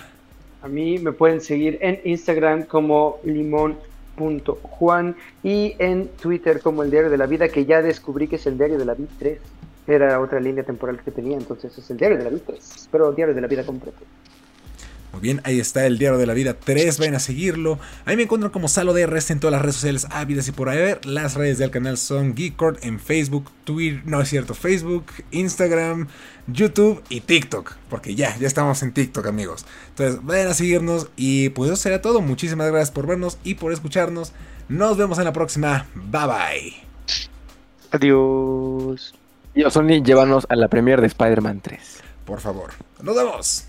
A 0.63 0.67
mí 0.67 0.97
me 0.97 1.11
pueden 1.11 1.39
seguir 1.39 1.77
en 1.81 2.01
Instagram 2.03 2.63
como 2.63 3.19
limón.juan 3.23 5.15
y 5.43 5.75
en 5.77 6.07
Twitter 6.07 6.61
como 6.61 6.81
el 6.81 6.89
Diario 6.89 7.11
de 7.11 7.17
la 7.17 7.27
Vida, 7.27 7.47
que 7.49 7.65
ya 7.65 7.83
descubrí 7.83 8.27
que 8.27 8.37
es 8.37 8.47
el 8.47 8.57
Diario 8.57 8.79
de 8.79 8.85
la 8.85 8.95
Vida 8.95 9.09
3. 9.19 9.39
Era 9.87 10.19
otra 10.19 10.39
línea 10.39 10.63
temporal 10.63 11.01
que 11.03 11.11
tenía, 11.11 11.37
entonces 11.37 11.77
es 11.77 11.89
el 11.89 11.97
Diario 11.97 12.17
de 12.17 12.23
la 12.23 12.29
Vida 12.29 12.43
3. 12.47 12.89
Pero 12.91 13.11
Diario 13.11 13.33
de 13.33 13.41
la 13.41 13.47
Vida 13.47 13.65
completo. 13.65 13.99
Muy 15.11 15.21
bien, 15.21 15.41
ahí 15.43 15.59
está 15.59 15.85
el 15.85 15.97
Diario 15.97 16.17
de 16.17 16.25
la 16.25 16.33
Vida 16.33 16.55
3, 16.57 16.97
vayan 16.97 17.15
a 17.15 17.19
seguirlo. 17.19 17.79
Ahí 18.05 18.15
me 18.15 18.23
encuentran 18.23 18.51
como 18.51 18.69
Salo 18.69 18.93
DRS 18.93 19.31
en 19.31 19.41
todas 19.41 19.51
las 19.51 19.61
redes 19.61 19.75
sociales 19.75 20.07
ávidas 20.09 20.47
y 20.47 20.53
por 20.53 20.69
ahí 20.69 20.95
Las 21.03 21.35
redes 21.35 21.57
del 21.57 21.69
canal 21.69 21.97
son 21.97 22.33
Geekcord 22.33 22.77
en 22.83 22.97
Facebook, 22.97 23.51
Twitter, 23.65 24.01
no 24.05 24.21
es 24.21 24.29
cierto, 24.29 24.53
Facebook, 24.53 25.07
Instagram, 25.31 26.07
YouTube 26.47 27.03
y 27.09 27.19
TikTok. 27.19 27.75
Porque 27.89 28.15
ya, 28.15 28.37
ya 28.37 28.47
estamos 28.47 28.81
en 28.83 28.93
TikTok, 28.93 29.27
amigos. 29.27 29.65
Entonces, 29.89 30.23
vayan 30.23 30.47
a 30.47 30.53
seguirnos 30.53 31.09
y 31.17 31.49
pues 31.49 31.69
eso 31.69 31.81
será 31.81 32.01
todo. 32.01 32.21
Muchísimas 32.21 32.67
gracias 32.67 32.91
por 32.91 33.05
vernos 33.05 33.37
y 33.43 33.55
por 33.55 33.73
escucharnos. 33.73 34.31
Nos 34.69 34.95
vemos 34.95 35.17
en 35.17 35.25
la 35.25 35.33
próxima. 35.33 35.87
Bye 35.93 36.27
bye. 36.27 36.73
Adiós. 37.91 39.13
Yo, 39.53 39.69
Sony, 39.69 40.01
llévanos 40.03 40.45
a 40.49 40.55
la 40.55 40.69
premiere 40.69 41.01
de 41.01 41.07
Spider-Man 41.07 41.59
3. 41.61 42.03
Por 42.25 42.39
favor. 42.39 42.71
Nos 43.01 43.15
vemos. 43.15 43.65